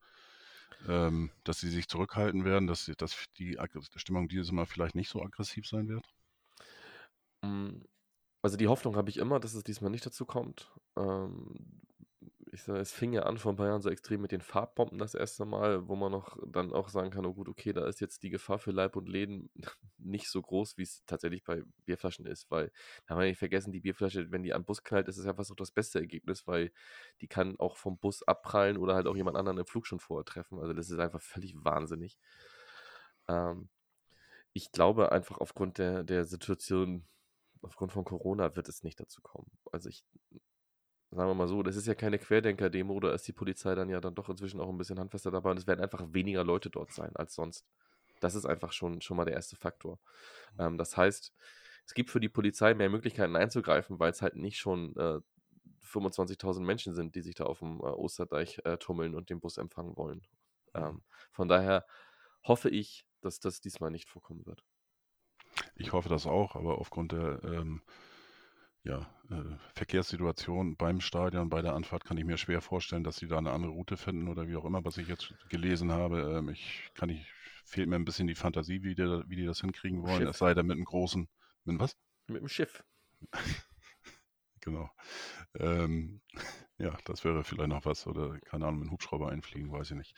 ähm, 0.88 1.30
dass 1.44 1.60
sie 1.60 1.70
sich 1.70 1.88
zurückhalten 1.88 2.44
werden, 2.44 2.66
dass, 2.66 2.90
dass 2.96 3.26
die 3.38 3.58
Stimmung 3.96 4.28
dieses 4.28 4.50
Mal 4.50 4.66
vielleicht 4.66 4.94
nicht 4.94 5.10
so 5.10 5.22
aggressiv 5.22 5.66
sein 5.66 5.88
wird? 5.88 6.04
Mm, 7.42 7.82
also 8.42 8.56
die 8.56 8.68
Hoffnung 8.68 8.96
habe 8.96 9.10
ich 9.10 9.18
immer, 9.18 9.38
dass 9.38 9.54
es 9.54 9.62
diesmal 9.62 9.90
nicht 9.90 10.04
dazu 10.04 10.24
kommt. 10.24 10.72
Ähm, 10.96 11.82
ich 12.52 12.62
sage, 12.64 12.80
es 12.80 12.92
fing 12.92 13.14
ja 13.14 13.22
an 13.22 13.38
vor 13.38 13.56
Bayern 13.56 13.80
so 13.80 13.88
extrem 13.88 14.20
mit 14.20 14.30
den 14.30 14.42
Farbbomben 14.42 14.98
das 14.98 15.14
erste 15.14 15.46
Mal, 15.46 15.88
wo 15.88 15.96
man 15.96 16.12
noch 16.12 16.36
dann 16.46 16.70
auch 16.74 16.90
sagen 16.90 17.10
kann, 17.10 17.24
oh 17.24 17.32
gut, 17.32 17.48
okay, 17.48 17.72
da 17.72 17.86
ist 17.86 18.00
jetzt 18.00 18.22
die 18.22 18.28
Gefahr 18.28 18.58
für 18.58 18.72
Leib 18.72 18.94
und 18.94 19.08
Leben 19.08 19.48
nicht 19.96 20.28
so 20.28 20.42
groß, 20.42 20.76
wie 20.76 20.82
es 20.82 21.02
tatsächlich 21.06 21.44
bei 21.44 21.62
Bierflaschen 21.86 22.26
ist, 22.26 22.50
weil, 22.50 22.70
da 23.06 23.14
haben 23.14 23.20
wir 23.20 23.26
nicht 23.26 23.38
vergessen, 23.38 23.72
die 23.72 23.80
Bierflasche, 23.80 24.30
wenn 24.30 24.42
die 24.42 24.52
am 24.52 24.66
Bus 24.66 24.82
knallt, 24.82 25.08
ist 25.08 25.16
es 25.16 25.26
einfach 25.26 25.44
so 25.44 25.54
das 25.54 25.70
beste 25.70 25.98
Ergebnis, 25.98 26.46
weil 26.46 26.72
die 27.22 27.26
kann 27.26 27.58
auch 27.58 27.76
vom 27.78 27.96
Bus 27.96 28.22
abprallen 28.22 28.76
oder 28.76 28.94
halt 28.94 29.06
auch 29.06 29.16
jemand 29.16 29.38
anderen 29.38 29.56
im 29.58 29.66
Flug 29.66 29.86
schon 29.86 29.98
vorher 29.98 30.26
treffen. 30.26 30.58
Also 30.58 30.74
das 30.74 30.90
ist 30.90 30.98
einfach 30.98 31.22
völlig 31.22 31.54
wahnsinnig. 31.56 32.18
Ähm, 33.28 33.70
ich 34.52 34.72
glaube 34.72 35.10
einfach 35.12 35.38
aufgrund 35.38 35.78
der, 35.78 36.04
der 36.04 36.26
Situation, 36.26 37.06
aufgrund 37.62 37.92
von 37.92 38.04
Corona 38.04 38.56
wird 38.56 38.68
es 38.68 38.82
nicht 38.82 39.00
dazu 39.00 39.22
kommen. 39.22 39.50
Also 39.72 39.88
ich, 39.88 40.04
sagen 41.12 41.28
wir 41.28 41.34
mal 41.34 41.48
so, 41.48 41.62
das 41.62 41.76
ist 41.76 41.86
ja 41.86 41.94
keine 41.94 42.18
Querdenker-Demo, 42.18 42.98
da 43.00 43.12
ist 43.12 43.28
die 43.28 43.32
Polizei 43.32 43.74
dann 43.74 43.90
ja 43.90 44.00
dann 44.00 44.14
doch 44.14 44.28
inzwischen 44.28 44.60
auch 44.60 44.68
ein 44.68 44.78
bisschen 44.78 44.98
handfester 44.98 45.30
dabei 45.30 45.50
und 45.50 45.58
es 45.58 45.66
werden 45.66 45.80
einfach 45.80 46.02
weniger 46.12 46.42
Leute 46.42 46.70
dort 46.70 46.92
sein 46.92 47.14
als 47.16 47.34
sonst. 47.34 47.66
Das 48.20 48.34
ist 48.34 48.46
einfach 48.46 48.72
schon, 48.72 49.00
schon 49.02 49.16
mal 49.16 49.24
der 49.24 49.34
erste 49.34 49.56
Faktor. 49.56 49.98
Ähm, 50.58 50.78
das 50.78 50.96
heißt, 50.96 51.32
es 51.84 51.94
gibt 51.94 52.10
für 52.10 52.20
die 52.20 52.28
Polizei 52.28 52.72
mehr 52.74 52.88
Möglichkeiten 52.88 53.36
einzugreifen, 53.36 53.98
weil 53.98 54.10
es 54.10 54.22
halt 54.22 54.36
nicht 54.36 54.58
schon 54.58 54.96
äh, 54.96 55.20
25.000 55.84 56.60
Menschen 56.60 56.94
sind, 56.94 57.14
die 57.14 57.20
sich 57.20 57.34
da 57.34 57.44
auf 57.44 57.58
dem 57.58 57.80
äh, 57.80 57.84
Osterdeich 57.84 58.60
äh, 58.64 58.78
tummeln 58.78 59.14
und 59.14 59.28
den 59.28 59.40
Bus 59.40 59.58
empfangen 59.58 59.96
wollen. 59.96 60.22
Mhm. 60.74 60.82
Ähm, 60.82 61.02
von 61.30 61.48
daher 61.48 61.84
hoffe 62.44 62.70
ich, 62.70 63.04
dass 63.20 63.38
das 63.38 63.60
diesmal 63.60 63.90
nicht 63.90 64.08
vorkommen 64.08 64.46
wird. 64.46 64.64
Ich 65.74 65.92
hoffe 65.92 66.08
das 66.08 66.26
auch, 66.26 66.56
aber 66.56 66.78
aufgrund 66.78 67.12
der 67.12 67.42
ähm, 67.44 67.82
ja, 68.84 69.06
äh, 69.30 69.56
Verkehrssituation 69.74 70.76
beim 70.76 71.00
Stadion, 71.00 71.48
bei 71.48 71.62
der 71.62 71.74
Anfahrt 71.74 72.04
kann 72.04 72.16
ich 72.16 72.24
mir 72.24 72.36
schwer 72.36 72.60
vorstellen, 72.60 73.04
dass 73.04 73.16
sie 73.16 73.28
da 73.28 73.38
eine 73.38 73.52
andere 73.52 73.72
Route 73.72 73.96
finden 73.96 74.28
oder 74.28 74.48
wie 74.48 74.56
auch 74.56 74.64
immer, 74.64 74.84
was 74.84 74.96
ich 74.96 75.08
jetzt 75.08 75.34
gelesen 75.48 75.92
habe. 75.92 76.38
Ähm, 76.38 76.48
ich 76.48 76.90
kann 76.94 77.08
nicht, 77.08 77.26
fehlt 77.64 77.88
mir 77.88 77.96
ein 77.96 78.04
bisschen 78.04 78.26
die 78.26 78.34
Fantasie, 78.34 78.82
wie 78.82 78.94
die, 78.94 79.04
wie 79.28 79.36
die 79.36 79.46
das 79.46 79.60
hinkriegen 79.60 80.02
wollen. 80.02 80.18
Schiff. 80.18 80.30
Es 80.30 80.38
sei 80.38 80.54
denn 80.54 80.66
mit 80.66 80.76
einem 80.76 80.84
großen, 80.84 81.28
mit 81.64 81.78
was? 81.78 81.96
Mit 82.26 82.40
dem 82.40 82.48
Schiff. 82.48 82.84
genau. 84.60 84.90
Ähm, 85.54 86.20
ja, 86.78 86.96
das 87.04 87.24
wäre 87.24 87.44
vielleicht 87.44 87.68
noch 87.68 87.84
was 87.84 88.06
oder 88.08 88.38
keine 88.40 88.66
Ahnung, 88.66 88.80
mit 88.80 88.88
einem 88.88 88.92
Hubschrauber 88.92 89.30
einfliegen, 89.30 89.70
weiß 89.70 89.92
ich 89.92 89.96
nicht. 89.96 90.16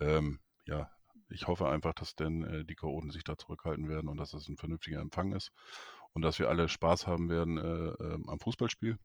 Ähm, 0.00 0.40
ja, 0.64 0.90
ich 1.28 1.46
hoffe 1.46 1.68
einfach, 1.68 1.92
dass 1.92 2.14
denn 2.14 2.42
äh, 2.44 2.64
die 2.64 2.74
Chaoten 2.74 3.10
sich 3.10 3.24
da 3.24 3.36
zurückhalten 3.36 3.88
werden 3.88 4.08
und 4.08 4.16
dass 4.16 4.32
es 4.32 4.48
ein 4.48 4.56
vernünftiger 4.56 5.00
Empfang 5.00 5.32
ist 5.32 5.52
und 6.12 6.22
dass 6.22 6.38
wir 6.38 6.48
alle 6.48 6.68
Spaß 6.68 7.06
haben 7.06 7.28
werden 7.28 7.58
äh, 7.58 7.88
äh, 8.04 8.18
am 8.26 8.40
Fußballspiel. 8.40 8.98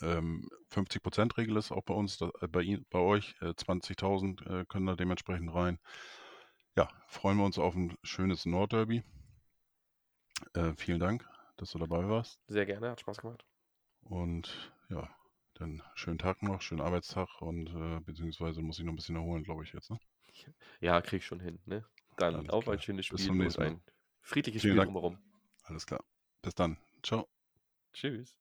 Ähm, 0.00 0.48
50%-Regel 0.70 1.56
ist 1.56 1.70
auch 1.70 1.84
bei 1.84 1.94
uns, 1.94 2.18
da, 2.18 2.30
äh, 2.40 2.48
bei, 2.48 2.78
bei 2.90 2.98
euch, 2.98 3.34
20.000 3.40 4.46
äh, 4.46 4.60
äh, 4.60 4.64
können 4.66 4.86
da 4.86 4.96
dementsprechend 4.96 5.54
rein. 5.54 5.78
Ja, 6.76 6.88
freuen 7.06 7.38
wir 7.38 7.44
uns 7.44 7.58
auf 7.58 7.74
ein 7.74 7.96
schönes 8.02 8.46
Nordderby. 8.46 9.04
vielen 10.76 10.98
Dank, 10.98 11.28
dass 11.56 11.70
du 11.70 11.78
dabei 11.78 12.08
warst. 12.08 12.40
Sehr 12.48 12.66
gerne, 12.66 12.90
hat 12.90 13.00
Spaß 13.00 13.18
gemacht. 13.18 13.44
Und 14.00 14.74
ja, 14.88 15.08
dann 15.54 15.80
schönen 15.94 16.18
Tag 16.18 16.42
noch, 16.42 16.60
schönen 16.60 16.80
Arbeitstag 16.80 17.40
und 17.40 18.04
beziehungsweise 18.04 18.60
muss 18.60 18.80
ich 18.80 18.84
noch 18.84 18.92
ein 18.92 18.96
bisschen 18.96 19.14
erholen, 19.14 19.44
glaube 19.44 19.62
ich 19.62 19.72
jetzt. 19.72 19.92
Ne? 19.92 20.00
Ja, 20.80 21.00
krieg 21.00 21.20
ich 21.20 21.26
schon 21.26 21.38
hin. 21.38 21.60
Ne? 21.64 21.84
Dann 22.16 22.34
Alles 22.34 22.50
auf 22.50 22.64
klar. 22.64 22.74
ein 22.74 22.82
schönes 22.82 23.06
Spiel 23.06 23.30
und 23.30 23.58
ein 23.58 23.80
friedliches 24.20 24.62
Vielen 24.62 24.72
Spiel 24.72 24.76
Dank. 24.76 24.88
drumherum. 24.88 25.18
Alles 25.64 25.86
klar. 25.86 26.04
Bis 26.42 26.54
dann. 26.54 26.78
Ciao. 27.02 27.28
Tschüss. 27.92 28.36